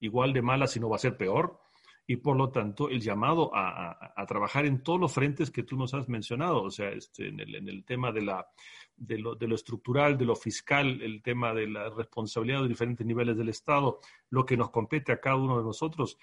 [0.00, 1.58] igual de mala, sino va a ser peor.
[2.06, 5.74] Y por lo tanto, el llamado a, a, trabajar en todos los frentes que tú
[5.74, 8.46] nos has mencionado, o sea, este, en, el, en el tema de, la,
[8.94, 13.06] de, lo, de lo estructural, de lo fiscal, el tema de la responsabilidad de diferentes
[13.06, 16.18] niveles del Estado, lo que nos compete a cada uno de nosotros,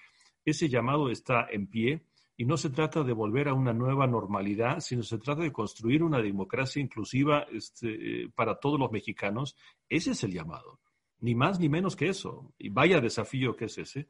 [0.46, 2.06] ese llamado está en pie
[2.42, 6.02] y no se trata de volver a una nueva normalidad, sino se trata de construir
[6.02, 9.56] una democracia inclusiva este, para todos los mexicanos.
[9.88, 10.80] Ese es el llamado,
[11.20, 12.52] ni más ni menos que eso.
[12.58, 14.08] Y vaya desafío que es ese.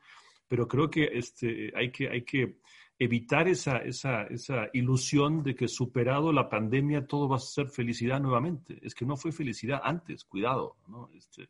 [0.48, 2.60] Pero creo que, este, hay, que hay que
[2.98, 8.22] evitar esa, esa, esa ilusión de que superado la pandemia todo va a ser felicidad
[8.22, 8.80] nuevamente.
[8.82, 10.78] Es que no fue felicidad antes, cuidado.
[10.88, 11.10] ¿no?
[11.14, 11.50] Este,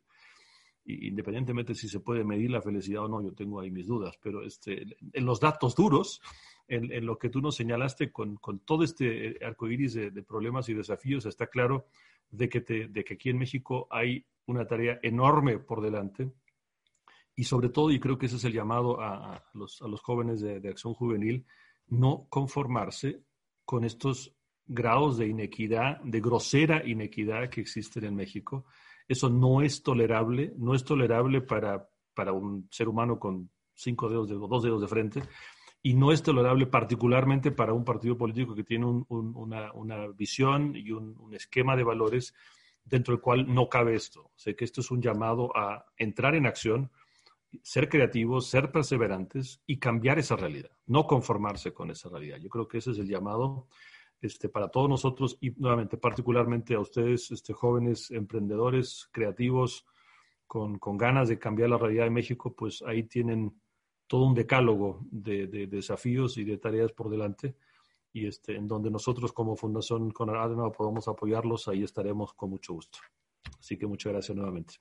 [0.84, 4.42] independientemente si se puede medir la felicidad o no, yo tengo ahí mis dudas, pero
[4.42, 6.20] este, en los datos duros,
[6.68, 10.74] en, lo que tú nos señalaste con, todo este eh, arcoíris de, de, problemas y
[10.74, 11.86] desafíos, está claro
[12.30, 16.32] de que, de que aquí en México hay una tarea enorme por delante
[17.34, 20.40] y sobre todo, y creo que ese es el llamado a, los, a los, jóvenes
[20.40, 21.46] de, de acción juvenil,
[21.88, 23.22] no conformarse
[23.64, 24.36] con estos
[24.66, 28.66] grados de inequidad, de grosera inequidad que existen en México.
[29.08, 34.28] Eso no es tolerable, no es tolerable para, para un ser humano con cinco dedos
[34.28, 35.22] de, dos dedos de frente,
[35.82, 41.34] y no es tolerable particularmente para un partido político que tiene una, visión y un,
[41.34, 42.34] esquema de valores
[42.84, 44.30] dentro del cual no cabe esto.
[44.36, 46.90] Sé que esto es un llamado a entrar en acción,
[47.62, 52.38] ser creativos, ser perseverantes y cambiar esa realidad, no conformarse con esa realidad.
[52.38, 53.66] Yo creo que ese es el llamado
[54.20, 59.84] este, para todos nosotros y nuevamente particularmente a ustedes, este, jóvenes emprendedores, creativos,
[60.46, 63.61] con, con ganas de cambiar la realidad de México, pues ahí tienen
[64.12, 67.54] todo un decálogo de, desafíos y de tareas por delante
[68.12, 72.74] y este, en donde nosotros como Fundación Conrad Adenauer podamos apoyarlos, ahí estaremos con mucho
[72.74, 72.98] gusto.
[73.58, 74.74] Así que muchas gracias nuevamente.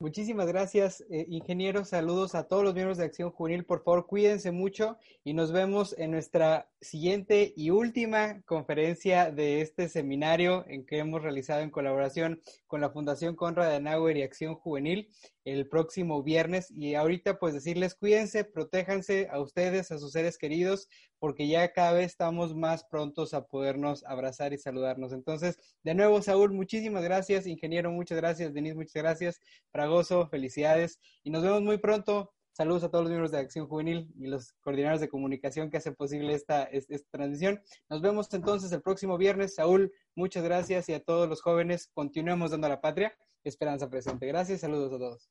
[0.00, 1.86] Muchísimas gracias, eh, ingeniero.
[1.86, 3.64] Saludos a todos los miembros de Acción Juvenil.
[3.64, 9.88] Por favor, cuídense mucho y nos vemos en nuestra siguiente y última conferencia de este
[9.88, 15.08] seminario en que hemos realizado en colaboración con la Fundación Conrad Adenauer y Acción Juvenil
[15.44, 16.70] el próximo viernes.
[16.70, 20.88] Y ahorita pues decirles cuídense, protéjanse a ustedes, a sus seres queridos,
[21.18, 25.12] porque ya cada vez estamos más prontos a podernos abrazar y saludarnos.
[25.12, 27.46] Entonces, de nuevo, Saúl, muchísimas gracias.
[27.46, 28.54] Ingeniero, muchas gracias.
[28.54, 29.40] Denise, muchas gracias.
[29.72, 31.00] Fragoso, felicidades.
[31.24, 32.32] Y nos vemos muy pronto.
[32.58, 35.94] Saludos a todos los miembros de Acción Juvenil y los coordinadores de comunicación que hacen
[35.94, 37.62] posible esta, esta, transmisión.
[37.88, 39.54] Nos vemos entonces el próximo viernes.
[39.54, 44.26] Saúl, muchas gracias y a todos los jóvenes, continuemos dando a la patria esperanza presente.
[44.26, 45.30] Gracias, saludos a todos.